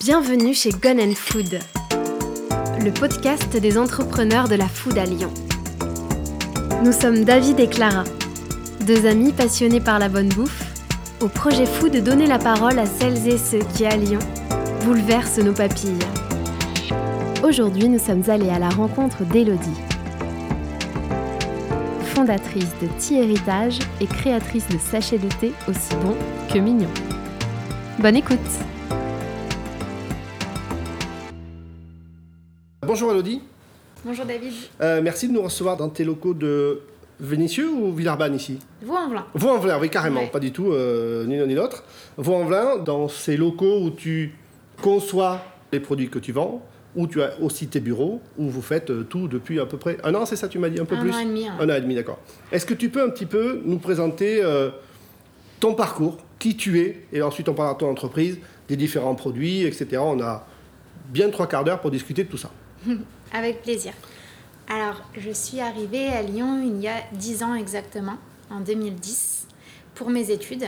Bienvenue 0.00 0.54
chez 0.54 0.70
Gone 0.70 1.14
Food, 1.14 1.60
le 2.80 2.90
podcast 2.90 3.56
des 3.56 3.78
entrepreneurs 3.78 4.48
de 4.48 4.56
la 4.56 4.66
food 4.66 4.98
à 4.98 5.04
Lyon. 5.04 5.32
Nous 6.82 6.90
sommes 6.90 7.24
David 7.24 7.60
et 7.60 7.68
Clara, 7.68 8.02
deux 8.86 9.06
amis 9.06 9.30
passionnés 9.30 9.80
par 9.80 10.00
la 10.00 10.08
bonne 10.08 10.30
bouffe, 10.30 10.64
au 11.20 11.28
projet 11.28 11.64
fou 11.64 11.90
de 11.90 12.00
donner 12.00 12.26
la 12.26 12.40
parole 12.40 12.76
à 12.80 12.86
celles 12.86 13.28
et 13.28 13.38
ceux 13.38 13.60
qui, 13.76 13.86
à 13.86 13.96
Lyon, 13.96 14.18
bouleversent 14.84 15.38
nos 15.38 15.52
papilles. 15.52 15.98
Aujourd'hui, 17.44 17.88
nous 17.88 18.00
sommes 18.00 18.28
allés 18.28 18.50
à 18.50 18.58
la 18.58 18.70
rencontre 18.70 19.22
d'Elodie, 19.22 19.80
fondatrice 22.14 22.74
de 22.82 22.88
Tea 22.98 23.20
Héritage 23.20 23.78
et 24.00 24.06
créatrice 24.06 24.66
de 24.66 24.78
sachets 24.78 25.18
de 25.18 25.28
thé 25.40 25.52
aussi 25.68 25.94
bons 26.02 26.16
que 26.52 26.58
mignons. 26.58 26.92
Bonne 28.00 28.16
écoute 28.16 28.40
Bonjour 32.94 33.10
Elodie. 33.10 33.42
Bonjour 34.04 34.24
David. 34.24 34.52
Euh, 34.80 35.02
merci 35.02 35.26
de 35.26 35.32
nous 35.32 35.42
recevoir 35.42 35.76
dans 35.76 35.88
tes 35.88 36.04
locaux 36.04 36.32
de 36.32 36.80
Vénissieux 37.18 37.68
ou 37.68 37.92
Villeurbanne 37.92 38.36
ici? 38.36 38.60
Vaux-en-Velin. 38.82 39.26
Vaux-en-Velin, 39.34 39.80
oui 39.80 39.90
carrément, 39.90 40.20
Ouais. 40.20 40.28
pas 40.28 40.38
du 40.38 40.52
tout, 40.52 40.70
euh, 40.70 41.26
ni 41.26 41.36
l'un 41.36 41.46
ni 41.46 41.56
l'autre. 41.56 41.82
Vaux-en-Velin, 42.18 42.76
dans 42.78 43.08
ces 43.08 43.36
locaux 43.36 43.80
où 43.82 43.90
tu 43.90 44.36
conçois 44.80 45.40
les 45.72 45.80
produits 45.80 46.08
que 46.08 46.20
tu 46.20 46.30
vends, 46.30 46.62
où 46.94 47.08
tu 47.08 47.20
as 47.20 47.32
aussi 47.42 47.66
tes 47.66 47.80
bureaux, 47.80 48.20
où 48.38 48.48
vous 48.48 48.62
faites 48.62 48.90
euh, 48.90 49.02
tout 49.02 49.26
depuis 49.26 49.58
à 49.58 49.66
peu 49.66 49.76
près 49.76 49.96
un 50.04 50.14
an, 50.14 50.24
c'est 50.24 50.36
ça 50.36 50.46
tu 50.46 50.60
m'as 50.60 50.68
dit 50.68 50.78
un 50.80 50.84
peu 50.84 50.94
Un 50.94 51.00
plus? 51.00 51.10
an 51.10 51.18
et 51.18 51.24
demi, 51.24 51.48
hein. 51.48 51.56
Un 51.58 51.68
an 51.68 51.74
et 51.74 51.80
demi, 51.80 51.96
d'accord. 51.96 52.20
Est-ce 52.52 52.64
que 52.64 52.74
tu 52.74 52.90
peux 52.90 53.02
un 53.02 53.10
petit 53.10 53.26
peu 53.26 53.60
nous 53.64 53.78
présenter 53.78 54.40
euh, 54.40 54.70
ton 55.58 55.74
parcours, 55.74 56.18
qui 56.38 56.56
tu 56.56 56.78
es, 56.78 57.00
et 57.12 57.22
ensuite 57.22 57.48
on 57.48 57.54
parlera 57.54 57.74
de 57.74 57.80
ton 57.80 57.90
entreprise, 57.90 58.38
des 58.68 58.76
différents 58.76 59.16
produits, 59.16 59.62
etc. 59.64 59.96
On 60.00 60.20
a 60.22 60.46
bien 61.08 61.28
trois 61.30 61.48
quarts 61.48 61.64
d'heure 61.64 61.80
pour 61.80 61.90
discuter 61.90 62.22
de 62.22 62.28
tout 62.28 62.36
ça. 62.38 62.52
Avec 63.32 63.62
plaisir. 63.62 63.92
Alors, 64.68 65.02
je 65.16 65.30
suis 65.30 65.60
arrivée 65.60 66.08
à 66.08 66.22
Lyon 66.22 66.62
il 66.64 66.80
y 66.80 66.88
a 66.88 67.02
10 67.12 67.42
ans 67.42 67.54
exactement, 67.54 68.16
en 68.50 68.60
2010, 68.60 69.46
pour 69.94 70.08
mes 70.10 70.30
études, 70.30 70.64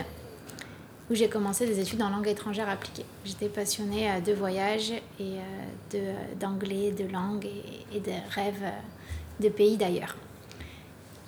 où 1.11 1.15
j'ai 1.15 1.29
commencé 1.29 1.67
des 1.67 1.81
études 1.81 2.03
en 2.03 2.11
langue 2.11 2.27
étrangère 2.29 2.69
appliquée. 2.69 3.05
J'étais 3.25 3.49
passionnée 3.49 4.11
euh, 4.11 4.21
de 4.21 4.33
voyage 4.33 4.91
et 4.91 5.01
euh, 5.21 5.41
de- 5.93 6.39
d'anglais, 6.39 6.91
de, 6.91 7.11
langue 7.11 7.47
et, 7.47 7.97
et 7.97 8.01
de 8.01 8.13
rêves 8.35 8.55
euh, 8.63 8.71
de 9.43 9.49
pays 9.49 9.77
d'ailleurs. 9.77 10.17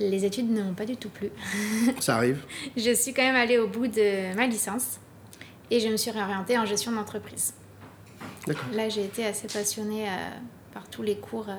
Les 0.00 0.24
études 0.24 0.50
ne 0.50 0.62
m'ont 0.62 0.74
pas 0.74 0.84
du 0.84 0.96
tout 0.96 1.08
plu. 1.08 1.30
Ça 2.00 2.16
arrive. 2.16 2.42
je 2.76 2.92
suis 2.94 3.12
quand 3.14 3.22
même 3.22 3.34
allée 3.36 3.58
au 3.58 3.66
bout 3.68 3.86
de 3.88 4.34
ma 4.36 4.46
licence 4.46 4.98
et 5.70 5.80
je 5.80 5.88
me 5.88 5.96
suis 5.96 6.10
réorientée 6.10 6.58
en 6.58 6.64
gestion 6.66 6.92
d'entreprise. 6.92 7.54
D'accord. 8.46 8.64
Là, 8.74 8.88
j'ai 8.88 9.04
été 9.04 9.24
assez 9.26 9.46
passionnée 9.48 10.06
par 10.78 10.88
tous 10.90 11.02
les 11.02 11.16
cours 11.16 11.48
euh, 11.48 11.56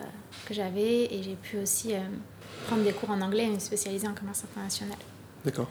que 0.47 0.53
j'avais 0.53 1.03
et 1.13 1.21
j'ai 1.21 1.35
pu 1.35 1.57
aussi 1.57 1.93
euh, 1.93 1.99
prendre 2.67 2.83
des 2.83 2.93
cours 2.93 3.09
en 3.09 3.19
anglais 3.19 3.43
et 3.43 3.49
me 3.49 3.59
spécialiser 3.59 4.07
en 4.07 4.13
commerce 4.13 4.45
international. 4.45 4.97
D'accord. 5.43 5.67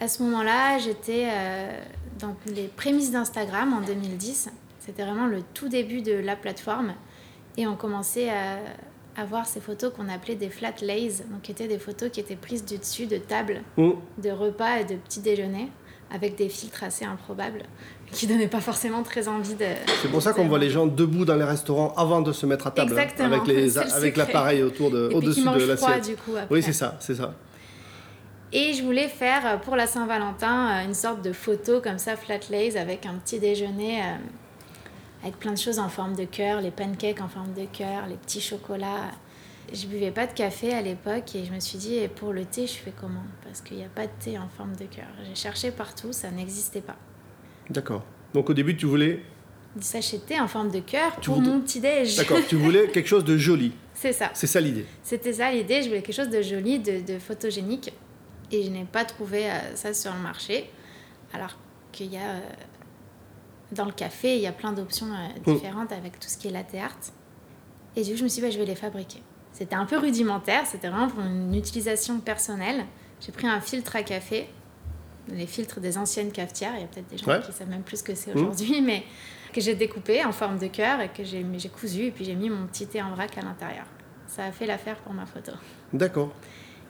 À 0.00 0.08
ce 0.08 0.22
moment-là, 0.22 0.78
j'étais 0.78 1.28
euh, 1.30 1.78
dans 2.18 2.34
les 2.46 2.68
prémices 2.68 3.10
d'Instagram 3.10 3.74
en 3.74 3.82
2010. 3.82 4.48
C'était 4.80 5.04
vraiment 5.04 5.26
le 5.26 5.42
tout 5.52 5.68
début 5.68 6.00
de 6.00 6.14
la 6.14 6.34
plateforme 6.34 6.94
et 7.58 7.66
on 7.66 7.76
commençait 7.76 8.30
à, 8.30 8.58
à 9.16 9.26
voir 9.26 9.44
ces 9.44 9.60
photos 9.60 9.92
qu'on 9.92 10.08
appelait 10.08 10.34
des 10.36 10.48
flat 10.48 10.76
lays, 10.80 11.10
donc 11.30 11.42
qui 11.42 11.52
étaient 11.52 11.68
des 11.68 11.78
photos 11.78 12.10
qui 12.10 12.20
étaient 12.20 12.36
prises 12.36 12.64
du 12.64 12.78
dessus 12.78 13.04
de 13.06 13.18
tables 13.18 13.60
Mmh. 13.76 13.90
de 14.22 14.30
repas 14.30 14.78
et 14.78 14.84
de 14.84 14.94
petits 14.94 15.20
déjeuners 15.20 15.68
avec 16.12 16.36
des 16.36 16.48
filtres 16.48 16.84
assez 16.84 17.04
improbables 17.04 17.62
qui 18.12 18.26
donnaient 18.26 18.46
pas 18.46 18.60
forcément 18.60 19.02
très 19.02 19.28
envie 19.28 19.54
de. 19.54 19.66
C'est 20.02 20.10
pour 20.10 20.22
ça 20.22 20.32
qu'on 20.32 20.46
voit 20.46 20.58
les 20.58 20.70
gens 20.70 20.86
debout 20.86 21.24
dans 21.24 21.36
les 21.36 21.44
restaurants 21.44 21.92
avant 21.96 22.22
de 22.22 22.32
se 22.32 22.46
mettre 22.46 22.68
à 22.68 22.70
table, 22.70 22.92
hein, 22.92 23.02
Exactement, 23.02 23.34
avec 23.34 23.46
les 23.46 23.78
avec 23.78 24.16
l'appareil 24.16 24.62
autour 24.62 24.90
de 24.90 25.10
au-dessus 25.12 25.42
de 25.42 25.64
l'assiette. 25.66 26.06
du 26.06 26.16
coup 26.16 26.36
après. 26.36 26.54
Oui, 26.54 26.62
c'est 26.62 26.72
ça, 26.72 26.96
c'est 27.00 27.14
ça. 27.14 27.34
Et 28.52 28.72
je 28.74 28.82
voulais 28.82 29.08
faire 29.08 29.44
euh, 29.44 29.56
pour 29.56 29.76
la 29.76 29.86
Saint-Valentin 29.86 30.68
euh, 30.68 30.84
une 30.84 30.94
sorte 30.94 31.20
de 31.22 31.32
photo 31.32 31.80
comme 31.80 31.98
ça, 31.98 32.16
flat 32.16 32.38
lays, 32.48 32.76
avec 32.76 33.04
un 33.04 33.14
petit 33.14 33.40
déjeuner 33.40 34.00
euh, 34.00 34.14
avec 35.22 35.38
plein 35.38 35.52
de 35.52 35.58
choses 35.58 35.80
en 35.80 35.88
forme 35.88 36.14
de 36.14 36.24
cœur, 36.24 36.60
les 36.60 36.70
pancakes 36.70 37.20
en 37.20 37.28
forme 37.28 37.52
de 37.54 37.64
cœur, 37.64 38.06
les 38.08 38.14
petits 38.14 38.40
chocolats. 38.40 39.10
Je 39.72 39.86
buvais 39.86 40.10
pas 40.12 40.26
de 40.26 40.32
café 40.32 40.72
à 40.72 40.80
l'époque 40.80 41.34
et 41.34 41.44
je 41.44 41.52
me 41.52 41.58
suis 41.60 41.78
dit, 41.78 41.94
et 41.96 42.08
pour 42.08 42.32
le 42.32 42.44
thé, 42.44 42.66
je 42.66 42.74
fais 42.74 42.92
comment? 42.98 43.24
Parce 43.44 43.60
qu'il 43.60 43.76
n'y 43.78 43.84
a 43.84 43.88
pas 43.88 44.06
de 44.06 44.12
thé 44.20 44.38
en 44.38 44.48
forme 44.48 44.76
de 44.76 44.84
cœur. 44.84 45.06
J'ai 45.26 45.34
cherché 45.34 45.70
partout, 45.70 46.12
ça 46.12 46.30
n'existait 46.30 46.80
pas. 46.80 46.96
D'accord. 47.70 48.04
Donc 48.32 48.48
au 48.50 48.54
début, 48.54 48.76
tu 48.76 48.86
voulais, 48.86 49.22
Des 49.74 49.82
sachets 49.82 50.18
de 50.18 50.22
thé 50.22 50.40
en 50.40 50.46
forme 50.48 50.70
de 50.70 50.80
cœur 50.80 51.16
Tu 51.20 51.30
pour 51.30 51.40
mon 51.40 51.60
petit-déj. 51.60 52.16
d'accord, 52.16 52.38
tu 52.48 52.56
voulais 52.56 52.88
quelque 52.92 53.08
chose 53.08 53.24
de 53.24 53.36
joli. 53.36 53.72
C'est 53.94 54.12
ça. 54.12 54.30
C'est 54.34 54.46
ça 54.46 54.60
l'idée. 54.60 54.86
C'était 55.02 55.32
ça 55.32 55.50
l'idée, 55.50 55.82
je 55.82 55.88
voulais 55.88 56.02
quelque 56.02 56.14
chose 56.14 56.30
de 56.30 56.42
joli, 56.42 56.78
de, 56.78 57.00
de 57.00 57.18
photogénique. 57.18 57.92
Et 58.52 58.62
je 58.62 58.70
n'ai 58.70 58.84
pas 58.84 59.04
trouvé 59.04 59.50
euh, 59.50 59.74
ça 59.74 59.92
sur 59.94 60.12
le 60.14 60.20
marché. 60.20 60.70
Alors 61.32 61.56
qu'il 61.92 62.12
y 62.12 62.16
a. 62.18 62.20
euh, 62.36 62.40
dans 63.72 63.84
le 63.86 63.92
café, 63.92 64.36
il 64.36 64.42
y 64.42 64.46
a 64.46 64.52
plein 64.52 64.72
d'options 64.72 65.06
euh, 65.12 65.40
Mm. 65.50 65.54
différentes 65.54 65.92
avec 65.92 66.20
tout 66.20 66.28
ce 66.28 66.38
qui 66.38 66.46
est 66.46 66.52
latte 66.52 66.74
art. 66.76 66.96
Et 67.96 68.02
du 68.02 68.12
coup, 68.12 68.18
je 68.18 68.22
me 68.24 68.28
suis 68.28 68.40
dit, 68.40 68.46
bah, 68.46 68.50
je 68.52 68.58
vais 68.58 68.64
les 68.66 68.76
fabriquer. 68.76 69.20
C'était 69.56 69.74
un 69.74 69.86
peu 69.86 69.96
rudimentaire, 69.96 70.66
c'était 70.66 70.88
vraiment 70.88 71.08
pour 71.08 71.22
une 71.24 71.54
utilisation 71.54 72.20
personnelle. 72.20 72.84
J'ai 73.24 73.32
pris 73.32 73.46
un 73.46 73.60
filtre 73.62 73.96
à 73.96 74.02
café, 74.02 74.48
les 75.32 75.46
filtres 75.46 75.80
des 75.80 75.96
anciennes 75.96 76.30
cafetières. 76.30 76.72
Il 76.74 76.82
y 76.82 76.84
a 76.84 76.86
peut-être 76.88 77.08
des 77.08 77.16
gens 77.16 77.26
Ouais. 77.26 77.40
qui 77.40 77.52
savent 77.52 77.70
même 77.70 77.82
plus 77.82 77.96
ce 77.98 78.02
que 78.02 78.14
c'est 78.14 78.34
Mm. 78.34 78.38
aujourd'hui, 78.38 78.82
mais 78.82 79.02
que 79.54 79.60
j'ai 79.62 79.74
découpé 79.74 80.22
en 80.26 80.32
forme 80.32 80.58
de 80.58 80.66
cœur 80.66 81.00
et 81.00 81.08
que 81.08 81.24
j'ai 81.24 81.42
cousu 81.70 82.02
et 82.02 82.10
puis 82.10 82.26
j'ai 82.26 82.34
mis 82.34 82.50
mon 82.50 82.66
petit 82.66 82.86
thé 82.86 83.00
en 83.00 83.14
vrac 83.14 83.36
à 83.38 83.40
l'intérieur. 83.40 83.86
Ça 84.26 84.44
a 84.44 84.52
fait 84.52 84.66
l'affaire 84.66 84.96
pour 84.96 85.14
ma 85.14 85.24
photo. 85.24 85.52
D'accord. 85.90 86.34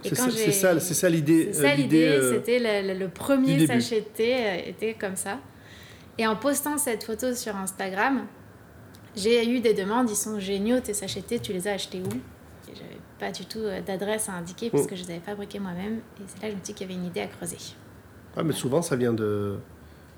C'est 0.03 0.17
ça, 0.17 0.29
c'est 0.31 1.11
l'idée. 1.11 1.51
C'est 1.53 1.61
euh, 1.61 1.69
ça 1.69 1.75
l'idée, 1.77 2.09
euh, 2.09 2.33
c'était 2.35 2.59
le, 2.59 2.89
le- 2.93 2.99
le 2.99 3.07
du 3.07 3.13
premier 3.13 3.65
sachet 3.67 4.01
de 4.01 4.07
thé 4.07 4.35
euh, 4.37 4.57
était 4.71 4.95
comme 4.95 5.15
ça. 5.17 5.39
Et 6.19 6.27
en 6.27 6.35
postant 6.35 6.79
cette 6.79 7.05
photo 7.05 7.33
sur 7.35 7.55
Instagram, 7.57 8.27
j'ai 9.15 9.49
eu 9.49 9.61
des 9.61 9.73
demandes, 9.73 10.11
ils 10.11 10.17
sont 10.17 10.41
géniaux 10.41 10.81
tes 10.81 10.95
sachets 10.95 11.21
de 11.21 11.27
thé, 11.27 11.39
tu 11.39 11.53
les 11.53 11.69
as 11.69 11.73
achetés 11.75 12.01
où? 12.03 12.09
J'avais 12.75 12.99
pas 13.19 13.31
du 13.33 13.45
tout 13.47 13.59
euh, 13.61 13.81
d'adresse 13.81 14.29
à 14.29 14.33
indiquer 14.33 14.71
parce 14.71 14.85
Mm. 14.85 14.87
que 14.89 14.97
je 14.97 15.05
les 15.05 15.11
avais 15.13 15.21
fabriqués 15.21 15.59
moi-même. 15.59 15.99
Et 16.19 16.23
c'est 16.27 16.43
là 16.43 16.49
que 16.49 16.55
je 16.55 16.59
me 16.61 16.65
suis 16.65 16.73
dit 16.73 16.75
qu'il 16.75 16.87
y 16.89 16.91
avait 16.91 17.01
une 17.01 17.07
idée 17.07 17.21
à 17.21 17.27
creuser. 17.27 17.57
Ah, 18.37 18.43
mais 18.43 18.53
souvent, 18.53 18.83
ça 18.83 18.97
vient 18.97 19.13
de. 19.13 19.57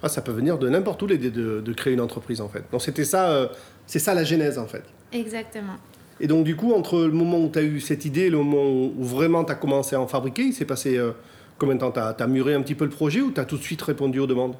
Ah, 0.02 0.08
ça 0.08 0.22
peut 0.22 0.32
venir 0.32 0.58
de 0.58 0.68
n'importe 0.68 1.02
où 1.02 1.06
l'idée 1.06 1.30
de, 1.30 1.60
de 1.60 1.72
créer 1.72 1.92
une 1.92 2.00
entreprise 2.00 2.40
en 2.40 2.48
fait. 2.48 2.64
Donc 2.70 2.82
c'était 2.82 3.04
ça, 3.04 3.30
euh, 3.30 3.48
c'est 3.86 3.98
ça 3.98 4.14
la 4.14 4.22
genèse 4.24 4.58
en 4.58 4.66
fait. 4.68 4.84
Exactement. 5.12 5.74
Et 6.20 6.26
donc 6.28 6.44
du 6.44 6.54
coup, 6.56 6.72
entre 6.72 7.00
le 7.00 7.12
moment 7.12 7.38
où 7.38 7.48
tu 7.48 7.58
as 7.58 7.62
eu 7.62 7.80
cette 7.80 8.04
idée 8.04 8.22
et 8.22 8.30
le 8.30 8.38
moment 8.38 8.62
où 8.64 8.92
vraiment 9.02 9.44
tu 9.44 9.50
as 9.52 9.56
commencé 9.56 9.96
à 9.96 10.00
en 10.00 10.06
fabriquer, 10.06 10.42
il 10.42 10.52
s'est 10.52 10.64
passé 10.64 10.96
euh, 10.96 11.12
combien 11.58 11.74
de 11.74 11.80
temps? 11.80 11.90
Tu 11.92 11.98
as, 12.00 12.26
mûri 12.28 12.54
un 12.54 12.62
petit 12.62 12.74
peu 12.76 12.84
le 12.84 12.90
projet 12.90 13.20
ou 13.20 13.30
tu 13.32 13.40
as 13.40 13.44
tout 13.44 13.56
de 13.56 13.62
suite 13.62 13.82
répondu 13.82 14.20
aux 14.20 14.26
demandes? 14.28 14.54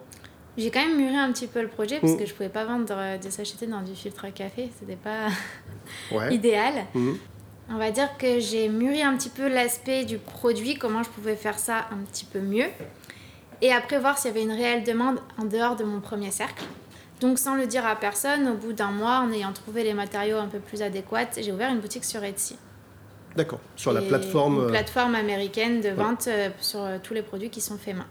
J'ai 0.56 0.70
quand 0.72 0.84
même 0.84 0.96
mûri 0.96 1.16
un 1.16 1.30
petit 1.32 1.46
peu 1.46 1.62
le 1.62 1.68
projet 1.68 2.00
parce 2.00 2.14
Mm. 2.14 2.18
que 2.18 2.26
je 2.26 2.34
pouvais 2.34 2.48
pas 2.48 2.64
vendre 2.64 2.92
des 3.22 3.30
sachets 3.30 3.64
dans 3.68 3.82
du 3.82 3.94
filtre 3.94 4.24
à 4.24 4.30
café. 4.32 4.70
C'était 4.78 4.96
pas 4.96 5.28
Ouais. 6.12 6.34
idéal. 6.34 6.74
Mhm. 6.94 7.16
On 7.70 7.76
va 7.76 7.90
dire 7.90 8.16
que 8.16 8.40
j'ai 8.40 8.68
mûri 8.68 9.02
un 9.02 9.16
petit 9.16 9.28
peu 9.28 9.46
l'aspect 9.48 10.04
du 10.04 10.18
produit, 10.18 10.76
comment 10.78 11.02
je 11.02 11.10
pouvais 11.10 11.36
faire 11.36 11.58
ça 11.58 11.86
un 11.92 11.98
petit 12.10 12.24
peu 12.24 12.40
mieux. 12.40 12.66
Et 13.60 13.72
après, 13.72 13.98
voir 13.98 14.16
s'il 14.16 14.28
y 14.30 14.34
avait 14.34 14.42
une 14.42 14.52
réelle 14.52 14.84
demande 14.84 15.18
en 15.38 15.44
dehors 15.44 15.76
de 15.76 15.84
mon 15.84 16.00
premier 16.00 16.30
cercle. 16.30 16.64
Donc, 17.20 17.38
sans 17.38 17.56
le 17.56 17.66
dire 17.66 17.84
à 17.84 17.96
personne, 17.96 18.48
au 18.48 18.54
bout 18.54 18.72
d'un 18.72 18.90
mois, 18.92 19.18
en 19.18 19.32
ayant 19.32 19.52
trouvé 19.52 19.82
les 19.84 19.92
matériaux 19.92 20.38
un 20.38 20.46
peu 20.46 20.60
plus 20.60 20.80
adéquats, 20.82 21.28
j'ai 21.36 21.52
ouvert 21.52 21.70
une 21.70 21.80
boutique 21.80 22.04
sur 22.04 22.22
Etsy. 22.24 22.56
D'accord. 23.36 23.60
Sur 23.76 23.92
la 23.92 24.00
plateforme. 24.00 24.60
Une 24.60 24.64
euh, 24.66 24.68
plateforme 24.70 25.14
américaine 25.14 25.80
de 25.80 25.90
vente 25.90 26.26
euh, 26.28 26.48
sur 26.60 26.80
euh, 26.82 26.98
tous 27.02 27.14
les 27.14 27.22
produits 27.22 27.50
qui 27.50 27.60
sont 27.60 27.76
faits 27.76 27.96
main. 27.96 28.06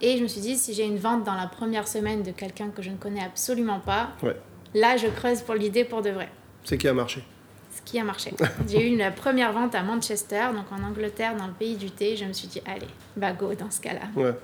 Et 0.00 0.16
je 0.16 0.22
me 0.22 0.28
suis 0.28 0.40
dit, 0.40 0.56
si 0.56 0.74
j'ai 0.74 0.84
une 0.84 0.98
vente 0.98 1.22
dans 1.24 1.34
la 1.34 1.46
première 1.46 1.86
semaine 1.86 2.22
de 2.22 2.30
quelqu'un 2.32 2.70
que 2.70 2.82
je 2.82 2.90
ne 2.90 2.96
connais 2.96 3.22
absolument 3.22 3.80
pas, 3.80 4.08
Ouais. 4.22 4.36
là, 4.74 4.96
je 4.96 5.06
creuse 5.06 5.42
pour 5.42 5.54
l'idée 5.54 5.84
pour 5.84 6.02
de 6.02 6.10
vrai. 6.10 6.28
C'est 6.64 6.76
qui 6.76 6.88
a 6.88 6.92
marché? 6.94 7.22
Ce 7.76 7.82
qui 7.82 7.98
a 7.98 8.04
marché. 8.04 8.32
J'ai 8.68 8.88
eu 8.88 8.92
une 8.92 9.12
première 9.14 9.52
vente 9.52 9.74
à 9.74 9.82
Manchester, 9.82 10.46
donc 10.54 10.66
en 10.72 10.82
Angleterre, 10.82 11.36
dans 11.36 11.46
le 11.46 11.52
pays 11.52 11.76
du 11.76 11.90
thé. 11.90 12.16
Je 12.16 12.24
me 12.24 12.32
suis 12.32 12.48
dit, 12.48 12.62
allez, 12.66 12.86
bah 13.16 13.32
go 13.32 13.54
dans 13.54 13.70
ce 13.70 13.80
cas-là. 13.80 14.08
Ouais. 14.16 14.34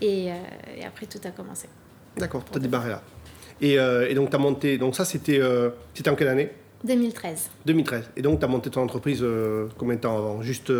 Et, 0.00 0.30
euh, 0.30 0.34
et 0.76 0.84
après, 0.84 1.06
tout 1.06 1.20
a 1.24 1.30
commencé. 1.30 1.68
D'accord. 2.16 2.44
Tu 2.50 2.56
as 2.56 2.60
débarré 2.60 2.90
là. 2.90 3.02
Et, 3.60 3.78
euh, 3.78 4.08
et 4.08 4.14
donc 4.14 4.30
tu 4.30 4.36
as 4.36 4.38
monté. 4.38 4.78
Donc 4.78 4.94
ça, 4.94 5.04
c'était 5.04 5.38
euh, 5.40 5.70
en 6.06 6.14
quelle 6.14 6.28
année? 6.28 6.50
2013. 6.84 7.50
2013. 7.66 8.10
Et 8.16 8.22
donc 8.22 8.38
tu 8.38 8.44
as 8.44 8.48
monté 8.48 8.70
ton 8.70 8.82
entreprise 8.82 9.20
euh, 9.22 9.68
combien 9.76 9.96
de 9.96 10.00
temps 10.00 10.16
avant? 10.16 10.42
Juste. 10.42 10.72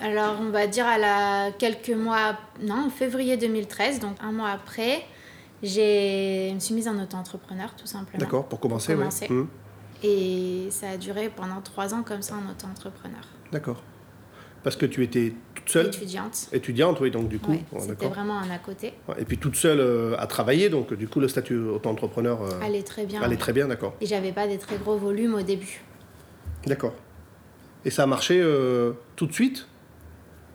Alors, 0.00 0.36
on 0.40 0.50
va 0.50 0.66
dire 0.66 0.86
à 0.86 0.98
la 0.98 1.50
quelques 1.58 1.90
mois, 1.90 2.36
non, 2.62 2.86
en 2.86 2.90
février 2.90 3.36
2013, 3.36 3.98
donc 4.00 4.16
un 4.22 4.32
mois 4.32 4.50
après, 4.50 5.02
je 5.62 6.54
me 6.54 6.60
suis 6.60 6.74
mise 6.74 6.86
en 6.86 7.02
auto-entrepreneur, 7.02 7.74
tout 7.76 7.86
simplement. 7.86 8.20
D'accord. 8.20 8.46
Pour 8.46 8.60
commencer. 8.60 8.94
Pour 8.94 9.04
ouais. 9.04 9.08
commencer. 9.08 9.28
Et 10.02 10.68
ça 10.70 10.90
a 10.90 10.96
duré 10.96 11.28
pendant 11.28 11.60
trois 11.60 11.94
ans 11.94 12.02
comme 12.02 12.22
ça 12.22 12.34
en 12.34 12.50
auto-entrepreneur. 12.50 13.20
D'accord. 13.52 13.82
Parce 14.62 14.76
que 14.76 14.86
tu 14.86 15.02
étais 15.02 15.34
toute 15.54 15.68
seule 15.70 15.86
étudiante. 15.86 16.48
Étudiante, 16.52 17.00
oui, 17.00 17.10
donc 17.10 17.28
du 17.28 17.38
coup. 17.38 17.52
Ouais, 17.52 17.64
ouais, 17.72 17.80
C'était 17.80 18.08
vraiment 18.08 18.38
un 18.38 18.50
à 18.50 18.58
côté. 18.58 18.92
Et 19.18 19.24
puis 19.24 19.38
toute 19.38 19.56
seule 19.56 19.80
euh, 19.80 20.16
à 20.18 20.26
travailler, 20.26 20.68
donc 20.68 20.92
du 20.92 21.08
coup 21.08 21.20
le 21.20 21.28
statut 21.28 21.56
auto-entrepreneur 21.56 22.42
euh, 22.42 22.60
Allait 22.62 22.82
très 22.82 23.06
bien. 23.06 23.20
allait 23.22 23.30
ouais. 23.30 23.36
très 23.38 23.52
bien, 23.52 23.68
d'accord. 23.68 23.94
Et 24.00 24.06
j'avais 24.06 24.32
pas 24.32 24.46
des 24.46 24.58
très 24.58 24.76
gros 24.76 24.96
volumes 24.96 25.34
au 25.34 25.42
début. 25.42 25.80
D'accord. 26.66 26.94
Et 27.84 27.90
ça 27.90 28.02
a 28.02 28.06
marché 28.06 28.38
euh, 28.42 28.92
tout 29.16 29.26
de 29.26 29.32
suite? 29.32 29.66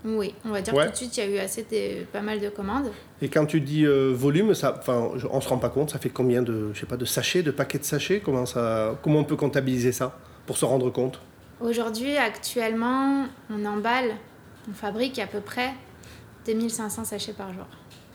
Oui, 0.05 0.35
on 0.45 0.49
va 0.51 0.61
dire 0.61 0.73
Ouais. 0.75 0.85
tout 0.85 0.91
de 0.91 0.95
suite, 0.97 1.17
il 1.17 1.23
y 1.23 1.27
a 1.27 1.29
eu 1.29 1.37
assez 1.39 1.63
de, 1.63 2.03
pas 2.05 2.21
mal 2.21 2.39
de 2.39 2.49
commandes. 2.49 2.91
Et 3.21 3.27
quand 3.29 3.45
tu 3.47 3.59
dis 3.59 3.85
euh, 3.85 4.13
volume, 4.15 4.53
ça, 4.53 4.79
je- 5.15 5.25
on 5.29 5.41
se 5.41 5.49
rend 5.49 5.57
pas 5.57 5.69
compte, 5.69 5.89
ça 5.89 5.97
fait 5.99 6.09
combien 6.09 6.41
de, 6.43 6.71
je 6.73 6.79
sais 6.81 6.85
pas, 6.85 6.97
de 6.97 7.05
sachets, 7.05 7.41
de 7.41 7.51
paquets 7.51 7.79
de 7.79 7.83
sachets? 7.85 8.19
Comment 8.23 8.45
ça, 8.45 8.97
comment 9.01 9.19
on 9.19 9.23
peut 9.23 9.35
comptabiliser 9.35 9.91
ça 9.91 10.15
pour 10.45 10.57
se 10.57 10.65
rendre 10.65 10.91
compte? 10.91 11.19
Aujourd'hui, 11.59 12.17
actuellement, 12.17 13.25
on 13.49 13.65
emballe, 13.65 14.11
on 14.69 14.73
fabrique 14.73 15.17
à 15.19 15.25
peu 15.27 15.39
près 15.39 15.71
2500 16.45 17.05
sachets 17.05 17.33
par 17.33 17.51
jour. 17.53 17.65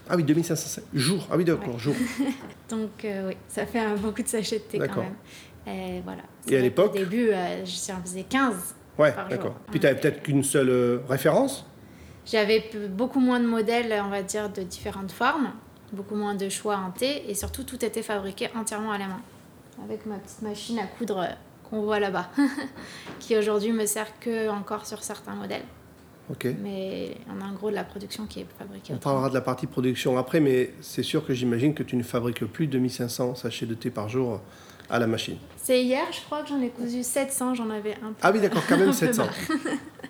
Ah 0.09 0.17
oui, 0.17 0.23
2500 0.25 0.69
sa- 0.69 0.83
jours. 0.99 1.27
Ah 1.31 1.37
oui, 1.37 1.45
d'accord, 1.45 1.75
Ouais. 1.75 1.79
jours. 1.81 1.95
Donc 2.71 3.05
euh, 3.05 3.29
oui, 3.29 3.37
ça 3.49 3.67
fait 3.67 3.79
un- 3.81 3.97
beaucoup 3.97 4.23
de 4.23 4.29
sachets 4.29 4.59
de 4.59 4.63
thé 4.65 4.79
quand 4.79 5.03
même. 5.03 5.15
Et 5.67 6.01
voilà. 6.05 6.23
Et 6.49 6.57
à 6.57 6.61
l'époque? 6.61 6.95
Au 6.95 6.99
début, 6.99 7.31
euh, 7.31 7.65
j'en 7.65 8.01
faisais 8.03 8.25
15. 8.29 8.55
Ouais, 8.99 9.15
d'accord. 9.29 9.47
jour. 9.53 9.55
Puis 9.71 9.81
tu 9.81 9.87
avais 9.87 9.99
peut-être 9.99 10.23
qu'une 10.23 10.43
seule 10.43 10.69
euh, 10.69 10.99
référence? 11.09 11.67
J'avais 12.31 12.71
beaucoup 12.89 13.19
moins 13.19 13.41
de 13.41 13.47
modèles, 13.47 14.01
on 14.05 14.09
va 14.09 14.23
dire, 14.23 14.51
de 14.51 14.63
différentes 14.63 15.11
formes, 15.11 15.51
beaucoup 15.93 16.15
moins 16.15 16.35
de 16.35 16.49
choix 16.49 16.77
en 16.77 16.91
thé, 16.93 17.25
et 17.29 17.35
surtout 17.35 17.65
tout 17.65 17.85
était 17.85 18.03
fabriqué 18.03 18.49
entièrement 18.55 18.93
à 18.93 18.99
la 18.99 19.09
main, 19.09 19.21
avec 19.85 20.07
ma 20.07 20.17
petite 20.17 20.43
machine 20.43 20.79
à 20.79 20.87
coudre 20.87 21.19
euh, 21.19 21.33
qu'on 21.69 21.83
voit 21.83 21.99
là-bas, 21.99 22.29
qui 23.19 23.37
aujourd'hui 23.37 23.73
me 23.73 23.85
sert 23.85 24.19
que 24.21 24.49
encore 24.49 24.87
sur 24.87 25.03
certains 25.03 25.35
modèles. 25.35 25.65
Ok. 26.31 26.47
Mais 26.63 27.17
on 27.37 27.41
a 27.41 27.45
un 27.45 27.53
gros 27.53 27.71
de 27.71 27.75
la 27.75 27.83
production 27.83 28.27
qui 28.27 28.41
est 28.41 28.47
fabriquée. 28.57 28.93
On 28.95 28.99
parlera 28.99 29.29
de 29.29 29.35
la 29.35 29.41
partie 29.41 29.67
production 29.67 30.17
après, 30.17 30.39
mais 30.39 30.73
c'est 30.81 31.03
sûr 31.03 31.27
que 31.27 31.35
j'imagine 31.35 31.75
que 31.75 31.83
tu 31.83 31.97
ne 31.97 32.05
fabriques 32.05 32.45
plus 32.45 32.69
de 32.69 32.73
2500 32.73 33.35
sachets 33.35 33.67
de 33.67 33.75
thé 33.75 33.91
par 33.91 34.09
jour 34.09 34.41
à 34.89 35.01
la 35.01 35.09
machine. 35.09 35.37
C'est 35.57 35.83
hier, 35.83 36.05
je 36.13 36.21
crois 36.21 36.43
que 36.43 36.49
j'en 36.49 36.61
ai 36.61 36.69
cousu 36.69 37.03
700, 37.03 37.57
j'en 37.57 37.71
avais 37.71 37.95
un 37.95 38.13
peu. 38.13 38.21
Ah 38.23 38.31
oui, 38.31 38.41
d'accord, 38.41 38.63
quand 38.69 38.77
même 38.77 38.89
Un 38.91 38.93
peu 38.93 38.97
700. 38.97 39.25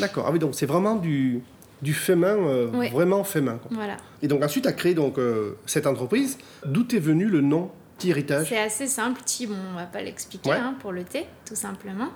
D'accord. 0.00 0.24
Ah 0.28 0.30
oui, 0.32 0.38
donc 0.38 0.54
c'est 0.54 0.66
vraiment 0.66 0.96
du, 0.96 1.40
du 1.82 1.94
fait 1.94 2.16
main, 2.16 2.36
euh, 2.36 2.68
Oui. 2.74 2.88
vraiment 2.90 3.24
fait 3.24 3.40
main. 3.40 3.58
quoi. 3.58 3.70
Voilà. 3.74 3.96
Et 4.22 4.28
donc 4.28 4.42
ensuite, 4.42 4.64
tu 4.64 4.68
as 4.68 4.72
créé 4.72 4.94
donc, 4.94 5.18
euh, 5.18 5.56
cette 5.66 5.86
entreprise. 5.86 6.38
D'où 6.64 6.86
est 6.94 6.98
venu 6.98 7.26
le 7.26 7.40
nom 7.40 7.70
Théritage 7.98 8.50
C'est 8.50 8.58
assez 8.60 8.86
simple, 8.88 9.22
Ti, 9.24 9.46
bon, 9.46 9.54
on 9.72 9.76
va 9.76 9.86
pas 9.86 10.02
l'expliquer 10.02 10.50
Ouais. 10.50 10.56
hein, 10.56 10.74
pour 10.80 10.92
le 10.92 11.02
thé, 11.04 11.24
tout 11.46 11.54
simplement. 11.54 12.08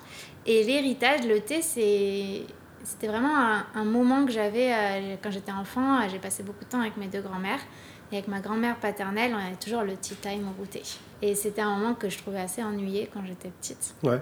Et 0.44 0.62
l'héritage, 0.62 1.26
le 1.26 1.40
thé, 1.40 1.62
c'est 1.62 2.42
c'était 2.82 3.08
vraiment 3.08 3.34
un, 3.36 3.64
un 3.74 3.84
moment 3.84 4.24
que 4.26 4.32
j'avais 4.32 4.72
euh, 4.72 5.16
quand 5.22 5.30
j'étais 5.30 5.52
enfant. 5.52 6.00
Euh, 6.00 6.04
J'ai 6.10 6.18
passé 6.18 6.42
beaucoup 6.42 6.64
de 6.64 6.68
temps 6.70 6.80
avec 6.80 6.96
mes 6.98 7.06
deux 7.08 7.20
grands-mères. 7.22 7.60
Et 8.12 8.16
avec 8.16 8.26
ma 8.28 8.40
grand-mère 8.40 8.76
paternelle, 8.76 9.32
on 9.34 9.38
avait 9.38 9.54
toujours 9.56 9.82
le 9.82 9.94
tea 9.96 10.14
time 10.16 10.48
au 10.48 10.52
goûter. 10.60 10.82
Et 11.22 11.34
c'était 11.34 11.60
un 11.62 11.76
moment 11.78 11.94
que 11.94 12.08
je 12.10 12.18
trouvais 12.18 12.40
assez 12.40 12.62
ennuyé 12.62 13.08
quand 13.12 13.20
j'étais 13.24 13.50
petite. 13.50 13.94
Ouais. 14.02 14.18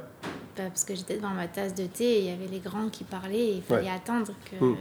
Parce 0.65 0.85
que 0.85 0.95
j'étais 0.95 1.17
devant 1.17 1.31
ma 1.31 1.47
tasse 1.49 1.75
de 1.75 1.87
thé 1.87 2.05
et 2.05 2.19
il 2.21 2.25
y 2.27 2.33
avait 2.33 2.47
les 2.49 2.59
grands 2.61 2.89
qui 2.89 3.05
parlaient 3.05 3.39
et 3.39 3.55
il 3.57 3.63
fallait 3.63 3.83
Ouais. 3.85 3.91
attendre 3.95 4.33
que, 4.51 4.65
Mm. 4.65 4.77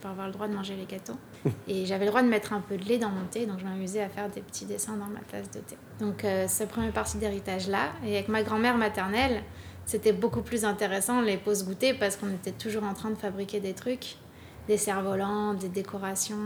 pour 0.00 0.10
avoir 0.10 0.26
le 0.26 0.32
droit 0.32 0.48
de 0.48 0.54
manger 0.54 0.76
les 0.76 0.84
gâteaux. 0.86 1.16
et 1.66 1.86
j'avais 1.86 2.04
le 2.04 2.10
droit 2.10 2.22
de 2.22 2.28
mettre 2.28 2.52
un 2.52 2.60
peu 2.60 2.76
de 2.76 2.84
lait 2.84 2.98
dans 2.98 3.08
mon 3.08 3.24
thé, 3.30 3.46
donc 3.46 3.58
je 3.58 3.64
m'amusais 3.64 4.02
à 4.02 4.08
faire 4.08 4.28
des 4.28 4.40
petits 4.42 4.64
dessins 4.64 4.96
dans 4.96 5.06
ma 5.06 5.20
tasse 5.20 5.50
de 5.50 5.58
thé. 5.60 5.76
Donc 6.00 6.24
euh, 6.24 6.46
cette 6.48 6.68
première 6.68 6.92
partie 6.92 7.18
d'héritage-là. 7.18 7.90
Et 8.04 8.14
avec 8.16 8.28
ma 8.28 8.42
grand-mère 8.42 8.76
maternelle, 8.76 9.42
c'était 9.84 10.12
beaucoup 10.12 10.42
plus 10.42 10.64
intéressant 10.64 11.20
les 11.20 11.36
pauses 11.36 11.64
goûter 11.64 11.94
parce 11.94 12.16
qu'on 12.16 12.30
était 12.30 12.52
toujours 12.52 12.84
en 12.84 12.94
train 12.94 13.10
de 13.10 13.16
fabriquer 13.16 13.58
des 13.60 13.72
trucs, 13.74 14.16
des 14.68 14.76
cerfs-volants, 14.76 15.54
des 15.54 15.68
décorations. 15.68 16.36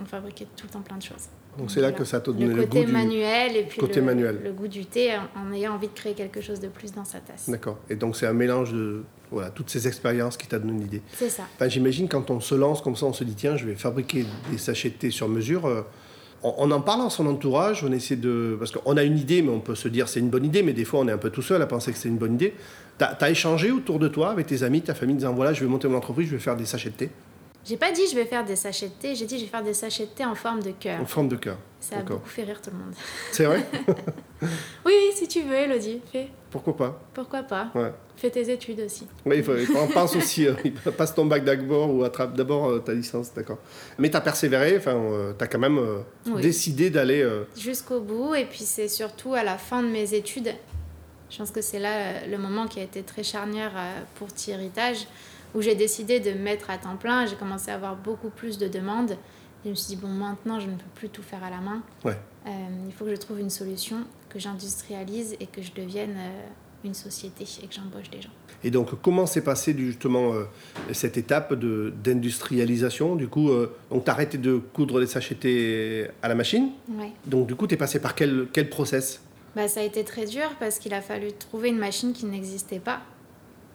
On 0.00 0.04
fabriquait 0.04 0.46
tout 0.56 0.66
le 0.66 0.72
temps 0.72 0.82
plein 0.82 0.96
de 0.96 1.02
choses. 1.02 1.28
Donc 1.58 1.70
c'est 1.70 1.80
là 1.80 1.88
Voilà. 1.88 1.98
que 1.98 2.04
ça 2.04 2.20
t'a 2.20 2.32
donné 2.32 2.46
le 2.46 2.54
le, 2.54 2.62
côté 2.66 2.84
du... 2.86 2.92
manuel 2.92 3.56
et 3.56 3.62
puis 3.64 3.78
côté 3.78 4.00
le, 4.00 4.06
manuel. 4.06 4.40
le 4.42 4.52
goût 4.52 4.68
du 4.68 4.86
thé 4.86 5.10
en, 5.36 5.52
ayant 5.52 5.74
envie 5.74 5.88
de 5.88 5.92
créer 5.92 6.14
quelque 6.14 6.40
chose 6.40 6.60
de 6.60 6.68
plus 6.68 6.92
dans 6.92 7.04
sa 7.04 7.18
tasse. 7.20 7.48
D'accord. 7.50 7.78
Et 7.90 7.96
donc 7.96 8.16
c'est 8.16 8.26
un 8.26 8.32
mélange 8.32 8.72
de 8.72 9.02
voilà, 9.30 9.50
toutes 9.50 9.68
ces 9.70 9.86
expériences 9.86 10.36
qui 10.38 10.46
t'a 10.46 10.58
donné 10.58 10.80
l'idée. 10.82 11.02
C'est 11.12 11.28
ça. 11.28 11.44
Enfin, 11.54 11.68
J'imagine 11.68 12.08
quand 12.08 12.30
on 12.30 12.40
se 12.40 12.54
lance 12.54 12.80
comme 12.80 12.96
ça, 12.96 13.04
on 13.06 13.12
se 13.12 13.24
dit 13.24 13.34
tiens, 13.34 13.56
je 13.56 13.66
vais 13.66 13.74
fabriquer 13.74 14.24
des 14.50 14.58
sachets 14.58 14.90
de 14.90 14.94
thé 14.94 15.10
sur 15.10 15.28
mesure. 15.28 15.66
euh, 15.66 15.82
on, 16.42 16.54
on 16.56 16.70
en 16.70 16.80
parle 16.80 17.02
à 17.06 17.10
son 17.10 17.26
entourage, 17.26 17.84
on 17.84 17.92
essaie 17.92 18.16
de. 18.16 18.56
Parce 18.58 18.70
qu'on 18.72 18.96
a 18.96 19.02
une 19.02 19.18
idée, 19.18 19.42
mais 19.42 19.50
on 19.50 19.60
peut 19.60 19.74
se 19.74 19.88
dire 19.88 20.08
c'est 20.08 20.20
une 20.20 20.30
bonne 20.30 20.46
idée, 20.46 20.62
mais 20.62 20.72
des 20.72 20.84
fois 20.86 21.00
on 21.00 21.08
est 21.08 21.12
un 21.12 21.18
peu 21.18 21.30
tout 21.30 21.42
seul 21.42 21.60
à 21.60 21.66
penser 21.66 21.92
que 21.92 21.98
c'est 21.98 22.08
une 22.08 22.18
bonne 22.18 22.34
idée. 22.34 22.54
Tu 22.98 23.04
as, 23.04 23.30
échangé 23.30 23.70
autour 23.70 23.98
de 23.98 24.08
toi 24.08 24.30
avec 24.30 24.46
tes 24.46 24.62
amis, 24.62 24.80
ta 24.80 24.94
famille, 24.94 25.16
en 25.16 25.18
disant 25.18 25.34
voilà, 25.34 25.52
je 25.52 25.60
vais 25.60 25.70
monter 25.70 25.86
mon 25.88 25.98
entreprise, 25.98 26.28
je 26.28 26.32
vais 26.32 26.38
faire 26.42 26.56
des 26.56 26.64
sachets 26.66 26.90
de 26.90 26.94
thé 26.94 27.10
J'ai 27.64 27.76
pas 27.76 27.92
dit 27.92 28.02
je 28.10 28.16
vais 28.16 28.24
faire 28.24 28.44
des 28.44 28.56
sachets 28.56 28.88
de 28.88 28.92
thé, 28.94 29.14
j'ai 29.14 29.24
dit 29.26 29.38
je 29.38 29.44
vais 29.44 29.50
faire 29.50 29.62
des 29.62 29.74
sachets 29.74 30.06
de 30.06 30.10
thé 30.10 30.24
en 30.24 30.34
forme 30.34 30.62
de 30.62 30.72
cœur. 30.72 31.00
en 31.00 31.06
forme 31.06 31.28
de 31.28 31.36
cœur. 31.36 31.56
Ça 31.80 31.96
a 31.98 32.02
beaucoup 32.02 32.28
fait 32.28 32.42
rire 32.44 32.60
tout 32.60 32.70
le 32.70 32.76
monde. 32.78 32.94
C'est 33.32 33.44
vrai 33.44 33.64
Oui, 34.42 34.48
oui, 34.92 35.10
si 35.14 35.28
tu 35.28 35.42
veux, 35.42 35.54
Elodie, 35.54 36.00
fais. 36.10 36.28
Pourquoi 36.50 36.76
pas 36.76 37.00
Pourquoi 37.14 37.42
pas 37.44 37.70
Ouais. 37.74 37.92
Fais 38.16 38.30
tes 38.30 38.50
études 38.52 38.80
aussi. 38.80 39.06
Oui, 39.24 39.42
en 39.76 39.86
pense 39.88 40.14
aussi. 40.16 40.46
euh, 40.46 40.54
passe 40.96 41.14
ton 41.14 41.24
bac 41.26 41.44
d'abord 41.44 41.92
ou 41.94 42.02
attrape 42.04 42.34
d'abord 42.36 42.68
euh, 42.68 42.78
ta 42.80 42.92
licence, 42.92 43.32
d'accord. 43.34 43.58
Mais 43.98 44.10
tu 44.10 44.16
as 44.16 44.20
persévéré, 44.20 44.76
enfin, 44.76 45.00
tu 45.38 45.44
as 45.44 45.46
quand 45.46 45.58
même 45.58 45.78
euh, 45.78 45.98
Oui. 46.26 46.42
décidé 46.42 46.90
d'aller. 46.90 47.22
euh, 47.22 47.44
Jusqu'au 47.56 48.00
bout, 48.00 48.34
et 48.34 48.44
puis 48.44 48.60
c'est 48.64 48.88
surtout 48.88 49.34
à 49.34 49.42
la 49.44 49.56
fin 49.58 49.82
de 49.82 49.88
mes 49.88 50.14
études. 50.14 50.52
Je 51.30 51.38
pense 51.38 51.50
que 51.50 51.62
c'est 51.62 51.78
là 51.78 51.92
euh, 51.96 52.26
le 52.30 52.38
moment 52.38 52.66
qui 52.66 52.80
a 52.80 52.82
été 52.82 53.02
très 53.02 53.22
charnière 53.22 53.72
euh, 53.76 54.00
pour 54.16 54.28
petit 54.28 54.50
héritage, 54.50 55.06
où 55.54 55.62
j'ai 55.62 55.74
décidé 55.74 56.20
de 56.20 56.32
me 56.32 56.38
mettre 56.38 56.70
à 56.70 56.78
temps 56.78 56.96
plein. 56.96 57.26
J'ai 57.26 57.36
commencé 57.36 57.70
à 57.70 57.74
avoir 57.74 57.96
beaucoup 57.96 58.30
plus 58.30 58.58
de 58.58 58.68
demandes. 58.68 59.16
Je 59.64 59.70
me 59.70 59.74
suis 59.74 59.94
dit, 59.94 59.96
bon, 59.96 60.08
maintenant, 60.08 60.58
je 60.58 60.66
ne 60.66 60.74
peux 60.74 60.90
plus 60.94 61.08
tout 61.08 61.22
faire 61.22 61.44
à 61.44 61.50
la 61.50 61.58
main. 61.58 61.82
Ouais. 62.04 62.18
Euh, 62.46 62.50
il 62.86 62.92
faut 62.92 63.04
que 63.04 63.12
je 63.12 63.20
trouve 63.20 63.38
une 63.38 63.50
solution, 63.50 63.98
que 64.28 64.38
j'industrialise 64.38 65.36
et 65.38 65.46
que 65.46 65.62
je 65.62 65.72
devienne 65.72 66.16
euh, 66.16 66.42
une 66.84 66.94
société 66.94 67.44
et 67.62 67.66
que 67.68 67.74
j'embauche 67.74 68.10
des 68.10 68.20
gens. 68.20 68.30
Et 68.64 68.72
donc, 68.72 69.00
comment 69.00 69.24
s'est 69.26 69.44
passée 69.44 69.74
justement 69.78 70.32
euh, 70.32 70.44
cette 70.92 71.16
étape 71.16 71.54
d'industrialisation? 71.54 73.14
Du 73.14 73.28
coup, 73.28 73.50
donc 73.90 74.04
tu 74.04 74.10
as 74.10 74.12
arrêté 74.12 74.38
de 74.38 74.56
coudre 74.56 74.98
les 74.98 75.06
sachets 75.06 76.10
à 76.22 76.28
la 76.28 76.34
machine? 76.34 76.70
Ouais. 76.88 77.12
Donc, 77.24 77.46
du 77.46 77.54
coup, 77.54 77.68
tu 77.68 77.74
es 77.74 77.76
passé 77.76 78.00
par 78.00 78.16
quel, 78.16 78.48
quel 78.52 78.68
process? 78.68 79.20
Bah, 79.54 79.68
ça 79.68 79.80
a 79.80 79.82
été 79.82 80.02
très 80.02 80.24
dur 80.26 80.50
parce 80.58 80.78
qu'il 80.78 80.94
a 80.94 81.02
fallu 81.02 81.32
trouver 81.32 81.68
une 81.68 81.78
machine 81.78 82.12
qui 82.12 82.26
n'existait 82.26 82.78
pas. 82.80 83.00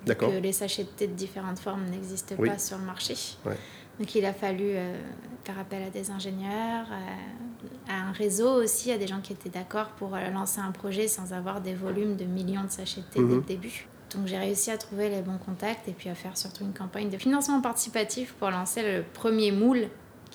Que 0.06 0.40
les 0.42 0.54
sachets 0.54 0.84
de 0.84 0.90
thé 0.90 1.08
de 1.08 1.14
différentes 1.14 1.60
formes 1.60 1.86
n'existent 1.86 2.36
Oui. 2.40 2.50
pas 2.50 2.58
sur 2.58 2.78
le 2.78 2.84
marché. 2.86 3.16
Ouais. 3.46 3.58
Donc 4.00 4.14
il 4.16 4.24
a 4.26 4.34
fallu 4.34 4.64
euh, 4.76 4.96
faire 5.44 5.58
appel 5.60 5.82
à 5.84 5.90
des 5.90 6.12
ingénieurs, 6.12 6.86
euh, 6.92 7.92
à 7.92 8.08
un 8.08 8.12
réseau 8.12 8.62
aussi, 8.64 8.92
à 8.92 8.98
des 8.98 9.08
gens 9.08 9.20
qui 9.22 9.34
étaient 9.34 9.50
d'accord 9.50 9.88
pour 9.98 10.16
euh, 10.16 10.30
lancer 10.30 10.60
un 10.62 10.72
projet 10.72 11.08
sans 11.08 11.34
avoir 11.34 11.62
des 11.62 11.74
volumes 11.74 12.16
de 12.16 12.26
millions 12.26 12.64
de 12.64 12.70
sachets 12.72 13.02
de 13.02 13.06
thé 13.08 13.20
dès 13.20 13.26
Mhm. 13.26 13.36
le 13.36 13.42
début. 13.42 13.88
Donc 14.16 14.28
j'ai 14.28 14.38
réussi 14.38 14.72
à 14.72 14.78
trouver 14.78 15.10
les 15.10 15.22
bons 15.22 15.38
contacts 15.40 15.88
et 15.90 15.92
puis 15.92 16.10
à 16.10 16.16
faire 16.16 16.38
surtout 16.38 16.64
une 16.64 16.74
campagne 16.74 17.10
de 17.10 17.18
financement 17.18 17.60
participatif 17.60 18.34
pour 18.34 18.50
lancer 18.52 18.82
le 18.84 19.04
premier 19.04 19.52
moule 19.52 19.88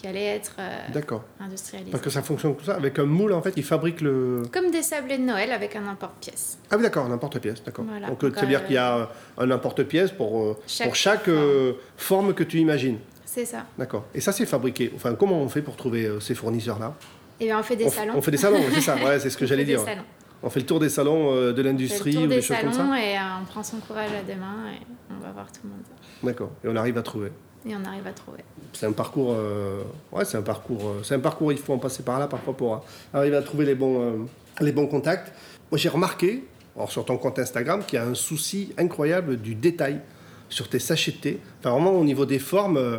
qui 0.03 0.09
allait 0.09 0.25
être 0.37 0.57
euh, 0.59 0.79
D'accord. 0.93 1.23
industrialisé. 1.41 1.91
Parce 1.93 2.03
que 2.03 2.11
ça 2.11 2.23
fonctionne 2.23 2.55
comme 2.57 2.65
ça, 2.65 2.75
avec 2.75 2.99
un 2.99 3.05
moule 3.07 3.33
en 3.33 3.41
fait, 3.41 3.55
il 3.57 3.63
fabrique 3.63 4.01
le. 4.01 4.43
Comme 4.53 4.71
des 4.71 4.83
sablés 4.83 5.17
de 5.17 5.23
Noël 5.23 5.53
avec 5.53 5.77
un 5.77 5.87
emporte-pièce. 5.87 6.59
Ah 6.71 6.77
oui, 6.77 6.83
d'accord, 6.83 7.07
un 7.07 7.13
emporte-pièce, 7.13 7.63
d'accord. 7.65 7.85
Voilà. 7.89 8.09
Donc, 8.09 8.23
euh, 8.25 8.33
ça 8.35 8.41
veut 8.43 8.49
dire 8.49 8.61
euh, 8.61 8.67
qu'il 8.67 8.75
y 8.75 8.79
a 8.79 9.09
un 9.39 9.51
emporte-pièce 9.51 10.11
pour 10.11 10.43
euh, 10.43 10.57
Chaque 10.67 10.87
pour 10.89 10.97
chaque 10.97 11.29
euh, 11.29 11.75
forme 11.97 12.35
que 12.35 12.43
tu 12.43 12.59
imagines. 12.59 12.99
C'est 13.25 13.45
ça. 13.47 13.65
D'accord. 13.79 14.05
Et 14.15 14.21
ça, 14.21 14.33
c'est 14.33 14.45
fabriqué. 14.45 14.93
Enfin, 14.95 15.15
comment 15.15 15.41
on 15.41 15.49
fait 15.49 15.63
pour 15.63 15.77
trouver 15.77 16.05
euh, 16.05 16.21
ces 16.21 16.35
fournisseurs-là? 16.35 16.95
Et 17.41 17.47
bien 17.47 17.59
on 17.59 17.63
fait 17.63 17.77
des 17.77 17.87
on, 17.87 17.91
salons. 17.91 18.13
on 18.17 18.21
fait 18.23 18.31
des 18.31 18.37
salons, 18.37 18.59
c'est 18.75 18.81
ça. 18.83 18.97
Ouais, 19.05 19.19
c'est 19.21 19.31
ce 19.31 19.39
que 19.39 19.47
j'allais 19.47 19.65
des 19.65 19.73
dire. 19.77 19.81
salons. 19.85 20.03
On 20.43 20.51
fait 20.51 20.61
le 20.61 20.67
tour 20.67 20.81
des 20.81 20.89
salons 20.89 21.33
euh, 21.35 21.53
de 21.53 21.63
l'industrie 21.63 22.13
le 22.13 22.19
ou 22.19 22.21
tour 22.23 22.29
des 22.29 22.37
des 22.37 22.43
choses 22.43 22.57
comme 22.61 22.73
ça. 22.73 22.79
salons 22.79 22.95
et 22.95 23.17
euh, 23.17 23.21
on 23.41 23.45
prend 23.45 23.63
son 23.63 23.77
courage 23.79 24.11
à 24.11 24.23
deux 24.23 24.39
mains 24.39 24.73
et 24.75 24.83
on 25.11 25.25
va 25.25 25.31
voir 25.33 25.47
tout 25.53 25.61
le 25.65 25.71
monde. 25.71 25.81
D'accord. 26.25 26.51
Et 26.65 26.69
on 26.69 26.75
arrive 26.77 26.99
à 26.99 27.03
trouver. 27.03 27.31
Et 27.69 27.75
on 27.77 27.85
arrive 27.85 28.07
à 28.07 28.13
trouver. 28.13 28.41
C'est 28.73 28.87
un 28.87 28.93
parcours. 28.93 29.33
euh, 29.37 29.83
Ouais, 30.11 30.25
c'est 30.25 30.37
un 30.37 30.43
parcours. 30.43 30.81
euh, 30.89 31.01
C'est 31.05 31.15
un 31.15 31.21
parcours. 31.21 31.53
Il 31.53 31.59
faut 31.59 31.73
en 31.75 31.79
passer 31.79 32.03
par 32.03 32.19
là 32.19 32.27
parfois 32.27 32.57
pour 32.57 32.75
euh, 32.75 32.79
arriver 33.15 33.37
à 33.37 33.43
trouver 33.43 33.65
les 33.65 33.75
bons, 33.75 34.01
euh, 34.03 34.17
les 34.61 34.73
bons 34.73 34.87
contacts. 34.87 35.33
Moi, 35.71 35.79
j'ai 35.79 35.89
remarqué, 35.89 36.45
alors, 36.77 36.91
sur 36.91 37.05
ton 37.05 37.17
compte 37.19 37.39
Instagram, 37.39 37.83
qu'il 37.87 37.99
y 37.99 38.03
a 38.03 38.05
un 38.07 38.15
souci 38.15 38.73
incroyable 38.79 39.37
du 39.37 39.55
détail 39.55 40.01
sur 40.49 40.69
tes 40.69 40.79
sachets 40.81 41.13
de 41.13 41.17
thé. 41.19 41.41
Enfin, 41.61 41.71
vraiment 41.71 41.93
au 41.93 42.05
niveau 42.05 42.27
des 42.27 42.39
formes. 42.41 42.77
euh, 42.77 42.99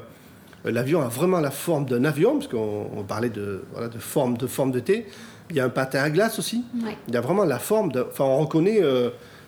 L'avion 0.65 1.01
a 1.01 1.09
vraiment 1.09 1.41
la 1.41 1.51
forme 1.51 1.83
d'un 1.85 2.05
avion, 2.05 2.37
parce 2.37 2.47
qu'on 2.47 2.87
on 2.95 3.03
parlait 3.03 3.29
de, 3.29 3.65
voilà, 3.73 3.89
de, 3.89 3.97
forme, 3.99 4.37
de 4.37 4.47
forme 4.47 4.71
de 4.71 4.79
thé. 4.79 5.07
Il 5.49 5.57
y 5.57 5.59
a 5.59 5.65
un 5.65 5.69
patin 5.69 5.99
à 6.01 6.09
glace 6.09 6.39
aussi. 6.39 6.63
Ouais. 6.81 6.95
Il 7.09 7.13
y 7.13 7.17
a 7.17 7.21
vraiment 7.21 7.43
la 7.43 7.59
forme. 7.59 7.91
De, 7.91 8.05
enfin, 8.09 8.23
on 8.23 8.37
reconnaît. 8.37 8.81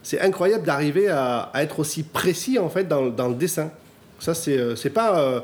c'est 0.03 0.19
incroyable 0.19 0.65
d'arriver 0.65 1.07
à, 1.07 1.43
à 1.53 1.63
être 1.63 1.79
aussi 1.79 2.03
précis 2.03 2.60
en 2.60 2.67
fait 2.69 2.84
dans, 2.84 3.07
dans 3.07 3.29
le 3.29 3.36
dessin. 3.36 3.72
Ça, 4.19 4.34
c'est 4.34 4.57
euh, 4.57 4.75
c'est 4.75 4.89
pas 4.89 5.19
euh, 5.19 5.41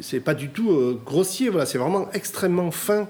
c'est 0.00 0.20
pas 0.20 0.34
du 0.34 0.50
tout 0.50 0.70
euh, 0.70 1.00
grossier. 1.04 1.48
Voilà, 1.48 1.66
c'est 1.66 1.78
vraiment 1.78 2.10
extrêmement 2.12 2.70
fin. 2.70 3.08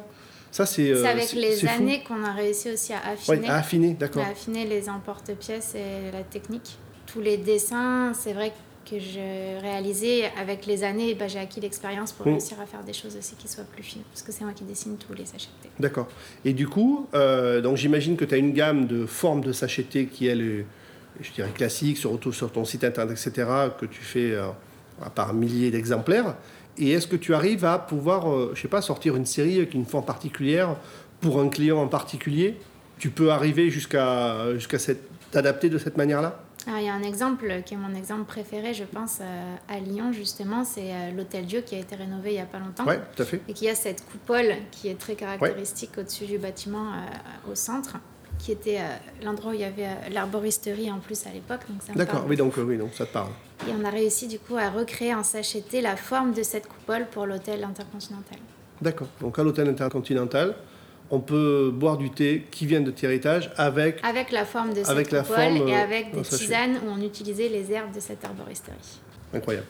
Ça, 0.50 0.66
c'est. 0.66 0.94
c'est 0.94 1.06
avec 1.08 1.24
c'est- 1.24 1.36
les 1.36 1.56
c'est 1.56 1.66
fou. 1.66 1.82
années 1.82 2.02
qu'on 2.06 2.22
a 2.24 2.32
réussi 2.32 2.70
aussi 2.70 2.92
à 2.92 2.96
Ouais, 2.96 3.12
affiner, 3.14 3.48
à 3.48 3.54
affiner, 3.56 3.94
d'accord. 3.94 4.24
à 4.24 4.28
affiner 4.30 4.66
les 4.66 4.88
emporte-pièces 4.88 5.74
et 5.74 6.10
la 6.12 6.22
technique. 6.22 6.76
Tous 7.06 7.20
les 7.20 7.36
dessins, 7.36 8.12
c'est 8.14 8.32
vrai 8.32 8.52
que 8.88 8.98
je 8.98 9.60
réalisais 9.60 10.24
avec 10.38 10.66
les 10.66 10.82
années, 10.82 11.14
bah, 11.14 11.28
j'ai 11.28 11.38
acquis 11.38 11.60
l'expérience 11.60 12.12
pour 12.12 12.26
Mm. 12.26 12.30
réussir 12.32 12.60
à 12.60 12.66
faire 12.66 12.82
des 12.82 12.92
choses 12.92 13.16
aussi 13.16 13.34
qui 13.36 13.48
soient 13.48 13.64
plus 13.64 13.82
fines. 13.82 14.02
Parce 14.12 14.22
que 14.22 14.32
c'est 14.32 14.44
moi 14.44 14.52
qui 14.52 14.64
dessine 14.64 14.96
tous 14.96 15.14
les 15.14 15.24
sachets 15.24 15.48
de 15.58 15.62
thé. 15.68 15.70
D'accord. 15.78 16.08
Et 16.44 16.52
du 16.52 16.66
coup, 16.68 17.06
euh, 17.14 17.60
donc 17.60 17.76
j'imagine 17.76 18.16
que 18.16 18.24
tu 18.24 18.34
as 18.34 18.38
une 18.38 18.52
gamme 18.52 18.86
de 18.86 19.06
formes 19.06 19.40
de 19.40 19.52
sachets 19.52 19.82
de 19.84 19.88
thé 19.88 20.06
qui 20.06 20.26
est, 20.26 20.34
le- 20.34 20.64
je 21.20 21.30
dirais, 21.32 21.50
classique, 21.54 21.96
surtout 21.96 22.32
sur 22.32 22.50
ton 22.50 22.64
site 22.64 22.82
internet, 22.84 23.12
etc., 23.26 23.48
que 23.80 23.86
tu 23.86 24.00
fais 24.02 24.32
euh, 24.32 24.48
par 25.10 25.34
milliers 25.34 25.70
d'exemplaires. 25.70 26.34
Et 26.78 26.90
est-ce 26.92 27.06
que 27.06 27.16
tu 27.16 27.34
arrives 27.34 27.64
à 27.64 27.78
pouvoir, 27.78 28.30
euh, 28.30 28.52
je 28.54 28.62
sais 28.62 28.68
pas, 28.68 28.80
sortir 28.80 29.14
une 29.16 29.26
série 29.26 29.56
avec 29.56 29.74
une 29.74 29.84
forme 29.84 30.04
particulière 30.06 30.76
pour 31.20 31.40
un 31.40 31.48
client 31.48 31.78
en 31.78 31.88
particulier? 31.88 32.56
Tu 32.98 33.10
peux 33.10 33.30
arriver 33.30 33.68
jusqu'à 33.70 34.54
jusqu'à 34.54 34.78
cette- 34.78 35.08
t'adapter 35.30 35.68
de 35.68 35.78
cette 35.78 35.96
manière-là? 35.96 36.40
Alors, 36.66 36.78
il 36.78 36.86
y 36.86 36.88
a 36.88 36.94
un 36.94 37.02
exemple 37.02 37.62
qui 37.66 37.74
est 37.74 37.76
mon 37.76 37.92
exemple 37.94 38.22
préféré, 38.24 38.72
je 38.72 38.84
pense, 38.84 39.18
euh, 39.20 39.54
à 39.68 39.80
Lyon, 39.80 40.12
justement, 40.12 40.64
c'est 40.64 40.92
euh, 40.92 41.10
l'Hôtel 41.10 41.44
Dieu 41.44 41.60
qui 41.62 41.74
a 41.74 41.78
été 41.78 41.96
rénové 41.96 42.30
il 42.30 42.34
n'y 42.34 42.40
a 42.40 42.44
pas 42.46 42.60
longtemps. 42.60 42.84
Ouais, 42.84 43.00
tout 43.16 43.22
à 43.22 43.26
fait. 43.26 43.40
Et 43.48 43.52
qui 43.52 43.68
a 43.68 43.74
cette 43.74 44.04
coupole 44.08 44.52
qui 44.70 44.86
est 44.88 44.94
très 44.94 45.16
caractéristique 45.16 45.90
au-dessus 45.98 46.26
du 46.26 46.38
bâtiment 46.38 46.92
euh, 46.92 47.50
au 47.50 47.54
centre, 47.56 47.96
qui 48.42 48.50
était 48.50 48.78
euh, 48.80 49.24
l'endroit 49.24 49.52
où 49.52 49.54
il 49.54 49.60
y 49.60 49.64
avait 49.64 49.86
euh, 49.86 50.10
l'arboristerie 50.10 50.90
en 50.90 50.98
plus 50.98 51.26
à 51.26 51.30
l'époque. 51.30 51.60
D'accord, 51.94 52.24
oui, 52.28 52.36
donc, 52.36 52.58
euh, 52.58 52.64
oui, 52.64 52.76
donc 52.76 52.92
ça 52.92 53.06
te 53.06 53.12
parle. 53.12 53.30
Et 53.68 53.70
on 53.80 53.84
a 53.84 53.90
réussi 53.90 54.26
du 54.26 54.40
coup 54.40 54.56
à 54.56 54.68
recréer 54.68 55.14
en 55.14 55.22
sachet 55.22 55.60
de 55.60 55.66
thé 55.66 55.80
la 55.80 55.94
forme 55.94 56.32
de 56.32 56.42
cette 56.42 56.66
coupole 56.66 57.06
pour 57.12 57.24
l'hôtel 57.24 57.62
intercontinental. 57.62 58.38
D'accord. 58.80 59.06
Donc 59.20 59.38
à 59.38 59.44
l'hôtel 59.44 59.68
intercontinental, 59.68 60.56
on 61.10 61.20
peut 61.20 61.70
boire 61.72 61.96
du 61.96 62.10
thé 62.10 62.44
qui 62.50 62.66
vient 62.66 62.80
de 62.80 62.90
tes 62.90 63.06
héritages 63.06 63.52
avec. 63.56 64.00
Avec 64.02 64.32
la 64.32 64.44
forme 64.44 64.70
de 64.70 64.78
cette 64.78 64.88
Avec 64.88 65.12
la 65.12 65.22
coupole 65.22 65.56
forme, 65.58 65.68
et 65.68 65.76
avec 65.76 66.12
des 66.12 66.22
tisanes 66.22 66.80
où 66.84 66.90
on 66.90 67.00
utilisait 67.00 67.48
les 67.48 67.70
herbes 67.70 67.94
de 67.94 68.00
cette 68.00 68.24
arboristerie. 68.24 69.00
Incroyable. 69.32 69.66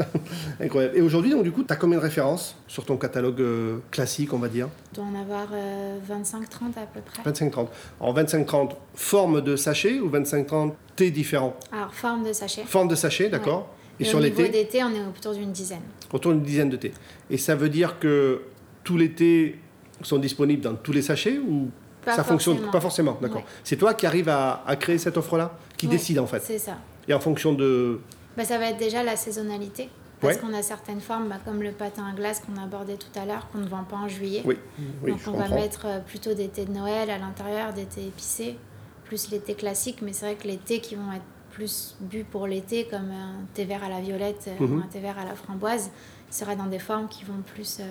Incroyable. 0.60 0.96
Et 0.96 1.00
aujourd'hui, 1.02 1.30
donc, 1.30 1.42
du 1.42 1.52
coup, 1.52 1.62
tu 1.64 1.72
as 1.72 1.76
combien 1.76 1.98
de 1.98 2.02
références 2.02 2.56
sur 2.68 2.84
ton 2.84 2.96
catalogue 2.96 3.40
euh, 3.40 3.78
classique, 3.90 4.32
on 4.32 4.38
va 4.38 4.48
dire? 4.48 4.68
On 4.96 5.02
doit 5.02 5.10
en 5.18 5.22
avoir 5.22 5.46
euh, 5.52 5.98
25-30 6.08 6.78
à 6.78 6.86
peu 6.92 7.00
près. 7.00 7.22
25-30. 7.30 7.66
En 8.00 8.12
25-30, 8.14 8.70
forme 8.94 9.40
de 9.42 9.56
sachet 9.56 10.00
ou 10.00 10.08
25-30 10.10 10.72
thé 10.96 11.10
différents 11.10 11.54
Alors, 11.72 11.92
forme 11.94 12.24
de 12.24 12.32
sachet. 12.32 12.62
Forme 12.66 12.88
de 12.88 12.94
sachet, 12.94 13.28
d'accord 13.28 13.68
Et, 13.98 14.02
Et 14.02 14.06
sur 14.06 14.18
au 14.18 14.22
les 14.22 14.30
niveau 14.30 14.42
thés, 14.48 14.82
on 14.84 14.90
est 14.94 15.06
autour 15.06 15.34
d'une 15.34 15.52
dizaine. 15.52 15.82
autour 16.12 16.32
d'une 16.32 16.42
dizaine 16.42 16.70
de 16.70 16.76
thés. 16.76 16.92
Et 17.30 17.38
ça 17.38 17.54
veut 17.54 17.68
dire 17.68 17.98
que 17.98 18.42
tous 18.84 18.96
les 18.96 19.12
thés 19.12 19.58
sont 20.02 20.18
disponibles 20.18 20.62
dans 20.62 20.74
tous 20.74 20.92
les 20.92 21.02
sachets 21.02 21.38
ou 21.38 21.68
Pas 22.04 22.16
ça 22.16 22.24
fonctionne 22.24 22.54
forcément. 22.54 22.72
pas 22.72 22.80
forcément 22.80 23.18
D'accord. 23.20 23.42
Ouais. 23.42 23.46
C'est 23.64 23.76
toi 23.76 23.92
qui 23.94 24.06
arrives 24.06 24.28
à, 24.30 24.62
à 24.66 24.76
créer 24.76 24.96
cette 24.98 25.16
offre-là 25.18 25.58
Qui 25.76 25.86
Ouais, 25.86 25.92
décide 25.92 26.18
en 26.18 26.26
fait 26.26 26.40
C'est 26.42 26.58
ça. 26.58 26.78
Et 27.06 27.12
en 27.14 27.20
fonction 27.20 27.52
de. 27.52 28.00
Bah, 28.40 28.46
ça 28.46 28.56
va 28.56 28.70
être 28.70 28.78
déjà 28.78 29.02
la 29.02 29.16
saisonnalité. 29.16 29.90
Parce 30.18 30.36
Ouais. 30.36 30.40
qu'on 30.40 30.54
a 30.54 30.62
certaines 30.62 31.00
formes, 31.02 31.28
bah, 31.28 31.36
comme 31.44 31.62
le 31.62 31.72
patin 31.72 32.06
à 32.06 32.14
glace 32.14 32.40
qu'on 32.40 32.56
abordait 32.62 32.96
tout 32.96 33.18
à 33.18 33.26
l'heure, 33.26 33.48
qu'on 33.50 33.58
ne 33.58 33.68
vend 33.68 33.84
pas 33.84 33.96
en 33.96 34.08
juillet. 34.08 34.40
Oui, 34.46 34.56
oui 35.02 35.10
Donc 35.12 35.20
on 35.26 35.32
va 35.32 35.48
mettre 35.48 35.84
euh, 35.84 35.98
plutôt 36.00 36.32
des 36.32 36.48
thés 36.48 36.64
de 36.64 36.72
Noël 36.72 37.10
à 37.10 37.18
l'intérieur, 37.18 37.74
des 37.74 37.84
thés 37.84 38.06
épicés, 38.06 38.56
plus 39.04 39.30
les 39.30 39.40
thés 39.40 39.54
classiques. 39.54 40.00
Mais 40.00 40.14
c'est 40.14 40.24
vrai 40.24 40.36
que 40.36 40.46
les 40.48 40.56
thés 40.56 40.80
qui 40.80 40.94
vont 40.94 41.12
être 41.12 41.22
plus 41.50 41.96
bu 42.00 42.24
pour 42.24 42.46
l'été, 42.46 42.86
comme 42.86 43.10
un 43.10 43.44
thé 43.52 43.66
vert 43.66 43.84
à 43.84 43.90
la 43.90 44.00
violette 44.00 44.48
euh, 44.48 44.64
Mhm. 44.64 44.78
ou 44.78 44.82
un 44.82 44.86
thé 44.86 45.00
vert 45.00 45.18
à 45.18 45.26
la 45.26 45.34
framboise, 45.34 45.90
sera 46.30 46.56
dans 46.56 46.66
des 46.66 46.78
formes 46.78 47.08
qui 47.08 47.24
vont 47.24 47.42
plus 47.54 47.80
euh, 47.80 47.84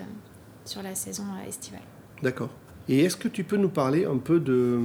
sur 0.64 0.82
la 0.82 0.96
saison 0.96 1.24
euh, 1.44 1.48
estivale. 1.48 1.82
D'accord. 2.24 2.50
Et 2.88 3.04
est-ce 3.04 3.16
que 3.16 3.28
tu 3.28 3.44
peux 3.44 3.56
nous 3.56 3.68
parler 3.70 4.04
un 4.04 4.18
peu 4.18 4.40
de... 4.40 4.80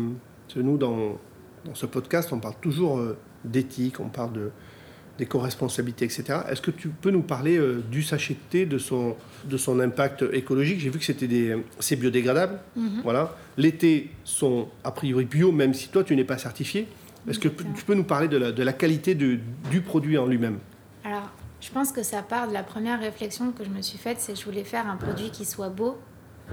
nous, 0.58 0.78
dans, 0.78 1.18
dans 1.66 1.74
ce 1.74 1.88
podcast, 1.88 2.30
on 2.34 2.40
parle 2.40 2.56
toujours 2.62 3.00
euh, 3.00 3.18
d'éthique, 3.44 4.00
on 4.00 4.10
parle 4.10 4.34
de 4.34 4.52
d'éco-responsabilité, 5.18 6.06
etc. 6.06 6.40
Est-ce 6.50 6.62
que 6.62 6.72
tu 6.72 6.90
peux 6.90 7.10
nous 7.12 7.22
parler 7.22 7.58
euh, 7.58 7.82
du 7.92 8.04
sachet 8.04 8.34
de 8.34 8.40
thé, 8.50 8.66
de 8.66 8.78
son, 8.78 9.16
de 9.46 9.58
son 9.58 9.80
impact 9.80 10.26
écologique? 10.34 10.80
J'ai 10.80 10.90
vu 10.90 11.00
que 11.00 11.06
c'était 11.06 11.28
des, 11.28 11.56
c'est 11.80 11.96
biodégradable. 11.96 12.60
Mhm. 12.76 13.02
Voilà. 13.04 13.36
Les 13.58 13.72
thés 13.74 14.12
sont 14.24 14.68
a 14.84 14.92
priori 14.92 15.26
bio, 15.26 15.52
même 15.52 15.74
si 15.74 15.90
toi, 15.90 16.04
tu 16.04 16.16
n'es 16.16 16.24
pas 16.26 16.38
certifié. 16.38 16.88
Est-ce 17.28 17.40
que 17.40 17.48
tu 17.48 17.84
peux 17.86 17.96
nous 17.96 18.04
parler 18.04 18.28
de 18.28 18.38
la, 18.38 18.52
de 18.52 18.62
la 18.64 18.74
qualité 18.74 19.16
de- 19.16 19.40
du 19.72 19.82
produit 19.82 20.18
en 20.18 20.28
lui-même? 20.28 20.60
Alors, 21.04 21.30
je 21.60 21.72
pense 21.72 21.92
que 21.92 22.04
ça 22.04 22.22
part 22.22 22.48
de 22.48 22.54
la 22.54 22.62
première 22.62 23.00
réflexion 23.00 23.52
que 23.52 23.64
je 23.64 23.70
me 23.70 23.82
suis 23.82 23.98
faite, 23.98 24.18
c'est 24.20 24.34
que 24.34 24.40
je 24.40 24.46
voulais 24.46 24.64
faire 24.64 24.88
un 24.88 24.96
produit 24.98 25.32
qui 25.32 25.44
soit 25.46 25.70
beau, 25.70 25.98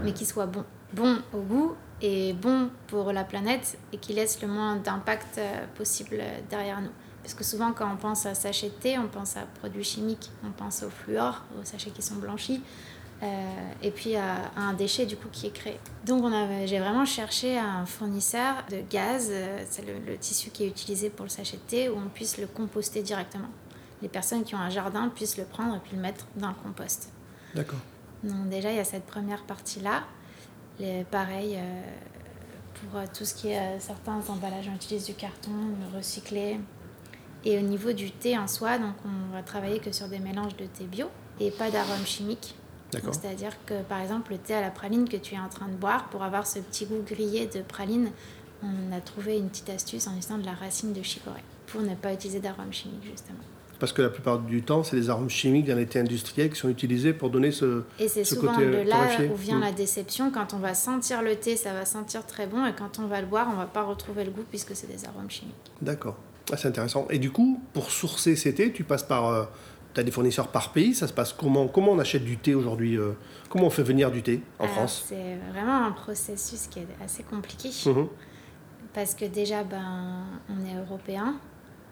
mais 0.03 0.13
qui 0.13 0.25
soit 0.25 0.47
bon. 0.47 0.65
Bon 0.95 1.19
au 1.35 1.41
goût 1.41 1.73
et 2.01 2.33
bon 2.35 2.69
pour 2.87 3.13
la 3.13 3.25
planète 3.25 3.79
et 3.93 3.99
qui 3.99 4.13
laisse 4.15 4.41
le 4.43 4.49
moins 4.49 4.77
d'impact 4.77 5.39
euh, 5.39 5.65
possible 5.77 6.19
derrière 6.51 6.81
nous. 6.81 6.91
Parce 7.23 7.35
que 7.35 7.45
souvent, 7.45 7.73
quand 7.73 7.89
on 7.93 7.97
pense 7.97 8.27
à 8.27 8.35
sachet 8.35 8.69
de 8.69 8.75
thé, 8.75 8.99
on 8.99 9.07
pense 9.09 9.37
à 9.37 9.43
produits 9.61 9.85
chimiques, 9.85 10.31
on 10.45 10.51
pense 10.51 10.83
au 10.83 10.91
fluor, 10.91 11.43
aux 11.61 11.65
sachets 11.65 11.91
qui 11.91 12.03
sont 12.03 12.17
blanchis, 12.17 12.61
euh, 13.23 13.27
et 13.81 13.93
puis 13.93 14.17
à, 14.17 14.35
à 14.57 14.61
un 14.61 14.73
déchet 14.75 15.07
du 15.07 15.17
coup 15.17 15.29
qui 15.31 15.47
est 15.47 15.53
créé. 15.53 15.79
Donc 16.05 16.25
j'ai 16.67 16.81
vraiment 16.81 17.07
cherché 17.07 17.57
un 17.59 17.87
fournisseur 17.87 18.65
de 18.71 18.83
gaz, 18.91 19.29
euh, 19.31 19.63
c'est 19.71 19.87
le, 19.87 20.01
le 20.05 20.19
tissu 20.19 20.51
qui 20.51 20.65
est 20.65 20.69
utilisé 20.69 21.11
pour 21.11 21.25
le 21.25 21.31
sachet 21.31 21.59
de 21.59 21.63
thé, 21.63 21.89
où 21.89 21.97
on 21.97 22.09
puisse 22.09 22.39
le 22.39 22.49
composter 22.49 23.03
directement. 23.03 23.49
Les 24.03 24.09
personnes 24.09 24.43
qui 24.43 24.57
ont 24.57 24.59
un 24.59 24.71
jardin 24.71 25.09
puissent 25.09 25.37
le 25.37 25.45
prendre 25.45 25.77
et 25.77 25.79
puis 25.79 25.95
le 25.95 26.03
mettre 26.03 26.27
dans 26.35 26.49
le 26.49 26.55
compost. 26.55 27.11
D'accord. 27.55 27.79
Donc 28.25 28.49
déjà, 28.49 28.71
il 28.73 28.77
y 28.77 28.81
a 28.81 28.85
cette 28.85 29.07
première 29.07 29.45
partie-là. 29.45 30.03
Les- 30.81 31.05
Pareil, 31.05 31.57
euh, 31.57 31.83
pour 32.91 33.01
tout 33.13 33.25
ce 33.25 33.33
qui 33.35 33.51
est 33.51 33.79
certains 33.79 34.21
emballages, 34.29 34.69
on 34.69 34.75
utilise 34.75 35.05
du 35.07 35.15
carton, 35.15 35.53
recyclé. 35.97 36.59
Et 37.45 37.59
au 37.59 37.63
niveau 37.63 37.93
du 37.93 38.11
thé 38.13 38.39
en 38.39 38.47
soi, 38.47 38.79
donc 38.79 38.95
on 39.05 39.35
va 39.35 39.43
travailler 39.43 39.79
que 39.81 39.91
sur 39.93 40.07
des 40.09 40.19
mélanges 40.21 40.57
de 40.57 40.65
thé 40.67 40.85
bio 40.85 41.07
et 41.41 41.51
pas 41.51 41.71
d'arômes 41.71 42.07
chimiques. 42.07 42.55
C'est-à-dire 42.91 43.53
que 43.67 43.81
par 43.83 44.01
exemple 44.01 44.33
le 44.33 44.39
thé 44.39 44.55
à 44.55 44.61
la 44.61 44.71
praline 44.71 45.09
que 45.09 45.17
tu 45.17 45.35
es 45.35 45.39
en 45.39 45.49
train 45.49 45.67
de 45.69 45.75
boire, 45.77 46.09
pour 46.11 46.23
avoir 46.23 46.47
ce 46.47 46.59
petit 46.59 46.85
goût 46.87 47.03
grillé 47.07 47.47
de 47.47 47.63
praline, 47.63 48.11
on 48.63 48.93
a 48.97 49.01
trouvé 49.01 49.39
une 49.39 49.49
petite 49.49 49.71
astuce 49.71 50.07
en 50.07 50.11
utilisant 50.13 50.39
de 50.39 50.45
la 50.47 50.53
racine 50.53 50.93
de 50.93 51.03
chicorée 51.03 51.43
pour 51.67 51.81
ne 51.81 51.95
pas 51.95 52.13
utiliser 52.13 52.39
d'arômes 52.39 52.73
chimiques 52.73 53.05
justement. 53.11 53.39
Parce 53.81 53.93
que 53.93 54.03
la 54.03 54.11
plupart 54.11 54.39
du 54.39 54.63
temps, 54.63 54.85
c'est 54.85 54.95
les 54.95 55.11
arômes 55.11 55.31
chimiques 55.31 55.67
dans 55.67 55.75
les 55.75 55.87
thés 55.87 55.99
industriels 55.99 56.51
qui 56.51 56.57
sont 56.57 56.69
utilisés 56.69 57.13
pour 57.13 57.31
donner 57.31 57.51
ce... 57.51 57.83
Et 57.99 58.07
c'est 58.07 58.23
Ce 58.23 58.37
souvent 58.37 58.53
côté, 58.55 58.67
de 58.67 58.73
euh, 58.75 58.85
là 58.85 58.97
torréfié. 58.97 59.29
où 59.31 59.35
vient 59.35 59.59
Mm. 59.59 59.63
la 59.63 59.73
déception. 59.73 60.31
Quand 60.31 60.55
on 60.55 60.59
va 60.59 60.75
sentir 60.75 61.21
le 61.23 61.35
thé, 61.35 61.57
ça 61.57 61.73
va 61.73 61.85
sentir 61.85 62.25
très 62.25 62.47
bon. 62.47 62.65
Et 62.65 62.73
quand 62.75 63.01
on 63.01 63.07
va 63.09 63.21
le 63.21 63.27
boire, 63.27 63.49
on 63.53 63.57
va 63.57 63.67
pas 63.67 63.83
retrouver 63.83 64.23
le 64.23 64.31
goût 64.31 64.45
puisque 64.49 64.77
c'est 64.77 64.87
des 64.87 65.05
arômes 65.05 65.29
chimiques. 65.31 65.55
D'accord. 65.81 66.17
Ah, 66.51 66.57
c'est 66.57 66.69
intéressant. 66.69 67.07
Et 67.11 67.19
du 67.19 67.31
coup, 67.31 67.61
pour 67.73 67.91
sourcer 67.91 68.37
ces 68.37 68.55
thés, 68.55 68.73
tu 68.73 68.85
passes 68.85 69.03
par... 69.05 69.49
tu 69.95 70.01
as 70.01 70.03
des 70.03 70.11
fournisseurs 70.11 70.49
par 70.49 70.73
pays. 70.73 70.95
Ça 70.95 71.07
se 71.07 71.13
passe 71.13 71.33
comment 71.33 71.69
Comment 71.69 71.93
on 71.93 71.99
achète 71.99 72.25
du 72.25 72.37
thé 72.39 72.55
aujourd'hui 72.55 72.97
euh, 72.97 73.13
Comment 73.49 73.67
on 73.67 73.71
fait 73.71 73.83
venir 73.83 74.11
du 74.11 74.23
thé 74.23 74.43
en 74.59 74.65
Alors, 74.65 74.77
France 74.77 75.05
C'est 75.07 75.37
vraiment 75.53 75.85
un 75.87 75.93
processus 75.93 76.67
qui 76.67 76.81
est 76.81 76.87
assez 77.05 77.23
compliqué. 77.23 77.71
Mhm. 77.87 78.09
Parce 78.95 79.15
que 79.15 79.25
déjà, 79.25 79.63
ben, 79.65 80.25
on 80.51 80.65
est 80.67 80.79
européen 80.79 81.37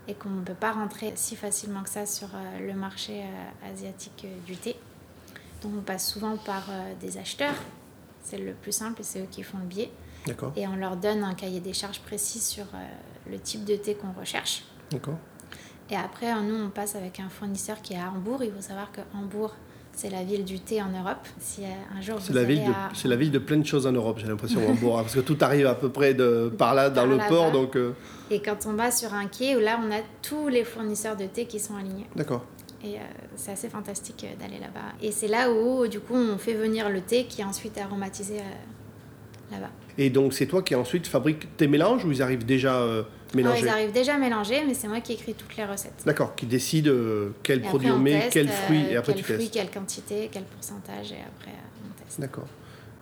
et 0.09 0.15
qu'on 0.15 0.31
ne 0.31 0.43
peut 0.43 0.55
pas 0.55 0.73
rentrer 0.73 1.13
si 1.15 1.37
facilement 1.37 1.83
que 1.83 1.91
ça 1.91 2.05
sur 2.07 2.29
euh, 2.35 2.67
le 2.67 2.75
marché 2.75 3.21
euh, 3.23 3.71
asiatique 3.73 4.25
euh, 4.25 4.47
du 4.47 4.57
thé. 4.57 4.77
Donc 5.63 5.73
on 5.79 5.83
passe 5.83 6.11
souvent 6.11 6.37
par 6.37 6.65
euh, 6.71 6.93
des 7.01 7.19
acheteurs. 7.19 7.55
C'est 8.23 8.39
le 8.39 8.53
plus 8.53 8.73
simple 8.73 9.01
et 9.01 9.05
c'est 9.05 9.21
eux 9.21 9.29
qui 9.31 9.43
font 9.43 9.59
le 9.59 9.65
biais. 9.65 9.91
D'accord. 10.27 10.53
Et 10.57 10.67
on 10.67 10.77
leur 10.77 10.97
donne 10.97 11.23
un 11.23 11.35
cahier 11.35 11.61
des 11.61 11.73
charges 11.73 12.01
précis 12.01 12.41
sur 12.41 12.65
euh, 12.65 12.87
le 13.31 13.39
type 13.39 13.65
de 13.65 13.77
thé 13.77 13.95
qu'on 13.95 14.19
recherche. 14.19 14.65
D'accord. 14.91 15.17
Et 15.91 15.97
après, 15.97 16.33
nous, 16.43 16.55
on 16.55 16.71
passe 16.71 16.95
avec 16.95 17.19
un 17.21 17.29
fournisseur 17.29 17.81
qui 17.83 17.95
est 17.95 17.99
à 17.99 18.11
Hambourg. 18.15 18.43
Il 18.45 18.53
faut 18.53 18.61
savoir 18.61 18.93
que 18.93 19.01
Hambourg, 19.15 19.55
c'est 19.93 20.09
la 20.11 20.23
ville 20.23 20.45
du 20.45 20.61
thé 20.61 20.81
en 20.81 20.89
Europe. 20.89 21.27
Si 21.41 21.63
euh, 21.65 21.67
un 21.97 22.01
jour 22.01 22.19
C'est 22.21 22.29
vous 22.33 22.39
la, 22.39 22.45
ville 22.45 22.65
de, 22.65 22.71
à- 22.71 22.91
c'est 22.95 23.09
la 23.09 23.17
ville 23.17 23.33
de 23.33 23.39
plein 23.41 23.57
de 23.57 23.67
choses 23.67 23.87
en 23.89 23.93
Europe, 23.93 24.19
j'ai 24.21 24.29
l'impression, 24.29 24.61
Hambourg, 24.69 24.99
hein, 24.99 25.03
parce 25.03 25.15
que 25.15 25.21
tout 25.21 25.37
arrive 25.41 25.67
à 25.67 25.75
peu 25.75 25.89
près 25.91 26.15
de, 26.15 26.53
par 26.57 26.75
là, 26.75 26.91
dans 26.91 27.03
Par 27.03 27.07
le 27.07 27.19
port, 27.29 27.51
donc... 27.51 27.77
euh, 27.77 27.93
Et 28.31 28.41
quand 28.41 28.67
on 28.67 28.75
va 28.75 28.91
sur 28.93 29.13
un 29.15 29.27
quai, 29.27 29.61
là, 29.61 29.81
on 29.85 29.91
a 29.91 30.01
tous 30.23 30.47
les 30.49 30.63
fournisseurs 30.65 31.17
de 31.17 31.25
thé 31.25 31.47
qui 31.47 31.59
sont 31.59 31.75
alignés. 31.77 32.07
D'accord. 32.15 32.45
Et 32.85 32.95
euh, 32.95 33.01
c'est 33.35 33.51
assez 33.53 33.69
fantastique 33.69 34.25
d'aller 34.39 34.59
là-bas. 34.61 34.95
Et 35.03 35.11
c'est 35.11 35.29
là 35.29 35.51
où, 35.51 35.87
du 35.89 35.99
coup, 36.01 36.15
on 36.15 36.39
fait 36.39 36.55
venir 36.55 36.89
le 36.89 37.01
thé 37.01 37.25
qui 37.25 37.41
est 37.43 37.45
ensuite 37.45 37.77
aromatisé 37.79 38.39
euh, 38.39 39.53
là-bas. 39.55 39.71
Et 39.99 40.09
donc, 40.09 40.33
c'est 40.33 40.47
toi 40.47 40.63
qui 40.63 40.75
ensuite 40.77 41.07
fabriques 41.09 41.57
tes 41.57 41.67
mélanges 41.67 42.05
ou 42.05 42.13
ils 42.13 42.23
arrivent 42.23 42.47
déjà 42.47 42.81
euh, 43.33 43.37
mélangés 43.37 43.61
ils 43.63 43.69
arrivent 43.69 43.93
déjà 43.93 44.19
mélangés, 44.19 44.63
mais 44.67 44.75
c'est 44.75 44.89
moi 44.89 45.01
qui 45.01 45.13
écris 45.13 45.35
toutes 45.35 45.57
les 45.57 45.65
recettes. 45.65 46.03
D'accord, 46.05 46.35
qui 46.35 46.47
décide 46.47 46.89
euh, 46.89 47.31
quel 47.43 47.59
Et 47.59 47.63
produit 47.63 47.91
on 47.91 47.99
met, 47.99 48.13
teste, 48.21 48.33
quel 48.33 48.49
euh, 48.49 48.53
fruit, 48.53 48.85
et 48.91 48.97
après 48.97 49.13
quel 49.15 49.23
tu 49.23 49.33
fruit, 49.33 49.39
testes. 49.49 49.53
quelle 49.55 49.71
quantité, 49.71 50.29
quel 50.33 50.45
pourcentage, 50.45 51.13
et 51.13 51.17
après, 51.17 51.51
euh, 51.53 51.89
on 51.89 52.05
teste. 52.05 52.21
D'accord. 52.21 52.47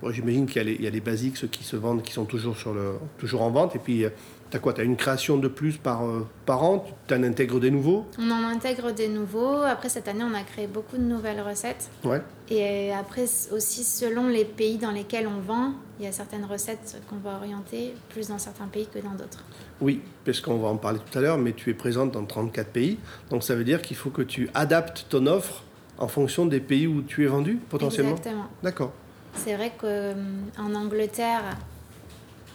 Bon, 0.02 0.12
J'imagine 0.12 0.46
qu'il 0.46 0.56
y, 0.56 0.60
a 0.60 0.64
les- 0.64 0.74
il 0.74 0.82
y 0.82 0.86
a 0.86 0.90
les 0.90 1.00
basiques, 1.00 1.36
ceux 1.36 1.48
qui 1.48 1.64
se 1.64 1.74
vendent, 1.76 2.02
qui 2.02 2.12
sont 2.12 2.24
toujours, 2.24 2.56
sur 2.56 2.72
le, 2.72 2.94
toujours 3.18 3.42
en 3.42 3.50
vente, 3.50 3.74
et 3.74 3.80
puis 3.80 4.04
euh, 4.48 4.50
Tu 4.50 4.56
as 4.56 4.60
quoi 4.60 4.72
Tu 4.72 4.80
as 4.80 4.84
une 4.84 4.96
création 4.96 5.36
de 5.36 5.48
plus 5.48 5.76
par, 5.76 6.04
euh, 6.04 6.26
par 6.46 6.64
an? 6.64 6.84
Tu 7.06 7.14
en 7.14 7.22
intègres 7.22 7.60
des 7.60 7.70
nouveaux? 7.70 8.06
On 8.18 8.30
en 8.30 8.44
intègre 8.44 8.92
des 8.92 9.08
nouveaux. 9.08 9.62
Après, 9.62 9.88
cette 9.88 10.08
année, 10.08 10.24
on 10.24 10.34
a 10.34 10.42
créé 10.42 10.66
beaucoup 10.66 10.96
de 10.96 11.02
nouvelles 11.02 11.40
recettes. 11.40 11.90
Ouais. 12.04 12.22
Et 12.50 12.92
après, 12.92 13.24
aussi, 13.52 13.84
selon 13.84 14.28
les 14.28 14.44
pays 14.44 14.78
dans 14.78 14.90
lesquels 14.90 15.26
on 15.26 15.40
vend, 15.40 15.72
il 15.98 16.06
y 16.06 16.08
a 16.08 16.12
certaines 16.12 16.44
recettes 16.44 17.00
qu'on 17.08 17.16
va 17.16 17.36
orienter 17.36 17.94
plus 18.08 18.28
dans 18.28 18.38
certains 18.38 18.66
pays 18.66 18.86
que 18.86 18.98
dans 18.98 19.14
d'autres. 19.14 19.44
Oui, 19.80 20.00
parce 20.24 20.40
qu'on 20.40 20.58
va 20.58 20.68
en 20.68 20.76
parler 20.76 20.98
tout 20.98 21.18
à 21.18 21.20
l'heure, 21.20 21.38
mais 21.38 21.52
tu 21.52 21.70
es 21.70 21.74
présente 21.74 22.12
dans 22.12 22.24
34 22.24 22.68
pays. 22.68 22.98
Donc 23.30 23.42
ça 23.42 23.54
veut 23.54 23.64
dire 23.64 23.82
qu'il 23.82 23.96
faut 23.96 24.10
que 24.10 24.22
tu 24.22 24.48
adaptes 24.54 25.06
ton 25.08 25.26
offre 25.26 25.62
en 25.98 26.08
fonction 26.08 26.46
des 26.46 26.60
pays 26.60 26.86
où 26.86 27.02
tu 27.02 27.24
es 27.24 27.26
vendu, 27.26 27.58
potentiellement? 27.68 28.12
Exactement. 28.12 28.46
D'accord. 28.62 28.92
C'est 29.34 29.54
vrai 29.54 29.72
qu'en 29.78 30.74
Angleterre, 30.74 31.56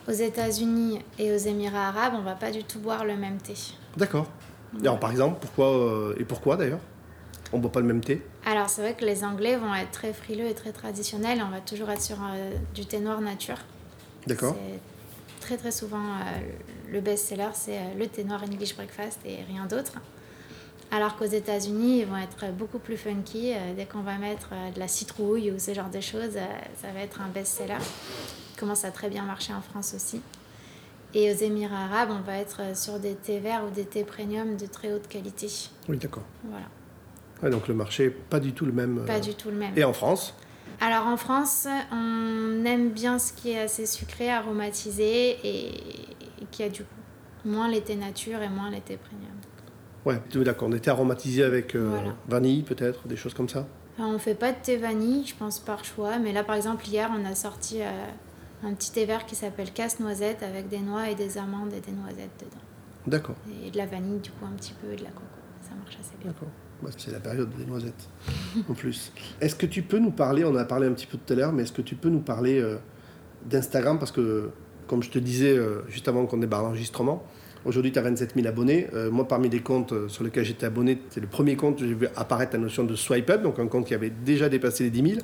aux 0.07 0.11
États-Unis 0.11 0.99
et 1.19 1.31
aux 1.31 1.37
Émirats 1.37 1.87
arabes, 1.87 2.13
on 2.17 2.21
va 2.21 2.35
pas 2.35 2.51
du 2.51 2.63
tout 2.63 2.79
boire 2.79 3.05
le 3.05 3.15
même 3.15 3.37
thé. 3.37 3.55
D'accord. 3.97 4.27
Alors 4.81 4.99
par 4.99 5.11
exemple, 5.11 5.37
pourquoi 5.39 5.69
euh, 5.69 6.15
et 6.19 6.25
pourquoi 6.25 6.57
d'ailleurs? 6.57 6.79
On 7.51 7.59
boit 7.59 7.71
pas 7.71 7.79
le 7.79 7.85
même 7.85 8.01
thé? 8.01 8.21
Alors 8.45 8.69
c'est 8.69 8.81
vrai 8.81 8.95
que 8.95 9.05
les 9.05 9.23
Anglais 9.23 9.55
vont 9.55 9.73
être 9.75 9.91
très 9.91 10.11
frileux 10.11 10.47
et 10.47 10.55
très 10.55 10.71
traditionnels. 10.71 11.43
On 11.45 11.51
va 11.51 11.61
toujours 11.61 11.89
être 11.91 12.01
sur 12.01 12.17
euh, 12.17 12.51
du 12.73 12.85
thé 12.85 12.99
noir 12.99 13.21
nature. 13.21 13.59
D'accord. 14.25 14.55
Très 15.39 15.57
très 15.57 15.71
souvent 15.71 15.97
euh, 15.97 16.91
le 16.91 17.01
best-seller, 17.01 17.49
c'est 17.53 17.79
le 17.97 18.07
thé 18.07 18.23
noir 18.23 18.41
English 18.43 18.75
breakfast 18.75 19.19
et 19.25 19.43
rien 19.47 19.65
d'autre. 19.65 19.93
Alors 20.91 21.15
qu'aux 21.15 21.25
États-Unis, 21.25 21.99
ils 22.01 22.05
vont 22.05 22.17
être 22.17 22.51
beaucoup 22.53 22.79
plus 22.79 22.97
funky. 22.97 23.53
Dès 23.75 23.85
qu'on 23.85 24.01
va 24.01 24.17
mettre 24.17 24.49
de 24.75 24.79
la 24.79 24.87
citrouille 24.87 25.51
ou 25.51 25.57
ce 25.57 25.73
genre 25.73 25.89
de 25.89 25.99
choses, 25.99 26.37
ça 26.79 26.87
va 26.93 26.99
être 26.99 27.19
un 27.19 27.29
best-seller. 27.29 27.79
Commence 28.63 28.85
à 28.85 28.91
très 28.91 29.09
bien 29.09 29.23
marcher 29.23 29.51
en 29.51 29.59
France 29.59 29.93
aussi. 29.93 30.21
Et 31.13 31.29
aux 31.29 31.35
Émirats 31.35 31.83
arabes, 31.83 32.11
on 32.11 32.21
va 32.25 32.37
être 32.37 32.61
euh, 32.61 32.73
sur 32.75 32.97
des 32.97 33.13
thés 33.13 33.39
verts 33.39 33.61
ou 33.67 33.69
des 33.75 33.83
thés 33.83 34.05
premium 34.05 34.55
de 34.55 34.65
très 34.67 34.93
haute 34.93 35.09
qualité. 35.09 35.49
Oui, 35.89 35.97
d'accord. 35.97 36.23
Voilà, 36.45 36.67
Ouais, 37.41 37.49
donc 37.49 37.67
le 37.67 37.73
marché 37.73 38.09
pas 38.09 38.39
du 38.39 38.53
tout 38.53 38.65
le 38.65 38.71
même. 38.71 38.99
euh, 38.99 39.05
pas 39.05 39.19
du 39.19 39.35
tout 39.35 39.49
le 39.49 39.57
même. 39.57 39.73
Et 39.77 39.83
en 39.83 39.91
France? 39.91 40.33
Alors 40.79 41.07
en 41.07 41.17
France, 41.17 41.67
on 41.91 42.63
aime 42.63 42.91
bien 42.91 43.19
ce 43.19 43.33
qui 43.33 43.51
est 43.51 43.59
assez 43.59 43.85
sucré, 43.85 44.31
aromatisé 44.31 45.31
et, 45.43 45.67
et 46.41 46.45
qui 46.49 46.63
a 46.63 46.69
du 46.69 46.83
goût. 46.83 47.49
Moins 47.49 47.67
les 47.67 47.81
thés 47.81 47.97
nature 47.97 48.41
et 48.41 48.47
moins 48.47 48.69
les 48.69 48.79
thés 48.79 48.95
premium. 48.95 49.35
Ouais, 50.05 50.21
d'accord. 50.45 50.69
On 50.69 50.73
était 50.73 50.89
aromatisé 50.89 51.43
avec 51.43 51.75
euh, 51.75 51.89
Voilà. 51.89 52.15
vanille 52.29 52.61
peut-être, 52.63 53.09
des 53.09 53.17
choses 53.17 53.33
comme 53.33 53.49
ça? 53.49 53.67
Enfin, 53.99 54.07
on 54.07 54.17
fait 54.19 54.35
pas 54.35 54.53
de 54.53 54.57
thé 54.63 54.77
vanille, 54.77 55.27
je 55.27 55.35
pense 55.35 55.59
par 55.59 55.83
choix. 55.83 56.17
Mais 56.17 56.31
là, 56.31 56.45
par 56.45 56.55
exemple, 56.55 56.87
hier, 56.87 57.11
on 57.13 57.25
a 57.29 57.35
sorti 57.35 57.81
euh, 57.81 57.91
un 58.63 58.73
petit 58.73 58.91
thé 58.91 59.05
vert 59.05 59.25
qui 59.25 59.35
s'appelle 59.35 59.71
casse-noisette 59.71 60.43
avec 60.43 60.69
des 60.69 60.79
noix 60.79 61.09
et 61.09 61.15
des 61.15 61.37
amandes 61.37 61.73
et 61.73 61.81
des 61.81 61.91
noisettes 61.91 62.39
dedans. 62.39 62.61
D'accord. 63.05 63.35
Et 63.65 63.71
de 63.71 63.77
la 63.77 63.85
vanille, 63.85 64.19
du 64.19 64.31
coup, 64.31 64.45
un 64.45 64.55
petit 64.55 64.73
peu, 64.73 64.91
et 64.91 64.95
de 64.95 65.03
la 65.03 65.09
coco. 65.09 65.25
Ça 65.61 65.75
marche 65.75 65.97
assez 65.99 66.15
bien. 66.21 66.31
D'accord. 66.31 66.49
Bah, 66.81 66.89
c'est 66.97 67.11
la 67.11 67.19
période 67.19 67.49
des 67.57 67.65
noisettes, 67.65 68.09
en 68.69 68.73
plus. 68.73 69.11
Est-ce 69.41 69.55
que 69.55 69.65
tu 69.65 69.83
peux 69.83 69.99
nous 69.99 70.11
parler, 70.11 70.43
on 70.45 70.51
en 70.51 70.55
a 70.55 70.65
parlé 70.65 70.87
un 70.87 70.93
petit 70.93 71.07
peu 71.07 71.17
tout 71.17 71.33
à 71.33 71.35
l'heure, 71.35 71.53
mais 71.53 71.63
est-ce 71.63 71.71
que 71.71 71.81
tu 71.81 71.95
peux 71.95 72.09
nous 72.09 72.19
parler 72.19 72.59
euh, 72.59 72.77
d'Instagram? 73.45 73.99
Parce 73.99 74.11
que, 74.11 74.49
comme 74.87 75.03
je 75.03 75.09
te 75.09 75.19
disais 75.19 75.57
euh, 75.57 75.83
juste 75.87 76.07
avant 76.07 76.25
qu'on 76.25 76.37
débarque 76.37 76.63
l'enregistrement, 76.63 77.23
aujourd'hui 77.65 77.91
tu 77.91 77.99
as 77.99 78.01
27 78.01 78.33
000 78.35 78.47
abonnés. 78.47 78.87
Euh, 78.93 79.11
moi, 79.11 79.27
parmi 79.27 79.49
les 79.49 79.61
comptes 79.61 79.93
euh, 79.93 80.07
sur 80.07 80.23
lesquels 80.23 80.45
j'étais 80.45 80.65
abonné, 80.65 80.99
c'est 81.09 81.21
le 81.21 81.27
premier 81.27 81.55
compte 81.55 81.81
où 81.81 81.85
j'ai 81.85 81.93
vu 81.93 82.07
apparaître 82.15 82.53
la 82.53 82.59
notion 82.59 82.83
de 82.83 82.95
swipe 82.95 83.29
up, 83.29 83.41
donc 83.41 83.59
un 83.59 83.67
compte 83.67 83.85
qui 83.85 83.93
avait 83.93 84.09
déjà 84.09 84.49
dépassé 84.49 84.83
les 84.85 84.89
10 84.89 85.09
000. 85.09 85.21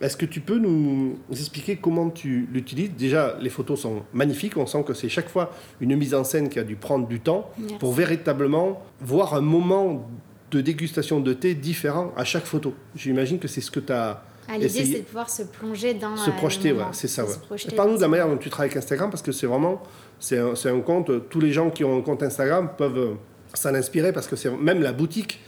Est-ce 0.00 0.16
que 0.16 0.26
tu 0.26 0.40
peux 0.40 0.58
nous 0.58 1.16
expliquer 1.30 1.76
comment 1.76 2.10
tu 2.10 2.48
l'utilises? 2.52 2.90
Déjà, 2.98 3.36
les 3.40 3.50
photos 3.50 3.80
sont 3.80 4.02
magnifiques. 4.12 4.56
On 4.56 4.66
sent 4.66 4.84
que 4.84 4.92
c'est 4.92 5.08
chaque 5.08 5.28
fois 5.28 5.52
une 5.80 5.94
mise 5.96 6.14
en 6.14 6.24
scène 6.24 6.48
qui 6.48 6.58
a 6.58 6.64
dû 6.64 6.76
prendre 6.76 7.06
du 7.06 7.20
temps 7.20 7.50
Merci. 7.58 7.76
pour 7.76 7.92
véritablement 7.92 8.82
voir 9.00 9.34
un 9.34 9.40
moment 9.40 10.08
de 10.50 10.60
dégustation 10.60 11.20
de 11.20 11.32
thé 11.32 11.54
différent 11.54 12.12
à 12.16 12.24
chaque 12.24 12.44
photo. 12.44 12.74
J'imagine 12.96 13.38
que 13.38 13.48
c'est 13.48 13.60
ce 13.60 13.70
que 13.70 13.80
tu 13.80 13.92
as 13.92 14.22
Ah, 14.48 14.58
L'idée, 14.58 14.68
c'est 14.68 14.98
de 14.98 15.04
pouvoir 15.04 15.30
se 15.30 15.42
plonger 15.42 15.94
dans 15.94 16.16
Se 16.16 16.30
euh, 16.30 16.32
projeter, 16.34 16.72
ouais, 16.72 16.84
c'est 16.92 17.08
ça. 17.08 17.24
Ouais. 17.24 17.58
Parle-nous 17.76 17.96
de 17.96 18.02
la 18.02 18.08
manière 18.08 18.28
dont 18.28 18.36
tu 18.36 18.50
travailles 18.50 18.70
avec 18.70 18.76
Instagram 18.76 19.10
parce 19.10 19.22
que 19.22 19.32
c'est 19.32 19.46
vraiment, 19.46 19.82
c'est 20.18 20.38
un, 20.38 20.80
compte, 20.80 21.28
tous 21.28 21.40
les 21.40 21.52
gens 21.52 21.70
qui 21.70 21.84
ont 21.84 21.98
un 21.98 22.02
compte 22.02 22.22
Instagram 22.22 22.70
peuvent 22.76 22.98
euh, 22.98 23.14
s'en 23.54 23.74
inspirer 23.74 24.12
parce 24.12 24.26
que 24.26 24.36
c'est 24.36 24.50
même 24.50 24.82
la 24.82 24.92
boutique 24.92 25.40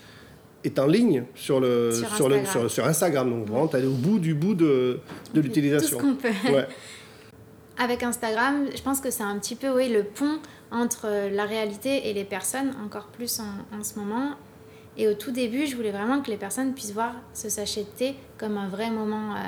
est 0.67 0.79
en 0.79 0.87
ligne 0.87 1.25
sur, 1.35 1.61
le, 1.61 1.93
Sur 1.93 2.15
sur, 2.15 2.29
le, 2.29 2.37
Instagram. 2.37 2.69
sur, 2.69 2.71
sur 2.71 2.87
Instagram. 2.87 3.31
Donc 3.31 3.47
vraiment, 3.47 3.69
tu 3.69 3.77
es 3.77 3.85
au 3.85 3.91
bout 3.93 4.19
du 4.19 4.35
bout 4.35 4.55
de, 4.55 5.01
de 5.35 5.41
l'utilisation. 5.41 5.99
Tout 5.99 6.07
ce 6.07 6.11
qu'on 6.11 6.17
peut. 6.17 6.53
Ouais. 6.53 6.67
Avec 7.79 8.03
Instagram, 8.03 8.67
je 8.75 8.81
pense 8.81 9.01
que 9.01 9.11
c'est 9.11 9.23
un 9.23 9.39
petit 9.39 9.55
peu 9.55 9.69
oui, 9.69 9.91
le 9.91 10.03
pont 10.03 10.39
entre 10.71 11.07
euh, 11.07 11.31
la 11.31 11.45
réalité 11.45 12.09
et 12.09 12.15
les 12.15 12.25
personnes, 12.25 12.75
encore 12.85 13.09
plus 13.09 13.39
en, 13.41 13.79
en 13.79 13.85
ce 13.85 13.99
moment. 13.99 14.35
Et 14.99 15.09
au 15.09 15.15
tout 15.15 15.31
début, 15.31 15.67
je 15.67 15.77
voulais 15.77 15.91
vraiment 15.91 16.23
que 16.23 16.31
les 16.31 16.39
personnes 16.39 16.73
puissent 16.73 16.95
voir 16.95 17.13
ce 17.35 17.51
sachet 17.51 17.83
de 17.83 17.89
thé 17.89 18.15
comme 18.39 18.57
un 18.57 18.69
vrai 18.69 18.91
moment 18.91 19.35
euh, 19.35 19.39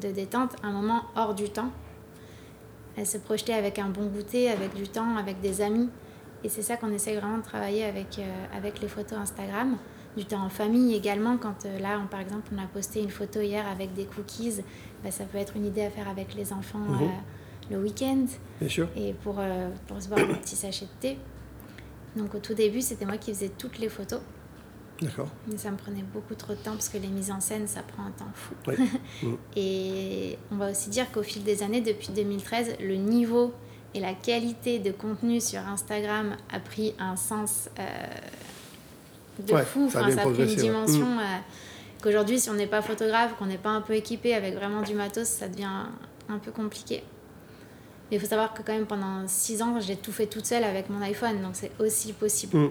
de 0.00 0.12
détente, 0.12 0.56
un 0.62 0.72
moment 0.72 1.04
hors 1.16 1.34
du 1.34 1.48
temps. 1.48 1.70
Elle 2.96 3.06
se 3.06 3.16
projeter 3.16 3.54
avec 3.54 3.78
un 3.78 3.88
bon 3.88 4.06
goûter, 4.06 4.50
avec 4.50 4.74
du 4.74 4.86
temps, 4.88 5.16
avec 5.16 5.40
des 5.40 5.62
amis. 5.62 5.88
Et 6.44 6.50
c'est 6.50 6.62
ça 6.62 6.76
qu'on 6.76 6.92
essaie 6.92 7.16
vraiment 7.16 7.38
de 7.38 7.42
travailler 7.42 7.84
avec, 7.84 8.18
euh, 8.18 8.56
avec 8.56 8.80
les 8.80 8.88
photos 8.88 9.18
Instagram. 9.18 9.78
Du 10.16 10.24
temps 10.24 10.42
en 10.44 10.48
famille 10.48 10.94
également, 10.94 11.36
quand 11.38 11.64
euh, 11.66 11.78
là, 11.78 12.00
on- 12.02 12.06
par 12.08 12.20
exemple, 12.20 12.50
on 12.54 12.58
a 12.62 12.66
posté 12.66 13.00
une 13.00 13.10
photo 13.10 13.40
hier 13.40 13.66
avec 13.68 13.94
des 13.94 14.04
cookies, 14.06 14.56
bah, 15.04 15.10
ça 15.10 15.24
peut 15.24 15.38
être 15.38 15.54
une 15.56 15.66
idée 15.66 15.82
à 15.84 15.90
faire 15.90 16.08
avec 16.08 16.34
les 16.34 16.52
enfants 16.52 16.78
Mhm. 16.80 17.02
euh, 17.02 17.06
le 17.70 17.78
week-end 17.80 18.26
Bien 18.60 18.68
sûr. 18.68 18.88
et 18.96 19.12
pour, 19.12 19.36
euh, 19.38 19.70
pour 19.86 20.02
se 20.02 20.08
boire 20.08 20.20
un 20.20 20.34
petit 20.34 20.56
sachet 20.56 20.86
de 20.86 20.90
thé. 21.00 21.18
Donc 22.16 22.34
au 22.34 22.38
tout 22.38 22.54
début, 22.54 22.80
c'était 22.80 23.04
moi 23.06 23.18
qui 23.18 23.32
faisais 23.32 23.50
toutes 23.56 23.78
les 23.78 23.88
photos. 23.88 24.20
D'accord. 25.00 25.28
Mais 25.46 25.56
ça 25.56 25.70
me 25.70 25.76
prenait 25.76 26.02
beaucoup 26.12 26.34
trop 26.34 26.52
de 26.54 26.58
temps 26.58 26.72
parce 26.72 26.88
que 26.88 26.98
les 26.98 27.06
mises 27.08 27.30
en 27.30 27.40
scène, 27.40 27.66
ça 27.68 27.82
prend 27.82 28.04
un 28.04 28.10
temps 28.10 28.30
fou. 28.34 28.54
Oui. 28.66 28.74
Mm. 29.22 29.34
Et 29.56 30.38
on 30.50 30.56
va 30.56 30.70
aussi 30.72 30.90
dire 30.90 31.10
qu'au 31.12 31.22
fil 31.22 31.44
des 31.44 31.62
années, 31.62 31.80
depuis 31.82 32.08
2013, 32.08 32.76
le 32.80 32.96
niveau 32.96 33.52
et 33.94 34.00
la 34.00 34.12
qualité 34.14 34.78
de 34.80 34.90
contenu 34.90 35.40
sur 35.40 35.60
Instagram 35.60 36.36
a 36.52 36.58
pris 36.58 36.94
un 36.98 37.14
sens 37.16 37.68
de 39.46 39.52
Ouais, 39.52 39.62
fou. 39.64 39.88
ça 39.90 39.98
a 39.98 40.02
Enfin, 40.02 40.08
bien 40.08 40.16
ça 40.16 40.22
a 40.28 40.32
pris 40.32 40.42
une 40.42 40.48
ouais. 40.48 40.54
dimension 40.56 41.06
euh, 41.18 41.22
qu'aujourd'hui, 42.02 42.38
si 42.40 42.50
on 42.50 42.54
n'est 42.54 42.66
pas 42.66 42.82
photographe, 42.82 43.34
qu'on 43.38 43.46
n'est 43.46 43.58
pas 43.58 43.70
un 43.70 43.80
peu 43.80 43.94
équipé 43.94 44.34
avec 44.34 44.54
vraiment 44.54 44.82
du 44.82 44.94
matos, 44.94 45.26
ça 45.28 45.48
devient 45.48 45.68
un 46.28 46.38
peu 46.38 46.50
compliqué. 46.50 47.02
Mais 48.10 48.16
il 48.16 48.20
faut 48.20 48.26
savoir 48.26 48.52
que 48.54 48.62
quand 48.62 48.72
même 48.72 48.86
pendant 48.86 49.26
6 49.26 49.62
ans, 49.62 49.80
j'ai 49.80 49.96
tout 49.96 50.12
fait 50.12 50.26
toute 50.26 50.44
seule 50.46 50.64
avec 50.64 50.90
mon 50.90 51.00
iPhone, 51.02 51.40
donc 51.42 51.52
c'est 51.54 51.70
aussi 51.78 52.12
possible. 52.12 52.56
Mm. 52.58 52.70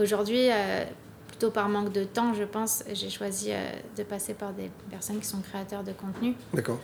Aujourd'hui, 0.00 0.50
euh, 0.50 0.84
plutôt 1.28 1.50
par 1.50 1.68
manque 1.68 1.92
de 1.92 2.04
temps, 2.04 2.34
je 2.34 2.44
pense, 2.44 2.82
j'ai 2.92 3.08
choisi 3.10 3.52
euh, 3.52 3.56
de 3.96 4.02
passer 4.02 4.34
par 4.34 4.52
des 4.52 4.70
personnes 4.90 5.18
qui 5.20 5.26
sont 5.26 5.40
créateurs 5.40 5.84
de 5.84 5.92
contenu 5.92 6.34
D'accord. 6.52 6.78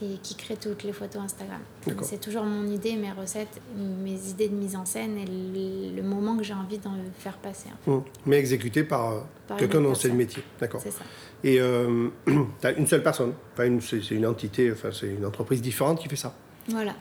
Et 0.00 0.16
qui 0.22 0.34
créent 0.34 0.56
toutes 0.56 0.82
les 0.84 0.92
photos 0.92 1.22
Instagram. 1.22 1.60
C'est 2.02 2.20
toujours 2.20 2.44
mon 2.44 2.66
idée, 2.68 2.96
mes 2.96 3.12
recettes, 3.12 3.60
mes 3.76 4.18
idées 4.30 4.48
de 4.48 4.54
mise 4.54 4.74
en 4.76 4.84
scène 4.84 5.16
et 5.18 5.26
le, 5.26 5.96
le 5.96 6.02
moment 6.02 6.36
que 6.36 6.42
j'ai 6.44 6.54
envie 6.54 6.78
d'en 6.78 6.94
faire 7.18 7.36
passer. 7.38 7.68
hein. 7.86 7.90
Mm. 7.98 7.98
Mais 8.26 8.38
exécuté 8.38 8.82
par, 8.84 9.12
euh, 9.12 9.20
Par 9.46 9.56
quelqu'un 9.58 9.80
dont 9.80 9.94
c'est 9.94 10.08
le 10.08 10.14
métier. 10.14 10.42
D'accord. 10.60 10.80
C'est 10.82 10.90
ça. 10.90 11.02
Et 11.44 11.56
tu 12.26 12.66
as 12.66 12.72
une 12.72 12.86
seule 12.86 13.02
personne, 13.02 13.32
enfin, 13.52 13.64
une- 13.66 13.80
c'est 13.80 13.98
une 14.10 14.26
entité, 14.26 14.72
enfin, 14.72 14.88
c'est 14.92 15.08
une 15.08 15.24
entreprise 15.26 15.60
différente 15.62 16.00
qui 16.00 16.08
fait 16.08 16.16
ça. 16.16 16.34
Voilà. 16.68 16.94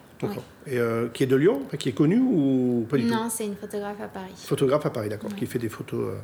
Et 0.67 0.77
euh, 0.77 1.07
qui 1.09 1.23
est 1.23 1.27
de 1.27 1.35
Lyon, 1.35 1.61
qui 1.79 1.89
est 1.89 1.93
connue 1.93 2.19
ou 2.19 2.85
pas 2.87 2.97
du 2.97 3.03
tout? 3.03 3.09
Non, 3.09 3.27
c'est 3.29 3.45
une 3.47 3.55
photographe 3.55 3.99
à 4.01 4.07
Paris, 4.07 4.31
Photographe 4.35 4.85
à 4.85 4.89
Paris, 4.91 5.09
d'accord, 5.09 5.31
Ouais. 5.31 5.35
qui 5.37 5.45
fait 5.47 5.57
des 5.59 5.69
photos. 5.69 5.99
euh, 6.13 6.19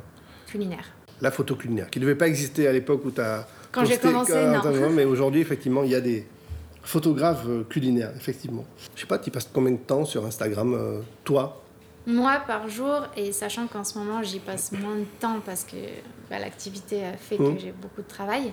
culinaire. 0.46 0.84
la 1.20 1.32
photo 1.32 1.56
culinaire, 1.56 1.90
qui 1.90 1.98
ne 1.98 2.04
devait 2.04 2.14
pas 2.14 2.28
exister 2.28 2.68
à 2.68 2.72
l'époque 2.72 3.04
où 3.04 3.10
tu 3.10 3.20
as. 3.20 3.46
Quand 3.72 3.84
j'ai 3.84 3.98
commencé, 3.98 4.32
non. 4.32 4.90
Mais 4.90 5.04
aujourd'hui, 5.04 5.40
effectivement, 5.40 5.82
il 5.82 5.90
y 5.90 5.94
a 5.96 6.00
des 6.00 6.24
photographes 6.88 7.44
euh, 7.46 7.64
culinaires, 7.64 8.12
effectivement. 8.16 8.64
Je 8.94 9.00
sais 9.02 9.06
pas, 9.06 9.18
tu 9.18 9.30
passes 9.30 9.48
combien 9.52 9.72
de 9.72 9.76
temps 9.76 10.04
sur 10.04 10.24
Instagram, 10.24 10.74
euh, 10.74 11.00
toi? 11.24 11.62
Moi, 12.06 12.40
par 12.46 12.66
jour, 12.68 13.02
et 13.16 13.32
sachant 13.32 13.66
qu'en 13.66 13.84
ce 13.84 13.98
moment, 13.98 14.22
j'y 14.22 14.40
passe 14.40 14.72
moins 14.72 14.96
de 14.96 15.04
temps 15.20 15.40
parce 15.44 15.64
que 15.64 15.76
bah, 16.30 16.38
l'activité 16.38 17.04
euh, 17.04 17.12
fait 17.18 17.36
que 17.36 17.58
j'ai 17.58 17.72
beaucoup 17.72 18.00
de 18.00 18.08
travail, 18.08 18.52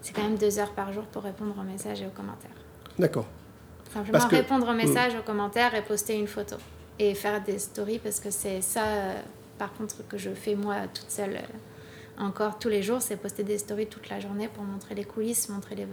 c'est 0.00 0.14
quand 0.14 0.22
même 0.22 0.36
deux 0.38 0.58
heures 0.58 0.72
par 0.72 0.90
jour 0.92 1.04
pour 1.04 1.22
répondre 1.22 1.54
aux 1.60 1.62
messages 1.70 2.00
et 2.00 2.06
aux 2.06 2.10
commentaires. 2.16 2.50
D'accord. 2.98 3.26
Simplement 3.92 4.12
Parce 4.12 4.30
que- 4.30 4.36
répondre 4.36 4.66
aux 4.68 4.72
messages, 4.74 5.12
aux 5.14 5.22
commentaires 5.22 5.74
et 5.74 5.82
poster 5.82 6.18
une 6.18 6.26
photo. 6.28 6.56
Et 6.98 7.14
faire 7.14 7.42
des 7.42 7.58
stories 7.58 7.98
parce 7.98 8.20
que 8.20 8.30
c'est 8.30 8.62
ça, 8.62 8.84
euh, 8.84 9.12
par 9.58 9.72
contre, 9.74 10.06
que 10.08 10.16
je 10.16 10.30
fais 10.30 10.54
moi 10.54 10.76
toute 10.94 11.10
seule 11.10 11.36
euh, 11.36 11.40
encore 12.20 12.58
tous 12.58 12.68
les 12.68 12.82
jours, 12.82 13.00
c'est 13.00 13.16
poster 13.16 13.42
des 13.44 13.58
stories 13.58 13.86
toute 13.86 14.08
la 14.10 14.20
journée 14.20 14.48
pour 14.52 14.62
montrer 14.62 14.94
les 14.94 15.04
coulisses, 15.04 15.48
montrer 15.48 15.74
les, 15.74 15.86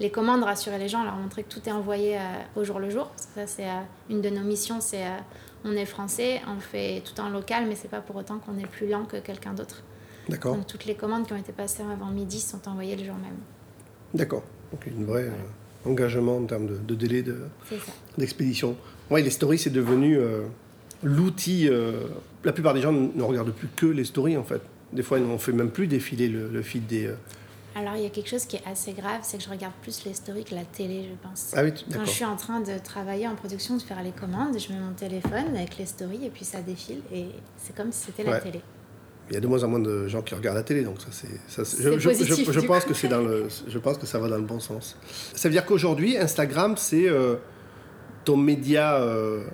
les 0.00 0.10
commandes, 0.10 0.42
rassurer 0.42 0.78
les 0.78 0.88
gens, 0.88 1.04
leur 1.04 1.16
montrer 1.16 1.42
que 1.44 1.48
tout 1.52 1.60
est 1.68 1.72
envoyé 1.72 2.16
euh, 2.16 2.20
au 2.56 2.64
jour 2.64 2.78
le 2.80 2.90
jour. 2.90 3.08
Parce 3.08 3.26
que 3.26 3.34
ça, 3.34 3.46
c'est 3.46 3.66
euh, 3.68 3.80
une 4.10 4.20
de 4.22 4.30
nos 4.30 4.42
missions, 4.42 4.80
c'est 4.80 5.04
euh, 5.06 5.10
on 5.64 5.72
est 5.72 5.84
français, 5.84 6.40
on 6.48 6.58
fait 6.60 7.02
tout 7.04 7.20
en 7.20 7.28
local, 7.28 7.66
mais 7.68 7.74
c'est 7.74 7.88
pas 7.88 8.00
pour 8.00 8.16
autant 8.16 8.38
qu'on 8.38 8.58
est 8.58 8.66
plus 8.66 8.88
lent 8.88 9.04
que 9.04 9.18
quelqu'un 9.18 9.52
d'autre. 9.52 9.82
D'accord. 10.28 10.56
Donc 10.56 10.66
toutes 10.66 10.84
les 10.86 10.94
commandes 10.94 11.26
qui 11.26 11.32
ont 11.34 11.36
été 11.38 11.52
passées 11.52 11.82
avant 11.82 12.10
midi 12.10 12.40
sont 12.40 12.66
envoyées 12.68 12.96
le 12.96 13.04
jour 13.04 13.14
même. 13.16 13.36
D'accord. 14.14 14.42
Donc 14.72 14.86
une 14.86 15.04
vraie, 15.04 15.30
engagement 15.86 16.36
en 16.38 16.44
termes 16.44 16.66
de, 16.66 16.76
de 16.76 16.94
délai 16.94 17.22
de- 17.22 17.46
d'expédition. 18.18 18.76
Oui, 19.10 19.22
les 19.22 19.30
stories, 19.30 19.58
c'est 19.58 19.70
devenu 19.70 20.18
l'outil. 21.02 21.70
la 22.44 22.52
plupart 22.52 22.74
des 22.74 22.80
gens 22.82 22.92
ne 22.92 23.22
regardent 23.22 23.52
plus 23.52 23.68
que 23.74 23.86
les 23.86 24.04
stories, 24.04 24.36
en 24.36 24.44
fait. 24.44 24.60
Des 24.92 25.02
fois, 25.02 25.18
on 25.18 25.32
ne 25.34 25.38
fait 25.38 25.52
même 25.52 25.70
plus 25.70 25.86
défiler 25.86 26.28
le, 26.28 26.48
le 26.48 26.62
feed 26.62 26.86
des. 26.86 27.06
euh, 27.06 27.14
Alors, 27.74 27.94
il 27.96 28.02
y 28.02 28.06
a 28.06 28.10
quelque 28.10 28.28
chose 28.30 28.46
qui 28.46 28.56
est 28.56 28.66
assez 28.66 28.92
grave, 28.92 29.20
c'est 29.22 29.36
que 29.38 29.44
je 29.44 29.50
regarde 29.50 29.74
plus 29.82 30.04
les 30.06 30.14
stories 30.14 30.44
que 30.44 30.54
la 30.54 30.64
télé, 30.64 31.04
je 31.10 31.28
pense. 31.28 31.52
Ah 31.56 31.62
oui, 31.62 31.72
Quand 31.92 32.04
je 32.04 32.10
suis 32.10 32.24
en 32.24 32.36
train 32.36 32.60
de 32.60 32.78
travailler 32.82 33.28
en 33.28 33.34
production, 33.34 33.76
de 33.76 33.82
faire 33.82 34.02
les 34.02 34.12
commandes, 34.12 34.58
je 34.58 34.72
mets 34.72 34.80
mon 34.80 34.92
téléphone 34.94 35.54
avec 35.54 35.76
les 35.78 35.86
stories 35.86 36.24
et 36.24 36.30
puis 36.30 36.44
ça 36.44 36.60
défile 36.62 37.00
et 37.12 37.26
c'est 37.58 37.76
comme 37.76 37.92
si 37.92 38.06
c'était 38.06 38.24
la 38.24 38.40
télé. 38.40 38.60
Il 39.30 39.34
y 39.34 39.36
a 39.36 39.40
de 39.40 39.46
moins 39.46 39.62
en 39.62 39.68
moins 39.68 39.78
de 39.78 40.08
gens 40.08 40.22
qui 40.22 40.34
regardent 40.34 40.56
la 40.56 40.62
télé, 40.62 40.82
donc 40.84 41.02
ça 41.02 41.08
c'est. 41.10 41.28
je, 41.82 41.98
je- 41.98 42.08
positif, 42.08 42.46
je- 42.46 42.52
je 42.52 42.60
pense 42.66 42.84
coup. 42.84 42.88
que 42.88 42.94
c'est 42.94 43.08
dans 43.08 43.20
le. 43.20 43.46
Je 43.68 43.78
pense 43.78 43.98
que 43.98 44.06
ça 44.06 44.18
va 44.18 44.26
dans 44.26 44.38
le 44.38 44.42
bon 44.42 44.58
sens. 44.58 44.96
Ça 45.34 45.48
veut 45.50 45.52
dire 45.52 45.66
qu'aujourd'hui, 45.66 46.16
Instagram, 46.16 46.78
c'est 46.78 47.06
euh, 47.06 47.36
ton 48.24 48.38
média 48.38 48.96
euh, 49.02 49.44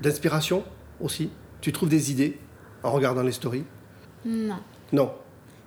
d'inspiration 0.00 0.64
aussi? 1.00 1.30
Tu 1.60 1.70
trouves 1.70 1.88
des 1.88 2.10
idées 2.10 2.38
en 2.82 2.90
regardant 2.90 3.22
les 3.22 3.30
stories? 3.30 3.64
Non. 4.24 4.58
Non. 4.92 5.12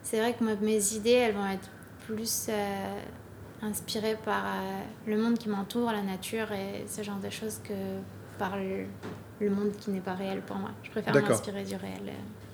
C'est 0.03 0.19
vrai 0.19 0.33
que 0.33 0.43
moi, 0.43 0.53
mes 0.61 0.93
idées, 0.93 1.11
elles 1.11 1.35
vont 1.35 1.47
être 1.47 1.69
plus 2.05 2.47
euh, 2.49 2.99
inspirées 3.61 4.17
par 4.23 4.45
euh, 4.45 4.81
le 5.05 5.17
monde 5.17 5.37
qui 5.37 5.49
m'entoure, 5.49 5.91
la 5.91 6.01
nature 6.01 6.51
et 6.51 6.85
ce 6.87 7.03
genre 7.03 7.19
de 7.19 7.29
choses 7.29 7.59
que 7.63 7.73
par 8.39 8.55
le, 8.57 8.85
le 9.39 9.49
monde 9.49 9.71
qui 9.77 9.91
n'est 9.91 9.99
pas 9.99 10.13
réel 10.13 10.41
pour 10.41 10.55
moi. 10.57 10.69
Je 10.83 10.91
préfère 10.91 11.13
m'inspirer 11.13 11.63
du 11.63 11.75
réel 11.75 12.03
euh, 12.07 12.11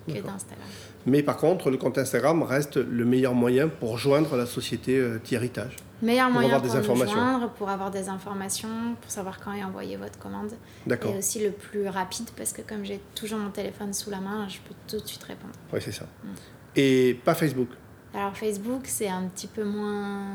que 0.08 0.13
D'accord. 0.13 0.32
d'Instagram. 0.32 0.68
Mais 1.06 1.24
par 1.24 1.38
contre, 1.38 1.70
le 1.70 1.78
compte 1.78 1.98
Instagram 1.98 2.44
reste 2.44 2.78
le 2.78 3.06
meilleur 3.06 3.34
moyen 3.34 3.68
pour 3.68 3.98
joindre 3.98 4.36
la 4.36 4.46
société 4.46 4.98
euh, 4.98 5.20
Thierrytage. 5.24 5.76
Meilleur 6.02 6.26
Pour 6.28 6.34
moyen 6.34 6.48
avoir 6.56 6.62
des 6.62 6.70
pour 6.70 6.78
informations. 6.80 7.16
joindre, 7.18 7.50
pour 7.52 7.70
avoir 7.70 7.92
des 7.92 8.10
informations, 8.10 8.96
pour 9.02 9.12
savoir 9.12 9.39
quand 9.39 9.54
est 9.54 9.63
envoyer 9.63 9.96
votre 9.98 10.18
commande. 10.20 10.52
D'accord. 10.86 11.13
Et 11.13 11.18
aussi 11.18 11.44
le 11.44 11.52
plus 11.52 11.88
rapide 11.88 12.30
parce 12.36 12.52
que 12.54 12.62
comme 12.62 12.84
j'ai 12.84 13.00
toujours 13.16 13.39
mon 13.39 13.50
téléphone 13.52 13.94
sous 13.94 14.10
la 14.10 14.20
main, 14.20 14.48
je 14.50 14.58
peux 14.60 14.76
tout 14.88 15.02
de 15.02 15.08
suite 15.08 15.24
répondre. 15.24 15.54
Oui, 15.72 15.80
c'est 15.84 15.92
ça. 15.94 16.06
Mm. 16.24 16.28
Et 16.76 17.20
pas 17.24 17.34
Facebook. 17.36 17.70
Alors 18.13 18.36
Facebook, 18.36 18.82
c'est 18.86 19.08
un 19.08 19.24
petit 19.28 19.48
peu 19.48 19.63
moins, 19.63 20.26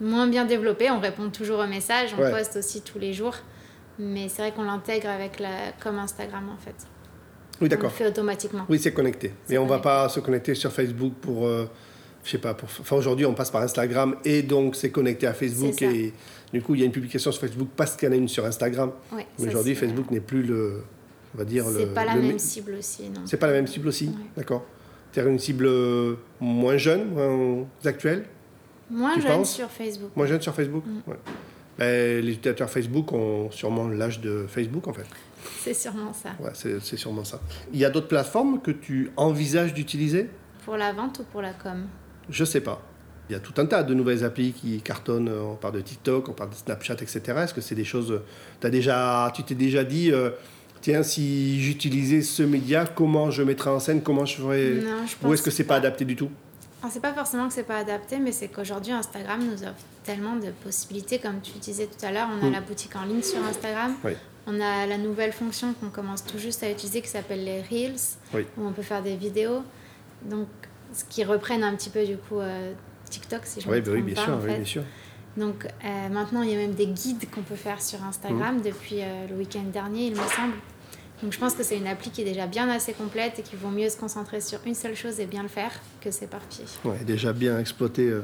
moins 0.00 0.26
bien 0.26 0.44
développé. 0.44 0.90
On 0.90 1.00
répond 1.00 1.30
toujours 1.30 1.60
aux 1.60 1.66
messages, 1.66 2.14
on 2.18 2.22
Ouais. 2.22 2.30
poste 2.30 2.56
aussi 2.56 2.82
tous 2.82 2.98
les 2.98 3.12
jours. 3.12 3.34
Mais 4.00 4.28
c'est 4.28 4.42
vrai 4.42 4.52
qu'on 4.52 4.62
l'intègre 4.62 5.08
avec 5.08 5.40
la... 5.40 5.72
comme 5.80 5.98
Instagram 5.98 6.48
en 6.52 6.56
fait. 6.58 6.74
Oui, 7.60 7.66
On 7.66 7.68
d'accord. 7.68 7.90
le 7.90 7.96
fait 7.96 8.06
automatiquement. 8.06 8.64
Oui, 8.68 8.78
c'est 8.78 8.92
connecté. 8.92 9.32
Mais 9.48 9.58
on 9.58 9.62
va 9.62 9.78
connecté. 9.78 9.82
pas 9.84 10.08
se 10.08 10.20
connecter 10.20 10.54
sur 10.54 10.72
Facebook 10.72 11.14
pour. 11.20 11.46
euh, 11.46 11.68
je 12.24 12.30
sais 12.32 12.38
pas. 12.38 12.54
Pour, 12.54 12.68
enfin, 12.80 12.96
aujourd'hui, 12.96 13.26
on 13.26 13.34
passe 13.34 13.50
par 13.50 13.62
Instagram 13.62 14.16
et 14.24 14.42
donc 14.42 14.76
c'est 14.76 14.90
connecté 14.90 15.26
à 15.26 15.32
Facebook. 15.34 15.80
Et 15.82 16.12
du 16.52 16.62
coup, 16.62 16.74
il 16.74 16.80
y 16.80 16.82
a 16.82 16.86
une 16.86 16.92
publication 16.92 17.32
sur 17.32 17.40
Facebook 17.40 17.68
parce 17.76 17.96
qu'il 17.96 18.06
y 18.06 18.10
en 18.10 18.14
a 18.14 18.16
une 18.16 18.28
sur 18.28 18.44
Instagram. 18.44 18.92
Mais 19.12 19.26
aujourd'hui, 19.38 19.74
Facebook 19.74 20.10
n'est 20.10 20.20
plus 20.20 20.42
le. 20.42 20.82
On 21.34 21.38
va 21.38 21.44
dire 21.44 21.68
le. 21.68 21.80
C'est 21.80 21.94
pas 21.94 22.04
la 22.04 22.14
le 22.14 22.22
même 22.22 22.38
cible 22.38 22.74
aussi, 22.78 23.02
non. 23.10 23.20
C'est 23.24 23.36
pas 23.36 23.46
la 23.46 23.52
même 23.52 23.66
cible 23.66 23.88
aussi? 23.88 24.06
Ouais. 24.06 24.12
D'accord. 24.36 24.64
C'est-à-dire 25.12 25.32
une 25.32 25.38
cible 25.38 25.66
euh, 25.66 26.14
moins 26.40 26.76
jeune, 26.76 27.10
moins 27.12 27.66
actuelle? 27.84 28.24
Moins 28.90 29.14
tu 29.14 29.22
jeune 29.22 29.44
sur 29.44 29.70
Facebook. 29.70 30.10
Moins 30.16 30.26
jeune 30.26 30.40
sur 30.40 30.54
Facebook? 30.54 30.84
Mm. 30.86 31.10
Ouais. 31.10 31.16
Ben, 31.78 32.24
les 32.24 32.32
utilisateurs 32.32 32.68
Facebook 32.68 33.12
ont 33.12 33.50
sûrement 33.50 33.88
l'âge 33.88 34.20
de 34.20 34.46
Facebook 34.48 34.88
en 34.88 34.92
fait. 34.92 35.06
C'est 35.62 35.74
sûrement 35.74 36.12
ça. 36.12 36.30
Ouais, 36.40 36.50
c'est 36.54 36.80
c'est 36.82 36.96
sûrement 36.96 37.24
ça. 37.24 37.40
Il 37.72 37.78
y 37.78 37.84
a 37.84 37.90
d'autres 37.90 38.08
plateformes 38.08 38.60
que 38.60 38.70
tu 38.70 39.10
envisages 39.16 39.74
d'utiliser? 39.74 40.28
Pour 40.64 40.76
la 40.76 40.92
vente 40.92 41.20
ou 41.20 41.24
pour 41.24 41.42
la 41.42 41.52
com? 41.52 41.86
Je 42.30 42.44
sais 42.44 42.60
pas. 42.60 42.82
Il 43.28 43.32
y 43.32 43.36
a 43.36 43.40
tout 43.40 43.52
un 43.58 43.66
tas 43.66 43.82
de 43.82 43.92
nouvelles 43.94 44.24
applis 44.24 44.52
qui 44.52 44.80
cartonnent. 44.80 45.28
On 45.30 45.54
parle 45.56 45.74
de 45.74 45.80
TikTok, 45.82 46.28
on 46.28 46.32
parle 46.32 46.50
de 46.50 46.54
Snapchat, 46.54 46.94
etc. 46.94 47.20
Est-ce 47.38 47.52
que 47.54 47.60
c'est 47.60 47.74
des 47.74 47.84
choses. 47.84 48.20
As 48.62 48.70
déjà, 48.70 49.30
tu 49.34 49.42
t'es 49.42 49.54
déjà 49.54 49.84
dit, 49.84 50.10
euh, 50.12 50.30
tiens, 50.80 51.02
si 51.02 51.60
j'utilisais 51.62 52.22
ce 52.22 52.42
média, 52.42 52.86
comment 52.86 53.30
je 53.30 53.42
mettrais 53.42 53.70
en 53.70 53.80
scène 53.80 54.00
Comment 54.02 54.24
je 54.24 54.36
ferais. 54.36 54.70
Non, 54.82 55.06
je 55.06 55.26
Ou 55.26 55.32
est-ce 55.34 55.42
pense 55.42 55.42
que 55.42 55.50
c'est 55.50 55.64
pas 55.64 55.76
adapté 55.76 56.04
du 56.06 56.16
tout? 56.16 56.30
Alors, 56.80 56.92
c'est 56.92 57.00
pas 57.02 57.12
forcément 57.12 57.48
que 57.48 57.54
c'est 57.54 57.64
pas 57.64 57.78
adapté, 57.78 58.18
mais 58.18 58.32
c'est 58.32 58.48
qu'aujourd'hui, 58.48 58.92
Instagram 58.92 59.40
nous 59.44 59.62
offre 59.64 59.74
tellement 60.04 60.36
de 60.36 60.50
possibilités. 60.64 61.18
Comme 61.18 61.40
tu 61.42 61.52
disais 61.58 61.86
tout 61.86 62.06
à 62.06 62.12
l'heure, 62.12 62.28
on 62.40 62.46
a 62.46 62.48
Mm. 62.48 62.52
la 62.52 62.60
boutique 62.62 62.94
en 62.96 63.04
ligne 63.04 63.22
sur 63.22 63.42
Instagram. 63.44 63.94
Oui. 64.04 64.12
On 64.50 64.60
a 64.60 64.86
la 64.86 64.96
nouvelle 64.96 65.32
fonction 65.32 65.74
qu'on 65.74 65.90
commence 65.90 66.24
tout 66.24 66.38
juste 66.38 66.62
à 66.62 66.70
utiliser 66.70 67.02
qui 67.02 67.08
s'appelle 67.08 67.44
les 67.44 67.60
Reels, 67.60 68.00
Oui. 68.32 68.46
où 68.56 68.66
on 68.66 68.72
peut 68.72 68.82
faire 68.82 69.02
des 69.02 69.14
vidéos. 69.14 69.62
Donc, 70.22 70.48
ce 70.94 71.04
qui 71.04 71.22
reprennent 71.22 71.62
un 71.62 71.74
petit 71.76 71.90
peu 71.90 72.04
du 72.06 72.16
coup 72.16 72.40
euh, 72.40 72.72
TikTok, 73.10 73.42
si 73.44 73.60
je 73.60 73.68
Oui, 73.68 73.76
me 73.76 73.80
bah 73.82 73.90
oui, 73.92 73.98
trompe 73.98 74.06
bien 74.06 74.14
pas, 74.14 74.24
sûr, 74.24 74.34
en 74.34 74.40
oui, 74.40 74.54
bien 74.54 74.64
sûr. 74.64 74.82
Donc 75.36 75.66
euh, 75.66 76.08
maintenant, 76.08 76.42
il 76.42 76.50
y 76.50 76.54
a 76.54 76.56
même 76.56 76.72
des 76.72 76.86
guides 76.86 77.30
qu'on 77.30 77.42
peut 77.42 77.54
faire 77.54 77.80
sur 77.82 78.02
Instagram 78.02 78.60
depuis 78.62 79.02
euh, 79.02 79.26
le 79.28 79.36
week-end 79.36 79.62
dernier, 79.72 80.06
il 80.06 80.12
me 80.12 80.16
semble. 80.26 80.54
Donc 81.22 81.32
je 81.32 81.38
pense 81.38 81.54
que 81.54 81.62
c'est 81.62 81.76
une 81.76 81.86
appli 81.86 82.10
qui 82.10 82.22
est 82.22 82.24
déjà 82.24 82.46
bien 82.46 82.68
assez 82.70 82.92
complète 82.92 83.38
et 83.38 83.42
qu'il 83.42 83.58
vaut 83.58 83.68
mieux 83.68 83.88
se 83.90 83.96
concentrer 83.96 84.40
sur 84.40 84.60
une 84.66 84.74
seule 84.74 84.96
chose 84.96 85.20
et 85.20 85.26
bien 85.26 85.42
le 85.42 85.48
faire 85.48 85.72
que 86.00 86.10
s'éparpiller. 86.10 86.64
Ouais, 86.84 86.98
déjà 87.04 87.32
bien 87.32 87.58
exploité 87.60 88.08
euh, 88.08 88.22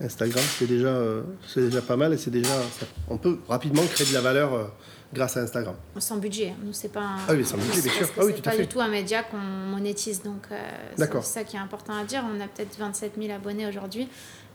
Instagram, 0.00 0.42
c'est 0.58 0.66
déjà, 0.66 0.88
euh, 0.88 1.22
c'est 1.46 1.62
déjà 1.62 1.80
pas 1.82 1.96
mal 1.96 2.12
et 2.12 2.18
c'est 2.18 2.30
déjà. 2.30 2.48
ça- 2.48 2.86
on 3.08 3.16
peut 3.18 3.38
rapidement 3.48 3.82
créer 3.92 4.06
de 4.08 4.12
la 4.14 4.20
valeur 4.20 4.52
euh, 4.54 4.64
grâce 5.12 5.36
à 5.36 5.40
Instagram. 5.42 5.76
Sans 5.98 6.16
budget, 6.16 6.48
hein. 6.50 6.56
nous 6.64 6.72
c'est 6.72 6.92
pas. 6.92 7.16
Ah 7.28 7.32
oui, 7.32 7.44
sans 7.44 7.56
budget, 7.56 7.82
bien 7.82 7.92
sûr. 7.92 8.08
Ah 8.18 8.24
oui, 8.24 8.32
à 8.38 8.42
pas 8.42 8.50
fait. 8.52 8.62
du 8.62 8.66
tout 8.68 8.80
un 8.80 8.88
média 8.88 9.22
qu'on 9.22 9.36
monétise, 9.38 10.22
donc 10.22 10.46
euh, 10.50 10.56
c'est 10.98 11.22
ça 11.22 11.44
qui 11.44 11.56
est 11.56 11.60
important 11.60 11.94
à 11.96 12.04
dire. 12.04 12.24
On 12.28 12.40
a 12.40 12.48
peut-être 12.48 12.76
27 12.78 13.12
000 13.20 13.32
abonnés 13.32 13.66
aujourd'hui, 13.68 14.08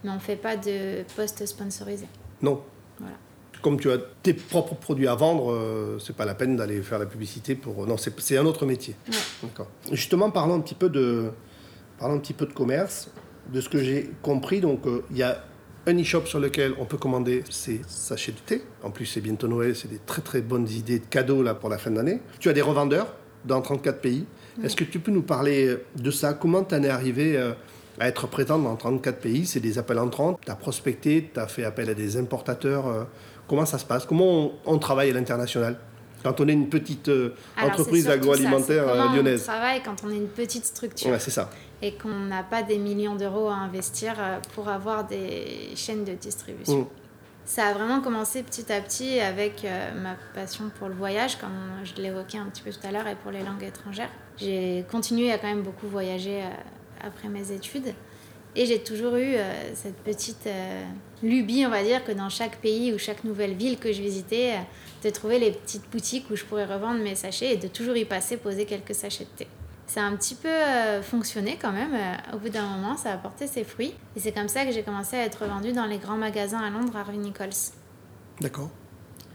mais 0.04 0.10
on 0.10 0.18
fait 0.20 0.36
pas 0.36 0.56
de 0.56 1.02
posts 1.16 1.46
sponsorisés. 1.46 2.08
Non. 2.42 2.62
Voilà. 2.98 3.14
Comme 3.62 3.78
tu 3.80 3.90
as 3.90 3.98
tes 4.22 4.32
propres 4.34 4.74
produits 4.74 5.08
à 5.08 5.14
vendre, 5.14 5.52
euh, 5.52 5.98
c'est 5.98 6.16
pas 6.16 6.24
la 6.24 6.34
peine 6.34 6.56
d'aller 6.56 6.80
faire 6.82 6.98
la 6.98 7.06
publicité 7.06 7.54
pour. 7.54 7.86
Non, 7.86 7.96
c'est 7.96 8.18
c'est 8.20 8.36
un 8.36 8.44
autre 8.46 8.66
métier. 8.66 8.94
Ouais. 9.08 9.14
D'accord. 9.44 9.68
Justement, 9.90 10.30
parlons 10.30 10.54
un 10.54 10.60
petit 10.60 10.74
peu 10.74 10.88
de, 10.90 11.30
parlons 11.98 12.16
un 12.16 12.18
petit 12.20 12.32
peu 12.34 12.46
de 12.46 12.52
commerce, 12.52 13.08
de 13.52 13.60
ce 13.60 13.68
que 13.68 13.82
j'ai 13.82 14.10
compris. 14.22 14.60
Donc, 14.60 14.86
euh, 14.86 15.02
il 15.10 15.16
y 15.18 15.22
a 15.22 15.44
un 15.86 15.98
e-shop 15.98 16.26
sur 16.26 16.40
lequel 16.40 16.74
on 16.78 16.84
peut 16.84 16.98
commander 16.98 17.42
ses 17.48 17.80
sachets 17.88 18.32
de 18.32 18.38
thé. 18.38 18.62
En 18.82 18.90
plus, 18.90 19.06
c'est 19.06 19.20
bientôt 19.20 19.48
Noël, 19.48 19.74
c'est 19.74 19.88
des 19.88 19.98
très 19.98 20.22
très 20.22 20.40
bonnes 20.40 20.68
idées 20.68 20.98
de 20.98 21.06
cadeaux 21.06 21.42
là 21.42 21.54
pour 21.54 21.68
la 21.70 21.78
fin 21.78 21.90
d'année. 21.90 22.20
Tu 22.38 22.48
as 22.48 22.52
des 22.52 22.60
revendeurs 22.62 23.14
dans 23.44 23.60
34 23.62 24.00
pays. 24.00 24.26
Est-ce 24.62 24.76
que 24.76 24.84
tu 24.84 24.98
peux 25.00 25.10
nous 25.10 25.22
parler 25.22 25.76
de 25.96 26.10
ça? 26.10 26.34
Comment 26.34 26.64
tu 26.64 26.74
en 26.74 26.82
es 26.82 26.88
arrivé 26.90 27.36
euh, 27.36 27.52
à 27.98 28.08
être 28.08 28.26
présent 28.26 28.58
dans 28.58 28.76
34 28.76 29.18
pays? 29.20 29.46
C'est 29.46 29.60
des 29.60 29.78
appels 29.78 29.98
entrants. 29.98 30.38
Tu 30.44 30.50
as 30.50 30.56
prospecté, 30.56 31.30
tu 31.32 31.40
as 31.40 31.46
fait 31.46 31.64
appel 31.64 31.88
à 31.88 31.94
des 31.94 32.18
importateurs. 32.18 32.86
euh, 32.86 33.04
comment 33.48 33.64
ça 33.64 33.78
se 33.78 33.86
passe? 33.86 34.04
Comment 34.04 34.26
on, 34.46 34.52
on 34.66 34.78
travaille 34.78 35.10
à 35.10 35.14
l'international? 35.14 35.78
Quand 36.22 36.40
on 36.40 36.48
est 36.48 36.52
une 36.52 36.68
petite 36.68 37.08
euh, 37.08 37.34
Alors, 37.56 37.72
entreprise 37.72 38.04
ça, 38.06 38.12
agroalimentaire 38.12 38.86
comment 38.86 39.14
lyonnaise 39.14 39.42
On 39.42 39.52
travaille 39.52 39.82
quand 39.82 39.96
on 40.04 40.10
est 40.10 40.16
une 40.16 40.28
petite 40.28 40.64
structure 40.64 41.10
Ouais, 41.10 41.18
c'est 41.18 41.30
ça. 41.30 41.50
et 41.82 41.94
qu'on 41.94 42.08
n'a 42.08 42.42
pas 42.42 42.62
des 42.62 42.78
millions 42.78 43.14
d'euros 43.14 43.48
à 43.48 43.54
investir 43.54 44.14
euh, 44.18 44.38
pour 44.54 44.68
avoir 44.68 45.06
des 45.06 45.70
chaînes 45.76 46.04
de 46.04 46.12
distribution. 46.12 46.80
Mm. 46.80 46.86
Ça 47.46 47.66
a 47.66 47.72
vraiment 47.72 48.00
commencé 48.00 48.42
petit 48.42 48.70
à 48.72 48.80
petit 48.80 49.18
avec 49.18 49.64
euh, 49.64 49.90
ma 50.00 50.14
passion 50.34 50.70
pour 50.78 50.88
le 50.88 50.94
voyage, 50.94 51.36
comme 51.36 51.50
je 51.82 52.00
l'évoquais 52.00 52.38
un 52.38 52.46
petit 52.46 52.62
peu 52.62 52.70
tout 52.70 52.86
à 52.86 52.92
l'heure, 52.92 53.08
et 53.08 53.16
pour 53.16 53.32
les 53.32 53.42
langues 53.42 53.64
étrangères. 53.64 54.10
J'ai 54.36 54.84
continué 54.90 55.32
à 55.32 55.38
quand 55.38 55.48
même 55.48 55.62
beaucoup 55.62 55.88
voyager 55.88 56.42
euh, 56.42 57.06
après 57.06 57.28
mes 57.28 57.50
études. 57.50 57.94
Et 58.54 58.66
j'ai 58.66 58.82
toujours 58.82 59.14
eu 59.14 59.34
cette 59.74 59.98
petite 59.98 60.48
lubie, 61.22 61.64
on 61.66 61.70
va 61.70 61.82
dire, 61.82 62.04
que 62.04 62.12
dans 62.12 62.28
chaque 62.28 62.56
pays 62.60 62.92
ou 62.92 62.98
chaque 62.98 63.24
nouvelle 63.24 63.54
ville 63.54 63.78
que 63.78 63.92
je 63.92 64.00
visitais, 64.02 64.52
euh, 64.52 64.62
de 65.04 65.10
trouver 65.10 65.38
les 65.38 65.52
petites 65.52 65.90
boutiques 65.90 66.26
où 66.30 66.36
je 66.36 66.44
pourrais 66.44 66.66
revendre 66.66 67.00
mes 67.00 67.14
sachets 67.14 67.54
et 67.54 67.56
de 67.56 67.68
toujours 67.68 67.96
y 67.96 68.04
passer, 68.04 68.36
poser 68.36 68.66
quelques 68.66 68.94
sachets 68.94 69.24
de 69.24 69.30
thé. 69.30 69.46
Ça 69.86 70.02
a 70.02 70.04
un 70.04 70.14
petit 70.14 70.36
peu 70.36 70.48
euh, 70.48 71.02
fonctionné 71.02 71.58
quand 71.60 71.72
même. 71.72 71.94
Euh, 71.94 72.36
au 72.36 72.38
bout 72.38 72.48
d'un 72.48 72.64
moment, 72.64 72.96
ça 72.96 73.12
a 73.12 73.16
porté 73.16 73.46
ses 73.46 73.64
fruits. 73.64 73.94
Et 74.14 74.20
c'est 74.20 74.32
comme 74.32 74.48
ça 74.48 74.64
que 74.64 74.70
j'ai 74.70 74.82
commencé 74.82 75.16
à 75.16 75.24
être 75.24 75.44
vendue 75.46 75.72
dans 75.72 75.86
les 75.86 75.98
grands 75.98 76.16
magasins 76.16 76.60
à 76.60 76.70
Londres, 76.70 76.96
à 76.96 77.02
Rue 77.02 77.16
Nichols. 77.16 77.72
D'accord. 78.40 78.70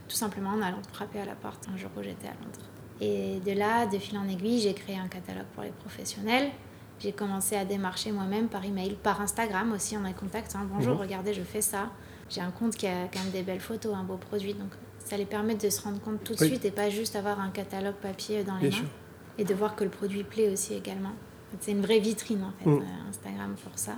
Tout 0.08 0.16
simplement 0.16 0.52
en 0.52 0.62
allant 0.62 0.82
frapper 0.94 1.20
à 1.20 1.26
la 1.26 1.36
porte 1.36 1.68
un 1.74 1.78
jour 1.78 1.90
où 1.98 2.02
j'étais 2.02 2.28
à 2.28 2.34
Londres. 2.42 2.66
Et 3.02 3.40
de 3.46 3.52
là, 3.52 3.86
de 3.86 3.98
fil 3.98 4.18
en 4.18 4.28
aiguille, 4.30 4.62
j'ai 4.62 4.74
créé 4.74 4.98
un 4.98 5.08
catalogue 5.08 5.48
pour 5.54 5.64
les 5.64 5.72
professionnels. 5.72 6.52
J'ai 7.00 7.12
commencé 7.12 7.56
à 7.56 7.66
démarcher 7.66 8.12
moi-même 8.12 8.48
par 8.48 8.64
email, 8.64 8.96
par 9.04 9.20
Instagram 9.22 9.74
aussi, 9.74 9.98
on 9.98 10.06
a 10.06 10.14
contact. 10.14 10.56
hein. 10.56 10.68
Bonjour, 10.72 10.96
Mhm. 10.96 11.02
regardez, 11.02 11.34
je 11.34 11.42
fais 11.42 11.62
ça. 11.62 11.90
J'ai 12.30 12.42
un 12.42 12.52
compte 12.52 12.76
qui 12.76 12.88
a 12.88 13.08
quand 13.14 13.20
même 13.20 13.32
des 13.32 13.44
belles 13.44 13.60
photos, 13.60 13.94
un 13.96 14.04
beau 14.04 14.18
produit. 14.18 14.54
Donc 14.54 14.70
ça 15.04 15.18
les 15.18 15.26
permet 15.26 15.56
de 15.56 15.70
se 15.70 15.82
rendre 15.82 16.00
compte 16.02 16.24
tout 16.24 16.34
de 16.34 16.40
Oui. 16.42 16.48
suite 16.48 16.66
et 16.66 16.72
pas 16.72 16.90
juste 16.90 17.16
avoir 17.16 17.40
un 17.40 17.50
catalogue 17.50 17.96
papier 17.96 18.44
dans 18.44 18.56
les 18.56 18.70
Bien 18.70 18.80
mains. 18.80 18.86
sûr. 18.86 18.88
Et 19.38 19.44
de 19.44 19.54
voir 19.54 19.76
que 19.76 19.84
le 19.84 19.90
produit 19.90 20.24
plaît 20.24 20.50
aussi 20.52 20.74
également. 20.74 21.12
C'est 21.60 21.72
une 21.72 21.82
vraie 21.82 22.00
vitrine 22.00 22.44
en 22.44 22.52
fait, 22.64 22.70
Mm. 22.70 22.82
euh, 22.82 23.10
Instagram 23.10 23.56
pour 23.64 23.78
ça. 23.78 23.94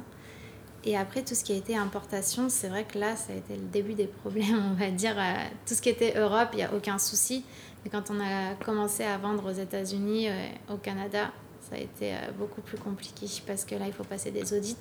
Et 0.84 0.96
après, 0.98 1.22
tout 1.24 1.36
ce 1.36 1.44
qui 1.44 1.54
a 1.54 1.56
été 1.56 1.76
importation, 1.76 2.50
c'est 2.50 2.70
vrai 2.70 2.84
que 2.86 2.98
là, 2.98 3.16
ça 3.16 3.34
a 3.34 3.36
été 3.36 3.56
le 3.56 3.64
début 3.64 3.94
des 3.94 4.08
problèmes, 4.08 4.46
on 4.72 4.74
va 4.74 4.90
dire. 4.92 5.16
Euh, 5.18 5.34
Tout 5.66 5.74
ce 5.74 5.82
qui 5.82 5.90
était 5.90 6.18
Europe, 6.18 6.50
il 6.54 6.58
n'y 6.58 6.64
a 6.64 6.74
aucun 6.74 6.98
souci. 6.98 7.46
Mais 7.84 7.90
quand 7.92 8.10
on 8.12 8.20
a 8.20 8.54
commencé 8.56 9.04
à 9.04 9.18
vendre 9.18 9.46
aux 9.50 9.54
États-Unis, 9.56 10.30
euh, 10.30 10.48
au 10.74 10.78
Canada, 10.78 11.32
ça 11.69 11.75
a 11.75 11.80
été 11.80 12.13
euh, 12.13 12.32
beaucoup 12.38 12.62
plus 12.62 12.77
compliqué 12.77 13.27
parce 13.45 13.65
que 13.65 13.75
là, 13.75 13.88
il 13.88 13.93
faut 13.93 14.03
passer 14.03 14.32
des 14.32 14.53
audits. 14.53 14.75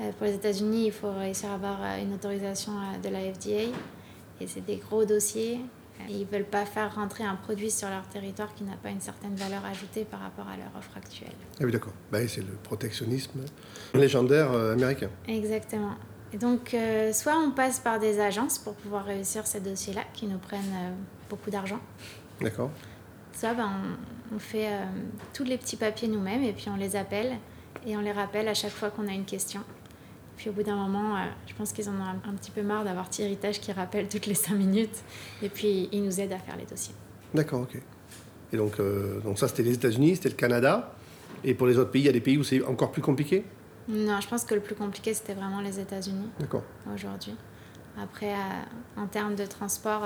Euh, 0.00 0.10
pour 0.12 0.26
les 0.26 0.34
États-Unis, 0.34 0.86
il 0.86 0.92
faut 0.92 1.12
réussir 1.12 1.50
à 1.50 1.54
avoir 1.54 1.78
euh, 1.82 2.02
une 2.02 2.14
autorisation 2.14 2.72
de 3.02 3.08
la 3.08 3.20
FDA. 3.20 3.72
Et 4.40 4.46
c'est 4.46 4.64
des 4.64 4.76
gros 4.76 5.04
dossiers. 5.04 5.60
Ils 6.08 6.20
ne 6.20 6.24
veulent 6.24 6.48
pas 6.48 6.64
faire 6.64 6.94
rentrer 6.94 7.24
un 7.24 7.36
produit 7.36 7.70
sur 7.70 7.90
leur 7.90 8.06
territoire 8.08 8.54
qui 8.54 8.64
n'a 8.64 8.76
pas 8.82 8.88
une 8.88 9.02
certaine 9.02 9.34
valeur 9.34 9.62
ajoutée 9.66 10.04
par 10.04 10.20
rapport 10.20 10.46
à 10.48 10.56
leur 10.56 10.70
offre 10.78 10.96
actuelle. 10.96 11.28
Ah 11.60 11.64
oui, 11.64 11.72
d'accord. 11.72 11.92
Bah, 12.10 12.26
c'est 12.26 12.40
le 12.40 12.54
protectionnisme 12.62 13.40
légendaire 13.92 14.50
américain. 14.50 15.10
Exactement. 15.28 15.94
Et 16.32 16.38
donc, 16.38 16.74
euh, 16.74 17.12
soit 17.12 17.36
on 17.36 17.50
passe 17.50 17.80
par 17.80 17.98
des 17.98 18.20
agences 18.20 18.58
pour 18.58 18.74
pouvoir 18.74 19.04
réussir 19.04 19.46
ces 19.46 19.60
dossiers-là 19.60 20.02
qui 20.12 20.26
nous 20.26 20.38
prennent 20.38 20.60
euh, 20.60 20.92
beaucoup 21.28 21.50
d'argent. 21.50 21.80
D'accord. 22.40 22.70
Soit 23.32 23.54
ben, 23.54 23.72
on, 24.34 24.38
fait 24.38 24.68
euh, 24.68 24.84
tous 25.32 25.44
les 25.44 25.58
petits 25.58 25.76
papiers 25.76 26.08
nous-mêmes 26.08 26.42
et 26.42 26.52
puis 26.52 26.68
on 26.68 26.76
les 26.76 26.96
appelle 26.96 27.36
et 27.86 27.96
on 27.96 28.00
les 28.00 28.12
rappelle 28.12 28.48
à 28.48 28.54
chaque 28.54 28.72
fois 28.72 28.90
qu'on 28.90 29.08
a 29.08 29.12
une 29.12 29.24
question. 29.24 29.62
Puis 30.36 30.48
au 30.48 30.52
bout 30.52 30.62
d'un 30.62 30.76
moment, 30.76 31.16
euh, 31.16 31.20
je 31.46 31.54
pense 31.54 31.72
qu'ils 31.72 31.88
en 31.88 31.92
ont 31.92 32.04
un, 32.04 32.30
un 32.30 32.34
petit 32.34 32.50
peu 32.50 32.62
marre 32.62 32.84
d'avoir 32.84 33.08
Thierry 33.10 33.36
qui 33.36 33.72
rappelle 33.72 34.08
toutes 34.08 34.26
les 34.26 34.34
5 34.34 34.54
minutes. 34.54 34.98
Et 35.42 35.48
puis 35.48 35.88
ils 35.92 36.02
nous 36.02 36.20
aident 36.20 36.32
à 36.32 36.38
faire 36.38 36.56
les 36.56 36.64
dossiers. 36.64 36.94
D'accord, 37.34 37.62
ok. 37.62 37.80
Et 38.52 38.56
donc, 38.56 38.80
euh, 38.80 39.20
donc 39.20 39.38
ça, 39.38 39.48
c'était 39.48 39.62
les 39.62 39.74
États-Unis, 39.74 40.16
c'était 40.16 40.30
le 40.30 40.34
Canada. 40.34 40.94
Et 41.44 41.54
pour 41.54 41.66
les 41.66 41.78
autres 41.78 41.90
pays, 41.90 42.02
il 42.02 42.06
y 42.06 42.08
a 42.08 42.12
des 42.12 42.20
pays 42.20 42.36
où 42.36 42.44
c'est 42.44 42.62
encore 42.64 42.90
plus 42.90 43.02
compliqué? 43.02 43.44
Non, 43.88 44.20
je 44.20 44.28
pense 44.28 44.44
que 44.44 44.54
le 44.54 44.60
plus 44.60 44.74
compliqué, 44.74 45.14
c'était 45.14 45.34
vraiment 45.34 45.60
les 45.60 45.78
États-Unis 45.78 46.28
D'accord. 46.38 46.62
aujourd'hui. 46.94 47.34
Après, 48.00 48.34
en 48.96 49.06
termes 49.06 49.34
de 49.34 49.46
transport, 49.46 50.02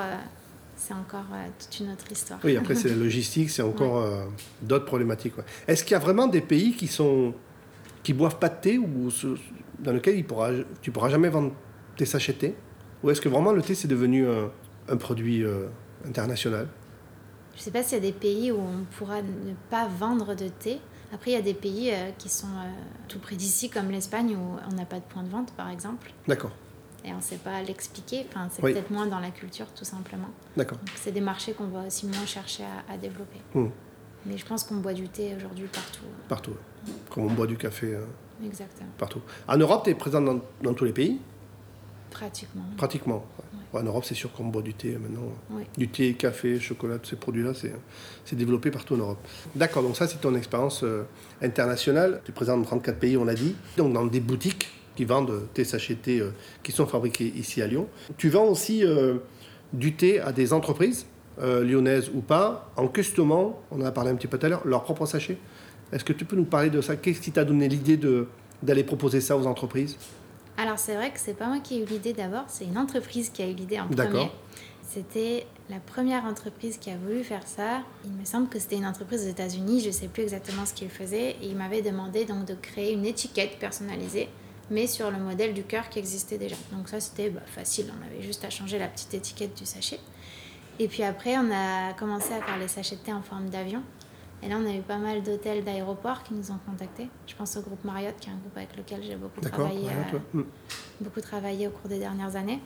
c'est 0.77 0.95
encore 0.95 1.27
euh, 1.33 1.47
toute 1.59 1.81
une 1.81 1.93
autre 1.93 2.11
histoire. 2.11 2.39
Oui, 2.45 2.57
après, 2.57 2.75
c'est 2.75 2.89
la 2.89 2.97
logistique, 2.97 3.51
c'est 3.51 3.63
encore 3.63 3.99
euh, 3.99 4.25
d'autres 4.63 4.87
problématiques. 4.87 5.37
ouais. 5.39 5.45
Est-ce 5.67 5.85
qu'il 5.85 5.93
y 5.93 5.97
a 5.97 6.01
vraiment 6.01 6.27
des 6.27 6.41
pays 6.41 6.75
qui 6.75 6.87
sont 6.87 7.35
qui 8.03 8.13
boivent 8.13 8.39
pas 8.39 8.51
de 8.51 8.61
thé 8.61 8.79
ou 8.79 9.09
dans 9.79 9.93
lesquels 9.93 10.17
il 10.17 10.25
pourra, 10.27 10.51
tu 10.83 10.91
pourras 10.91 11.09
jamais 11.09 11.31
vendre 11.31 11.53
tes 11.97 12.05
sachets 12.05 12.35
de 12.35 12.39
thé? 12.39 12.55
Ou 13.03 13.11
est-ce 13.11 13.21
que 13.21 13.29
vraiment 13.29 13.53
le 13.53 13.63
thé, 13.63 13.75
c'est 13.75 13.89
devenu 13.89 14.27
un, 14.29 14.51
un 14.89 14.97
produit 14.97 15.43
euh, 15.43 15.67
international? 16.07 16.69
Je 17.55 17.61
ne 17.61 17.63
sais 17.65 17.71
pas 17.71 17.83
s'il 17.83 17.99
y 17.99 18.01
a 18.01 18.05
des 18.05 18.13
pays 18.13 18.51
où 18.51 18.59
on 18.59 18.85
pourra 18.97 19.23
ne 19.23 19.55
pas 19.71 19.87
vendre 19.87 20.35
de 20.35 20.49
thé. 20.49 20.81
Après, 21.13 21.31
il 21.31 21.35
y 21.35 21.37
a 21.37 21.43
des 21.43 21.55
pays 21.55 21.93
euh, 21.93 22.11
qui 22.19 22.29
sont 22.29 22.49
euh, 22.49 22.69
tout 23.09 23.21
près 23.21 23.37
d'ici, 23.37 23.71
comme 23.71 23.91
l'Espagne, 23.91 24.37
où 24.37 24.57
on 24.71 24.75
n'a 24.75 24.85
pas 24.85 24.97
de 24.97 25.05
point 25.05 25.23
de 25.23 25.29
vente, 25.29 25.53
par 25.53 25.71
exemple. 25.71 26.11
D'accord, 26.27 26.51
Et 27.05 27.13
on 27.13 27.17
ne 27.17 27.23
sait 27.23 27.37
pas 27.37 27.61
l'expliquer. 27.63 28.25
Enfin, 28.31 28.49
c'est 28.51 28.63
Oui. 28.63 28.73
peut-être 28.73 28.91
moins 28.91 29.07
dans 29.07 29.21
la 29.21 29.31
culture, 29.31 29.67
tout 29.75 29.85
simplement. 29.85 30.29
d'accord. 30.57 30.79
C'est 30.97 31.13
des 31.13 31.21
marchés 31.21 31.53
qu'on 31.53 31.67
va 31.67 31.87
aussi 31.87 32.07
moins 32.07 32.25
chercher 32.27 32.65
à, 32.65 32.93
à 32.93 32.97
développer. 32.97 33.41
Hmm. 33.55 33.67
Mais 34.27 34.39
je 34.39 34.47
pense 34.47 34.65
qu'on 34.65 34.77
boit 34.77 34.95
du 34.95 35.07
thé 35.09 35.35
aujourd'hui 35.37 35.67
partout. 35.67 36.05
Partout. 36.29 36.55
Comme 37.11 37.25
on 37.27 37.31
boit 37.35 37.47
du 37.47 37.57
café 37.59 37.95
euh, 37.95 38.05
Exactement. 38.45 38.89
partout. 38.97 39.21
En 39.47 39.57
Europe, 39.59 39.85
tu 39.85 39.91
es 39.91 39.95
présent 39.95 40.23
dans, 40.23 40.41
dans 40.63 40.73
tous 40.73 40.87
les 40.87 40.93
pays? 40.95 41.19
Pratiquement. 42.11 42.65
Pratiquement. 42.77 43.25
Ouais, 43.73 43.81
en 43.81 43.85
Europe, 43.85 44.05
c'est 44.07 44.15
sûr 44.15 44.33
qu'on 44.33 44.45
boit 44.45 44.63
du 44.63 44.73
thé 44.73 44.97
maintenant. 44.97 45.33
Du 45.77 45.89
thé, 45.89 46.15
café, 46.15 46.61
chocolat, 46.61 46.99
tous 46.99 47.11
ces 47.11 47.17
produits-là, 47.17 47.53
c'est, 47.55 47.75
c'est 48.25 48.37
développé 48.37 48.71
partout 48.71 48.95
en 48.95 48.99
Europe. 48.99 49.19
D'accord, 49.55 49.83
donc 49.83 49.97
ça, 49.97 50.07
c'est 50.07 50.21
ton 50.21 50.35
expérience 50.37 50.85
euh, 50.85 51.03
internationale. 51.43 52.23
Tu 52.25 52.31
es 52.31 52.35
présent 52.35 52.57
dans 52.57 52.63
34 52.65 52.99
pays, 52.99 53.17
on 53.17 53.25
l'a 53.25 53.35
dit. 53.35 53.57
Donc, 53.77 53.93
dans 53.93 54.07
des 54.07 54.21
boutiques 54.21 54.71
qui 54.97 55.05
vendent 55.05 55.49
tes 55.55 55.65
sachets 55.65 55.95
de 55.95 56.01
thé 56.01 56.21
euh, 56.21 56.31
qui 56.63 56.73
sont 56.73 56.87
fabriqués 56.87 57.33
ici 57.37 57.63
à 57.63 57.67
Lyon. 57.67 57.89
Tu 58.17 58.29
vends 58.29 58.45
aussi 58.45 58.85
euh, 58.85 59.17
du 59.73 59.95
thé 59.95 60.21
à 60.21 60.33
des 60.33 60.53
entreprises, 60.53 61.07
euh, 61.41 61.65
lyonnaises 61.65 62.11
ou 62.15 62.21
pas, 62.21 62.71
en 62.77 62.89
customant, 62.89 63.61
on 63.71 63.81
en 63.81 63.85
a 63.85 63.93
parlé 63.93 64.11
un 64.11 64.15
petit 64.15 64.29
peu 64.29 64.39
tout 64.39 64.47
à 64.47 64.49
l'heure, 64.49 64.67
leurs 64.67 64.85
propres 64.85 65.07
sachets. 65.07 65.39
Est-ce 65.93 66.05
que 66.05 66.13
tu 66.13 66.25
peux 66.25 66.37
nous 66.37 66.45
parler 66.45 66.71
de 66.71 66.81
ça? 66.81 66.97
Qu'est-ce 66.97 67.21
qui 67.21 67.33
t'a 67.33 67.45
donné 67.45 67.69
l'idée 67.69 67.99
d'aller 68.63 68.85
proposer 68.85 69.21
ça 69.21 69.37
aux 69.37 69.47
entreprises? 69.47 69.97
Alors, 70.57 70.79
c'est 70.79 70.95
vrai 70.95 71.11
que 71.11 71.19
c'est 71.19 71.35
pas 71.35 71.49
moi 71.49 71.59
qui 71.59 71.75
ai 71.75 71.83
eu 71.83 71.85
l'idée 71.85 72.13
d'abord, 72.13 72.45
c'est 72.49 72.65
une 72.65 72.79
entreprise 72.79 73.31
qui 73.31 73.43
a 73.43 73.49
eu 73.49 73.55
l'idée 73.55 73.81
en 73.81 73.87
D'accord. 73.87 74.13
premier. 74.13 74.31
C'était 74.83 75.47
la 75.71 75.79
première 75.79 76.25
entreprise 76.25 76.79
qui 76.79 76.91
a 76.91 76.97
voulu 76.97 77.25
faire 77.25 77.47
ça. 77.47 77.83
Il 78.05 78.13
me 78.13 78.25
semble 78.25 78.49
que 78.49 78.59
c'était 78.59 78.77
une 78.77 78.87
entreprise 78.87 79.25
aux 79.25 79.31
États-Unis, 79.31 79.81
je 79.81 79.89
ne 79.89 79.93
sais 79.93 80.09
plus 80.09 80.23
exactement 80.23 80.65
ce 80.67 80.75
qu'ils 80.75 80.91
faisaient. 80.91 81.31
Et 81.43 81.47
il 81.47 81.57
m'avait 81.57 81.83
demandé 81.83 82.25
donc 82.25 82.45
de 82.45 82.55
créer 82.55 82.93
une 82.93 83.05
étiquette 83.05 83.59
personnalisée, 83.59 84.29
mais 84.71 84.87
sur 84.87 85.11
le 85.11 85.19
modèle 85.19 85.55
du 85.55 85.63
cœur 85.63 85.89
qui 85.89 85.99
existait 85.99 86.39
déjà. 86.39 86.57
Donc 86.73 86.89
ça, 86.89 87.01
c'était 87.01 87.31
bah, 87.31 87.41
facile, 87.47 87.93
on 87.99 88.07
avait 88.07 88.23
juste 88.23 88.45
à 88.45 88.51
changer 88.51 88.79
la 88.79 88.89
petite 88.89 89.15
étiquette 89.15 89.57
du 89.57 89.67
sachet. 89.67 90.01
Et 90.79 90.89
puis 90.89 91.03
après, 91.03 91.37
on 91.39 91.51
a 91.53 91.93
commencé 91.95 92.33
à 92.33 92.43
faire 92.43 92.59
les 92.59 92.69
sachets 92.69 92.97
de 92.97 93.01
thé 93.01 93.13
en 93.13 93.23
forme 93.23 93.49
d'avion. 93.49 93.83
Et 94.43 94.49
là, 94.49 94.57
on 94.61 94.67
a 94.67 94.75
eu 94.75 94.81
pas 94.83 94.99
mal 94.99 95.23
d'hôtels, 95.23 95.65
d'aéroports 95.65 96.23
qui 96.23 96.35
nous 96.35 96.51
ont 96.51 96.59
contactés. 96.67 97.09
Je 97.27 97.35
pense 97.35 97.57
au 97.57 97.63
groupe 97.63 97.83
Marriott, 97.85 98.15
qui 98.21 98.29
est 98.29 98.33
un 98.33 98.37
groupe 98.37 98.57
avec 98.57 98.77
lequel 98.77 99.03
j'ai 99.03 99.17
beaucoup 99.17 99.41
travaillé. 99.41 99.89
Euh, 99.89 100.19
Hmm. 100.35 100.45
beaucoup 101.01 101.21
travaillé 101.21 101.69
au 101.69 101.71
cours 101.71 101.89
des 101.89 101.99
dernières 101.99 102.37
années. 102.37 102.61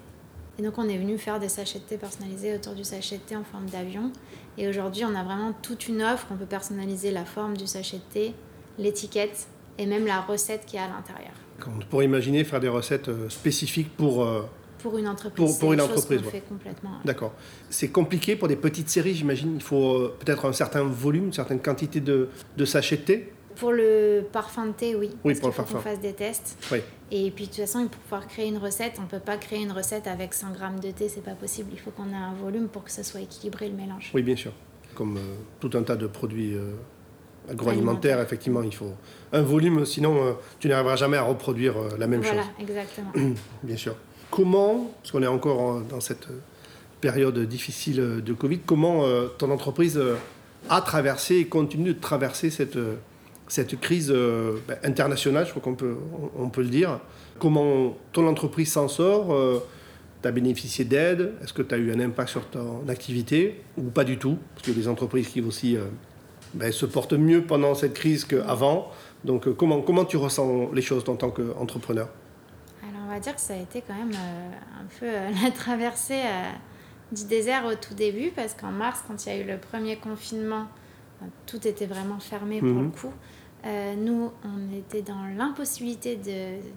Et 0.58 0.62
donc 0.62 0.76
on 0.76 0.88
est 0.88 0.98
venu 0.98 1.18
faire 1.18 1.38
des 1.38 1.48
sachets 1.48 1.78
de 1.78 1.84
thé 1.84 1.98
personnalisés 1.98 2.52
autour 2.54 2.74
du 2.74 2.82
sachet 2.82 3.18
de 3.18 3.22
thé 3.22 3.36
en 3.36 3.44
forme 3.44 3.66
d'avion. 3.66 4.10
Et 4.56 4.66
aujourd'hui 4.68 5.04
on 5.04 5.14
a 5.14 5.22
vraiment 5.22 5.52
toute 5.62 5.86
une 5.86 6.02
offre. 6.02 6.26
On 6.32 6.36
peut 6.36 6.46
personnaliser 6.46 7.12
la 7.12 7.24
forme 7.24 7.56
du 7.56 7.66
sachet 7.68 7.98
de 7.98 8.12
thé, 8.12 8.34
l'étiquette 8.76 9.46
et 9.78 9.86
même 9.86 10.04
la 10.04 10.20
recette 10.20 10.66
qui 10.66 10.76
est 10.76 10.80
à 10.80 10.88
l'intérieur. 10.88 11.34
On 11.66 11.84
pourrait 11.90 12.04
imaginer 12.04 12.44
faire 12.44 12.60
des 12.60 12.68
recettes 12.68 13.08
euh, 13.08 13.28
spécifiques 13.28 13.94
pour... 13.96 14.24
euh, 14.24 14.42
Pour 14.82 14.96
une 14.98 15.08
entreprise, 15.08 15.58
Pour- 15.58 15.72
une 15.72 15.80
entreprise, 15.80 16.22
ouais. 16.22 16.30
fait 16.30 16.40
complètement. 16.48 16.92
D'accord. 17.04 17.32
C'est 17.68 17.88
compliqué 17.88 18.36
pour 18.36 18.48
des 18.48 18.56
petites 18.56 18.88
séries, 18.88 19.14
j'imagine. 19.14 19.54
Il 19.56 19.62
faut 19.62 19.94
euh, 19.96 20.16
peut-être 20.20 20.44
un 20.46 20.52
certain 20.52 20.82
volume, 20.84 21.26
une 21.26 21.32
certaine 21.32 21.60
quantité 21.60 22.00
de, 22.00 22.28
de 22.56 22.64
sachets 22.64 22.98
de 22.98 23.02
thé. 23.02 23.32
Pour 23.56 23.72
le 23.72 24.22
parfum 24.32 24.66
de 24.66 24.72
thé, 24.72 24.94
oui. 24.94 25.10
Oui, 25.24 25.34
parce 25.34 25.40
pour 25.40 25.48
le 25.48 25.52
faut 25.54 25.62
qu'on 25.64 25.72
parfum. 25.74 25.90
fasse 25.90 26.00
des 26.00 26.12
tests. 26.12 26.56
Oui. 26.70 26.78
Et 27.10 27.30
puis 27.32 27.46
de 27.46 27.50
toute 27.50 27.58
façon, 27.60 27.88
pour 27.88 28.00
pouvoir 28.02 28.26
créer 28.28 28.46
une 28.46 28.58
recette, 28.58 28.94
on 28.98 29.02
ne 29.02 29.08
peut 29.08 29.18
pas 29.18 29.36
créer 29.36 29.60
une 29.62 29.72
recette 29.72 30.06
avec 30.06 30.34
100 30.34 30.52
grammes 30.52 30.78
de 30.78 30.90
thé, 30.92 31.08
c'est 31.08 31.24
pas 31.24 31.32
possible. 31.34 31.70
Il 31.72 31.80
faut 31.80 31.90
qu'on 31.90 32.10
ait 32.10 32.14
un 32.14 32.34
volume 32.34 32.68
pour 32.68 32.84
que 32.84 32.92
ce 32.92 33.02
soit 33.02 33.20
équilibré 33.20 33.68
le 33.68 33.74
mélange. 33.74 34.12
Oui, 34.14 34.22
bien 34.22 34.36
sûr. 34.36 34.52
Comme 34.94 35.16
euh, 35.16 35.20
tout 35.58 35.70
un 35.74 35.82
tas 35.82 35.96
de 35.96 36.06
produits 36.06 36.54
euh, 36.54 36.74
agroalimentaires, 37.50 38.12
Alimentaires. 38.14 38.20
effectivement, 38.20 38.62
il 38.62 38.74
faut 38.74 38.92
un 39.32 39.42
volume, 39.42 39.84
sinon 39.84 40.16
euh, 40.24 40.32
tu 40.58 40.68
n'arriveras 40.68 40.96
jamais 40.96 41.16
à 41.16 41.22
reproduire 41.22 41.76
euh, 41.76 41.88
la 41.98 42.06
même 42.06 42.20
voilà, 42.20 42.42
chose. 42.42 42.50
exactement. 42.60 43.12
Bien 43.62 43.76
sûr. 43.76 43.94
Comment, 44.30 44.90
parce 45.02 45.12
qu'on 45.12 45.22
est 45.22 45.26
encore 45.26 45.60
en- 45.60 45.80
dans 45.80 46.00
cette 46.00 46.28
euh, 46.30 46.38
période 47.00 47.38
difficile 47.38 48.22
de 48.24 48.32
Covid, 48.32 48.58
comment 48.66 49.04
ton 49.38 49.52
entreprise 49.52 50.00
a 50.68 50.80
traversé 50.80 51.36
et 51.36 51.44
continue 51.46 51.94
de 51.94 52.00
traverser 52.00 52.50
cette, 52.50 52.76
cette 53.46 53.78
crise 53.78 54.10
ben, 54.10 54.76
internationale, 54.82 55.46
je 55.46 55.50
crois 55.50 55.62
qu'on 55.62 55.76
peut, 55.76 55.94
on, 56.36 56.48
peut 56.48 56.62
le 56.62 56.68
dire? 56.70 56.98
Comment 57.38 57.96
ton 58.12 58.26
entreprise 58.26 58.72
s'en 58.72 58.88
sort 58.88 59.32
Tu 60.22 60.26
as 60.28 60.32
bénéficié 60.32 60.84
d'aide? 60.84 61.34
Est-ce 61.40 61.52
que 61.52 61.62
tu 61.62 61.72
as 61.72 61.78
eu 61.78 61.92
un 61.92 62.00
impact 62.00 62.30
sur 62.30 62.44
ton 62.46 62.82
activité? 62.88 63.60
Ou 63.76 63.82
pas 63.90 64.02
du 64.02 64.18
tout? 64.18 64.36
Parce 64.54 64.64
qu'il 64.64 64.72
y 64.74 64.76
a 64.76 64.80
des 64.82 64.88
entreprises 64.88 65.28
qui 65.28 65.40
aussi 65.40 65.76
euh, 65.76 65.82
ben, 66.54 66.72
se 66.72 66.86
portent 66.86 67.12
mieux 67.14 67.44
pendant 67.44 67.74
cette 67.74 67.94
crise 67.94 68.24
qu'avant. 68.24 68.90
Donc 69.24 69.46
euh, 69.48 69.52
comment, 69.54 69.80
comment 69.82 70.04
tu 70.04 70.16
ressens 70.16 70.70
les 70.72 70.82
choses 70.82 71.08
en 71.08 71.16
tant 71.16 71.30
qu'entrepreneur? 71.30 72.08
Alors 72.82 73.02
on 73.06 73.10
va 73.10 73.20
dire 73.20 73.34
que 73.34 73.40
ça 73.40 73.54
a 73.54 73.58
été 73.58 73.82
quand 73.86 73.94
même 73.94 74.12
euh, 74.12 74.50
un 74.80 74.86
peu 74.98 75.06
euh, 75.06 75.30
la 75.44 75.50
traversée 75.50 76.20
euh, 76.24 76.50
du 77.12 77.24
désert 77.24 77.64
au 77.66 77.74
tout 77.74 77.94
début 77.94 78.30
parce 78.30 78.54
qu'en 78.54 78.70
mars 78.70 79.02
quand 79.06 79.26
il 79.26 79.28
y 79.28 79.32
a 79.32 79.38
eu 79.40 79.44
le 79.44 79.58
premier 79.58 79.96
confinement, 79.96 80.66
tout 81.46 81.66
était 81.66 81.86
vraiment 81.86 82.20
fermé 82.20 82.60
pour 82.60 82.68
Mhm. 82.68 82.84
le 82.84 82.88
coup. 82.90 83.12
Euh, 83.66 83.94
nous, 83.96 84.30
on 84.44 84.72
était 84.76 85.02
dans 85.02 85.24
l'impossibilité 85.36 86.16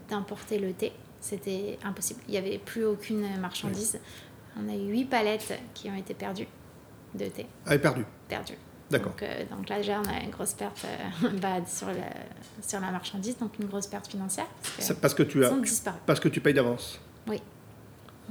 d'importer 0.09 0.57
le 0.57 0.73
thé. 0.73 0.91
C'était 1.19 1.77
impossible. 1.83 2.21
Il 2.27 2.31
n'y 2.31 2.37
avait 2.39 2.57
plus 2.57 2.83
aucune 2.83 3.23
marchandise. 3.39 3.99
On 4.59 4.67
a 4.67 4.73
eu 4.75 4.87
huit 4.91 5.05
palettes 5.05 5.53
qui 5.75 5.91
ont 5.91 5.95
été 5.95 6.15
perdues 6.15 6.47
de 7.13 7.25
thé. 7.25 7.45
Elle 7.67 7.73
est 7.73 7.79
perdue. 7.79 8.05
Perdues. 8.27 8.57
D'accord. 8.91 9.11
Donc, 9.13 9.23
euh, 9.23 9.43
donc 9.49 9.69
là, 9.69 9.77
déjà, 9.77 10.01
on 10.01 10.07
a 10.09 10.19
une 10.23 10.29
grosse 10.31 10.53
perte 10.53 10.85
euh, 10.85 11.29
bah, 11.41 11.55
sur, 11.65 11.87
la, 11.87 11.93
sur 12.65 12.79
la 12.79 12.91
marchandise, 12.91 13.37
donc 13.37 13.57
une 13.59 13.67
grosse 13.67 13.87
perte 13.87 14.07
financière. 14.07 14.45
Parce 14.61 14.75
que 14.77 14.83
C'est 14.83 15.01
parce 15.01 15.13
que 15.13 15.23
tu 15.23 15.43
as, 15.45 15.51
parce 16.05 16.19
que 16.19 16.27
tu 16.29 16.41
payes 16.41 16.53
d'avance. 16.53 16.99
Oui. 17.27 17.41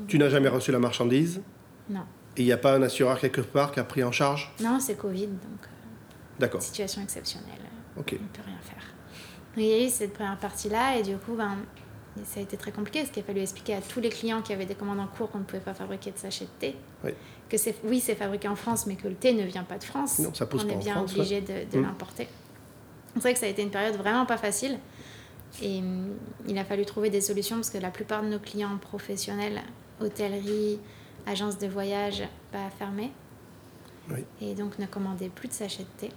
Tu 0.06 0.18
n'as 0.18 0.28
jamais 0.28 0.48
reçu 0.48 0.70
la 0.72 0.78
marchandise 0.78 1.40
Non. 1.88 2.02
et 2.36 2.42
il 2.42 2.44
n'y 2.44 2.52
a 2.52 2.56
pas 2.58 2.74
un 2.74 2.82
assureur 2.82 3.18
quelque 3.20 3.40
part 3.40 3.72
qui 3.72 3.80
a 3.80 3.84
pris 3.84 4.02
en 4.04 4.12
charge? 4.12 4.52
Non, 4.60 4.78
c'est 4.80 4.94
Covid, 4.96 5.26
donc 5.26 5.62
euh, 5.64 5.68
D'accord. 6.38 6.62
situation 6.62 7.02
exceptionnelle. 7.02 7.48
Ok. 7.96 8.16
On 8.18 8.22
ne 8.22 8.28
peut 8.28 8.42
rien 8.46 8.58
faire. 8.62 8.82
Donc, 9.56 9.64
il 9.64 9.64
y 9.64 9.72
a 9.72 9.84
eu 9.86 9.88
cette 9.90 10.12
première 10.14 10.38
partie-là, 10.38 10.96
et 10.96 11.02
du 11.02 11.16
coup, 11.16 11.34
ben, 11.36 11.56
ça 12.24 12.40
a 12.40 12.42
été 12.42 12.56
très 12.56 12.72
compliqué 12.72 13.00
parce 13.00 13.10
qu'il 13.10 13.22
a 13.22 13.26
fallu 13.26 13.40
expliquer 13.40 13.74
à 13.74 13.80
tous 13.80 14.00
les 14.00 14.08
clients 14.10 14.42
qui 14.42 14.52
avaient 14.52 14.66
des 14.66 14.74
commandes 14.74 15.00
en 15.00 15.06
cours 15.06 15.30
qu'on 15.30 15.38
ne 15.38 15.44
pouvait 15.44 15.60
pas 15.60 15.74
fabriquer 15.74 16.10
de 16.10 16.18
sachets 16.18 16.44
de 16.46 16.50
thé. 16.58 16.76
Oui. 17.04 17.10
Que 17.48 17.56
c'est, 17.56 17.74
oui, 17.84 18.00
c'est 18.00 18.14
fabriqué 18.14 18.48
en 18.48 18.56
France, 18.56 18.86
mais 18.86 18.94
que 18.96 19.08
le 19.08 19.14
thé 19.14 19.32
ne 19.32 19.42
vient 19.44 19.64
pas 19.64 19.78
de 19.78 19.84
France. 19.84 20.18
Non, 20.20 20.32
ça 20.34 20.46
pousse 20.46 20.62
On 20.64 20.66
pas 20.66 20.72
est 20.72 20.76
en 20.76 20.78
bien 20.80 20.94
France, 20.94 21.12
obligé 21.14 21.40
de, 21.40 21.70
de 21.70 21.78
Mm. 21.78 21.82
l'importer. 21.82 22.28
C'est 23.14 23.20
vrai 23.20 23.32
que 23.34 23.40
ça 23.40 23.46
a 23.46 23.48
été 23.48 23.62
une 23.62 23.70
période 23.70 23.96
vraiment 23.96 24.24
pas 24.26 24.36
facile. 24.38 24.78
Et 25.62 25.78
hum, 25.78 26.10
il 26.46 26.56
a 26.58 26.64
fallu 26.64 26.84
trouver 26.86 27.10
des 27.10 27.20
solutions 27.20 27.56
parce 27.56 27.70
que 27.70 27.78
la 27.78 27.90
plupart 27.90 28.22
de 28.22 28.28
nos 28.28 28.38
clients 28.38 28.76
professionnels, 28.78 29.60
hôtellerie, 30.00 30.78
agences 31.26 31.58
de 31.58 31.66
voyage, 31.66 32.22
bah, 32.52 32.70
fermés. 32.78 33.10
Oui. 34.10 34.24
Et 34.40 34.54
donc 34.54 34.78
ne 34.78 34.86
commandaient 34.86 35.28
plus 35.28 35.48
de 35.48 35.52
sachets 35.52 35.82
de 35.82 35.88
thé. 36.06 36.10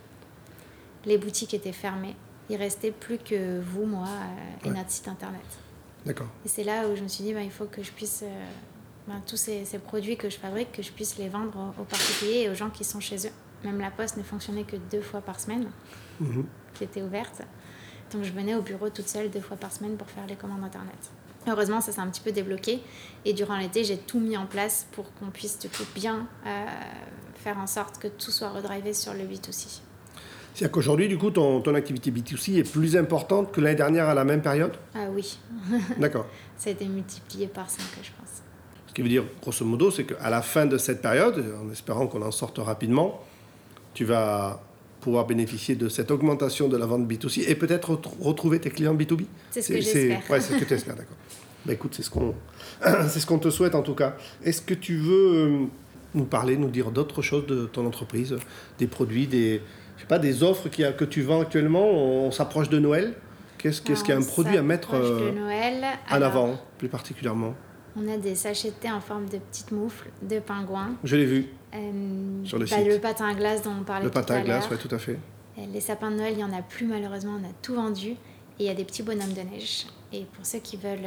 Les 1.05 1.17
boutiques 1.17 1.53
étaient 1.53 1.71
fermées. 1.73 2.15
Il 2.49 2.57
restait 2.57 2.91
plus 2.91 3.17
que 3.17 3.59
vous, 3.61 3.85
moi 3.85 4.05
euh, 4.07 4.65
et 4.65 4.69
Ouais. 4.69 4.75
notre 4.77 4.91
site 4.91 5.07
internet. 5.07 5.41
D'accord. 6.05 6.27
Et 6.45 6.49
c'est 6.49 6.63
là 6.63 6.87
où 6.87 6.95
je 6.95 7.01
me 7.03 7.07
suis 7.07 7.23
dit, 7.23 7.33
bah, 7.33 7.41
il 7.41 7.51
faut 7.51 7.65
que 7.65 7.81
je 7.83 7.91
puisse 7.91 8.21
euh, 8.23 8.45
ben, 9.07 9.21
tous 9.25 9.37
ces, 9.37 9.63
ces 9.65 9.79
produits 9.79 10.17
que 10.17 10.29
je 10.29 10.37
fabrique, 10.37 10.71
que 10.71 10.81
je 10.81 10.91
puisse 10.91 11.17
les 11.17 11.29
vendre 11.29 11.73
aux, 11.77 11.81
aux 11.81 11.85
particuliers 11.85 12.41
et 12.43 12.49
aux 12.49 12.55
gens 12.55 12.69
qui 12.69 12.83
sont 12.83 12.99
chez 12.99 13.15
eux. 13.27 13.31
Même 13.63 13.79
la 13.79 13.91
poste 13.91 14.17
ne 14.17 14.23
fonctionnait 14.23 14.63
que 14.65 14.75
deux 14.91 15.01
fois 15.01 15.21
par 15.21 15.39
semaine, 15.39 15.69
Mhm. 16.19 16.45
qui 16.73 16.83
était 16.83 17.01
ouverte. 17.01 17.41
Donc 18.11 18.23
je 18.23 18.31
venais 18.31 18.53
au 18.55 18.61
bureau 18.61 18.89
toute 18.89 19.07
seule 19.07 19.31
deux 19.31 19.39
fois 19.41 19.57
par 19.57 19.71
semaine 19.71 19.95
pour 19.97 20.07
faire 20.09 20.27
les 20.27 20.35
commandes 20.35 20.63
internet. 20.63 20.95
Heureusement, 21.47 21.81
ça 21.81 21.91
s'est 21.91 21.99
un 21.99 22.07
petit 22.07 22.21
peu 22.21 22.31
débloqué. 22.31 22.81
Et 23.25 23.33
durant 23.33 23.57
l'été, 23.57 23.83
j'ai 23.83 23.97
tout 23.97 24.19
mis 24.19 24.37
en 24.37 24.45
place 24.45 24.85
pour 24.91 25.11
qu'on 25.15 25.29
puisse 25.29 25.57
du 25.59 25.67
coup 25.69 25.83
bien 25.95 26.27
euh, 26.45 26.65
faire 27.35 27.57
en 27.57 27.67
sorte 27.67 27.97
que 27.97 28.07
tout 28.07 28.31
soit 28.31 28.49
redrivé 28.49 28.93
sur 28.93 29.13
le 29.13 29.23
8 29.23 29.49
aussi. 29.49 29.81
C'est-à-dire 30.53 30.71
qu'aujourd'hui, 30.71 31.07
du 31.07 31.17
coup, 31.17 31.31
ton, 31.31 31.61
ton 31.61 31.73
activité 31.75 32.11
B2C 32.11 32.59
est 32.59 32.71
plus 32.71 32.95
importante 32.95 33.51
que 33.51 33.59
l'année 33.61 33.75
dernière 33.75 34.07
à 34.07 34.13
la 34.13 34.23
même 34.23 34.41
période? 34.41 34.73
Ah 34.93 35.07
oui, 35.13 35.37
D'accord. 35.97 36.27
ça 36.57 36.69
a 36.69 36.73
été 36.73 36.85
multiplié 36.85 37.47
par 37.47 37.69
5, 37.69 37.81
je 38.03 38.09
pense. 38.19 38.41
Ce 38.87 38.93
qui 38.93 39.01
veut 39.01 39.09
dire, 39.09 39.23
grosso 39.41 39.65
modo, 39.65 39.89
c'est 39.89 40.03
qu'à 40.03 40.29
la 40.29 40.41
fin 40.43 40.67
de 40.67 40.77
cette 40.77 41.01
période, 41.01 41.43
en 41.65 41.71
espérant 41.71 42.05
qu'on 42.07 42.21
en 42.21 42.29
sorte 42.31 42.59
rapidement, 42.59 43.21
tu 43.95 44.05
vas 44.05 44.61
pouvoir 45.01 45.25
bénéficier 45.25 45.75
de 45.75 45.89
cette 45.89 46.11
augmentation 46.11 46.67
de 46.69 46.77
la 46.77 46.85
vente 46.85 47.07
B2C 47.11 47.45
et 47.49 47.55
peut-être 47.55 47.91
ret- 47.95 48.09
retrouver 48.21 48.59
tes 48.59 48.69
clients 48.69 48.95
B2B. 48.95 49.25
C'est 49.51 49.61
ce 49.63 49.69
que 49.69 49.81
j'espère. 49.81 50.21
Ouais, 50.29 50.39
c'est 50.39 50.53
ce 50.53 50.59
que 50.59 50.65
tu 50.65 50.73
espères, 50.73 50.95
d'accord. 50.95 51.17
Bah 51.65 51.71
écoute, 51.71 51.93
c'est 51.95 52.03
ce 52.03 52.09
qu'on 52.09 52.35
ce 53.07 53.25
qu'on 53.25 53.39
te 53.39 53.49
souhaite 53.49 53.73
en 53.73 53.83
tout 53.83 53.95
cas. 53.95 54.17
Est-ce 54.43 54.61
que 54.61 54.73
tu 54.73 54.97
veux 54.97 55.33
euh, 55.33 55.59
nous 56.13 56.25
parler, 56.25 56.57
nous 56.57 56.67
dire 56.69 56.91
d'autres 56.91 57.21
choses 57.21 57.45
de 57.47 57.65
ton 57.67 57.85
entreprise, 57.85 58.35
des 58.79 58.87
produits, 58.87 59.27
des 59.27 59.61
sais 60.03 60.07
pas, 60.07 60.19
des 60.19 60.43
offres 60.43 60.69
que 60.69 61.05
tu 61.05 61.21
vends 61.21 61.41
actuellement 61.41 61.87
On 61.89 62.31
s'approche 62.31 62.69
de 62.69 62.79
Noël. 62.79 63.13
Qu'est-ce 63.57 63.81
qu'il 63.81 63.95
y 64.09 64.11
a 64.11 64.17
un 64.17 64.21
produit 64.21 64.57
à 64.57 64.61
mettre 64.61 64.93
euh, 64.95 65.31
de 65.31 65.39
Noël. 65.39 65.83
en 66.09 66.13
Alors, 66.15 66.29
avant, 66.29 66.59
plus 66.77 66.89
particulièrement 66.89 67.53
On 67.97 68.07
a 68.11 68.17
des 68.17 68.35
sachets 68.35 68.69
de 68.69 68.73
thé 68.75 68.91
en 68.91 68.99
forme 68.99 69.25
de 69.29 69.37
petites 69.37 69.71
moufles, 69.71 70.09
de 70.21 70.39
pingouins. 70.39 70.91
Je 71.03 71.15
l'ai 71.15 71.25
vu, 71.25 71.47
Euh, 71.73 72.43
Sur 72.43 72.59
le 72.59 72.65
bah, 72.65 72.77
site. 72.77 72.87
le 72.87 72.99
patin 72.99 73.27
à 73.29 73.33
glace 73.33 73.61
dont 73.61 73.71
on 73.79 73.83
parlait 73.83 74.03
le 74.03 74.09
tout 74.11 74.13
patin 74.13 74.35
à 74.35 74.41
glace, 74.41 74.69
ouais, 74.69 74.77
tout 74.77 74.93
à 74.93 74.97
fait. 74.99 75.17
Euh, 75.57 75.61
Les 75.71 75.79
sapins 75.79 76.11
de 76.11 76.17
Noël, 76.17 76.33
il 76.33 76.37
n'y 76.37 76.43
en 76.43 76.51
a 76.51 76.61
plus 76.61 76.85
malheureusement, 76.85 77.33
on 77.41 77.45
a 77.45 77.53
tout 77.61 77.75
vendu. 77.75 78.09
Et 78.09 78.17
il 78.59 78.65
y 78.65 78.69
a 78.69 78.75
des 78.75 78.83
petits 78.83 79.01
bonhommes 79.01 79.33
de 79.33 79.41
neige. 79.41 79.87
Et 80.11 80.25
pour 80.33 80.45
ceux 80.45 80.59
qui 80.59 80.77
veulent 80.77 80.99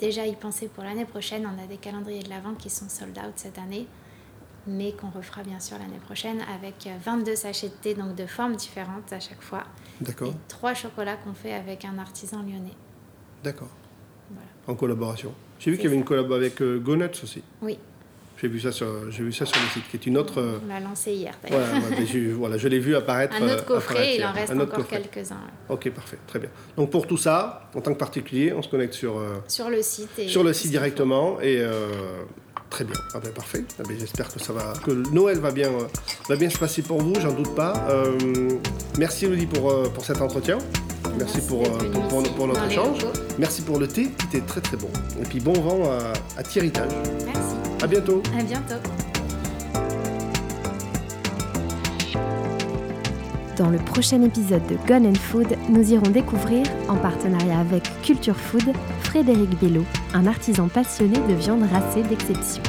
déjà 0.00 0.26
y 0.26 0.34
penser 0.34 0.66
pour 0.66 0.82
l'année 0.82 1.04
prochaine, 1.04 1.46
on 1.46 1.62
a 1.62 1.66
des 1.68 1.76
calendriers 1.76 2.22
de 2.24 2.30
l'Avent 2.30 2.54
qui 2.58 2.70
sont 2.70 2.88
sold 2.88 3.16
out 3.18 3.34
cette 3.36 3.56
année, 3.58 3.86
mais 4.68 4.92
qu'on 4.92 5.10
refera 5.10 5.42
bien 5.42 5.58
sûr 5.60 5.76
l'année 5.78 6.00
prochaine 6.04 6.38
avec 6.54 6.86
euh, 6.86 6.90
22 7.04 7.34
sachets 7.36 7.68
de 7.68 7.74
thé, 7.82 7.94
donc 7.94 8.14
de 8.14 8.26
formes 8.26 8.54
différentes 8.56 9.12
à 9.12 9.20
chaque 9.20 9.42
fois. 9.42 9.64
D'accord, 10.00 10.28
Et 10.28 10.36
trois 10.48 10.74
chocolats 10.74 11.16
qu'on 11.16 11.34
fait 11.34 11.52
avec 11.54 11.84
un 11.84 11.98
artisan 11.98 12.38
lyonnais. 12.42 12.76
d'accord. 13.42 13.68
Voilà. 14.30 14.46
En 14.66 14.74
collaboration. 14.74 15.32
J'ai 15.58 15.70
vu 15.70 15.76
qu'il 15.78 15.84
y 15.84 15.88
avait 15.88 15.96
ça. 15.96 16.00
une 16.00 16.04
collab 16.04 16.30
avec 16.32 16.60
euh, 16.60 16.78
Go 16.78 16.94
Nuts 16.96 17.06
aussi. 17.24 17.42
Oui, 17.62 17.78
J'ai 18.40 18.46
vu 18.48 18.60
ça 18.60 18.70
sur, 18.70 19.10
j'ai 19.10 19.24
vu 19.24 19.32
ça 19.32 19.46
sur 19.46 19.56
le 19.60 19.68
site, 19.70 19.88
qui 19.90 19.96
est 19.96 20.06
une 20.06 20.18
autre. 20.18 20.38
euh, 20.40 20.58
on 20.62 20.68
l'a 20.68 20.78
lancé 20.80 21.12
hier 21.12 21.34
d'ailleurs. 21.42 21.66
voilà, 21.80 22.04
j'ai- 22.04 22.28
voilà, 22.32 22.58
je 22.58 22.68
l'ai 22.68 22.78
vu 22.78 22.94
apparaître. 22.94 23.34
Un 23.40 23.48
euh, 23.48 23.54
autre 23.54 23.64
coffret, 23.64 23.94
apparaître 23.94 24.14
il 24.18 24.24
en 24.24 24.32
reste 24.32 24.52
encore 24.52 24.68
coffret. 24.84 25.02
quelques-uns. 25.10 25.34
ouais. 25.36 25.74
Ok, 25.74 25.90
parfait, 25.90 26.18
très 26.26 26.38
bien. 26.38 26.50
Donc 26.76 26.90
pour 26.90 27.06
tout 27.06 27.16
ça, 27.16 27.68
en 27.74 27.80
tant 27.80 27.92
que 27.94 27.98
particulier, 27.98 28.52
on 28.52 28.60
se 28.62 28.68
connecte 28.68 28.92
sur, 28.94 29.18
euh, 29.18 29.38
Sur 29.48 29.70
le 29.70 29.80
site. 29.82 30.10
Et 30.18 30.28
sur 30.28 30.44
le 30.44 30.52
site 30.52 30.70
directement 30.70 31.40
et 31.40 31.56
euh, 31.60 31.88
très 32.70 32.84
bien. 32.84 32.96
Ah 33.14 33.18
ben, 33.22 33.32
parfait. 33.32 33.64
Ah 33.78 33.82
ben, 33.88 33.96
J'espère 33.98 34.32
que 34.32 34.38
ça 34.40 34.52
va, 34.52 34.72
que 34.84 34.90
Noël 35.12 35.38
va 35.38 35.50
bien, 35.50 35.70
va 36.28 36.36
bien 36.36 36.50
se 36.50 36.58
passer 36.58 36.82
pour 36.82 37.00
vous, 37.02 37.14
j'en 37.20 37.32
doute 37.32 37.54
pas. 37.54 37.72
Euh, 37.88 38.16
merci 38.98 39.24
Elodie 39.26 39.46
pour, 39.46 39.70
euh, 39.70 39.88
pour 39.88 40.04
cet 40.04 40.20
entretien. 40.20 40.58
Merci, 41.16 41.40
pour, 41.40 41.64
euh, 41.64 41.68
venu 41.78 41.90
pour, 41.90 42.08
pour- 42.08 42.22
ici, 42.22 42.30
pour 42.36 42.46
notre 42.46 42.64
échange. 42.64 42.98
Merci 43.38 43.62
pour 43.62 43.78
le 43.78 43.88
thé 43.88 44.08
qui 44.10 44.26
était 44.26 44.46
très 44.46 44.60
très 44.60 44.76
bon. 44.76 44.88
Et 45.20 45.24
puis 45.24 45.40
bon 45.40 45.52
vent 45.54 45.90
à, 45.90 46.12
à 46.38 46.42
Thierrytage. 46.42 46.92
Merci. 47.24 47.54
À 47.82 47.86
bientôt. 47.86 48.22
À 48.38 48.42
bientôt. 48.42 48.74
Dans 53.58 53.70
le 53.70 53.78
prochain 53.78 54.22
épisode 54.22 54.64
de 54.68 54.76
Gone 54.86 55.04
and 55.04 55.16
Food, 55.16 55.56
nous 55.68 55.92
irons 55.92 56.10
découvrir, 56.10 56.64
en 56.88 56.94
partenariat 56.94 57.58
avec 57.58 57.90
Culture 58.02 58.36
Food, 58.36 58.72
Frédéric 59.02 59.50
Bello, 59.60 59.84
un 60.14 60.28
artisan 60.28 60.68
passionné 60.68 61.18
de 61.28 61.34
viande 61.34 61.64
racée 61.64 62.04
d'exception. 62.04 62.62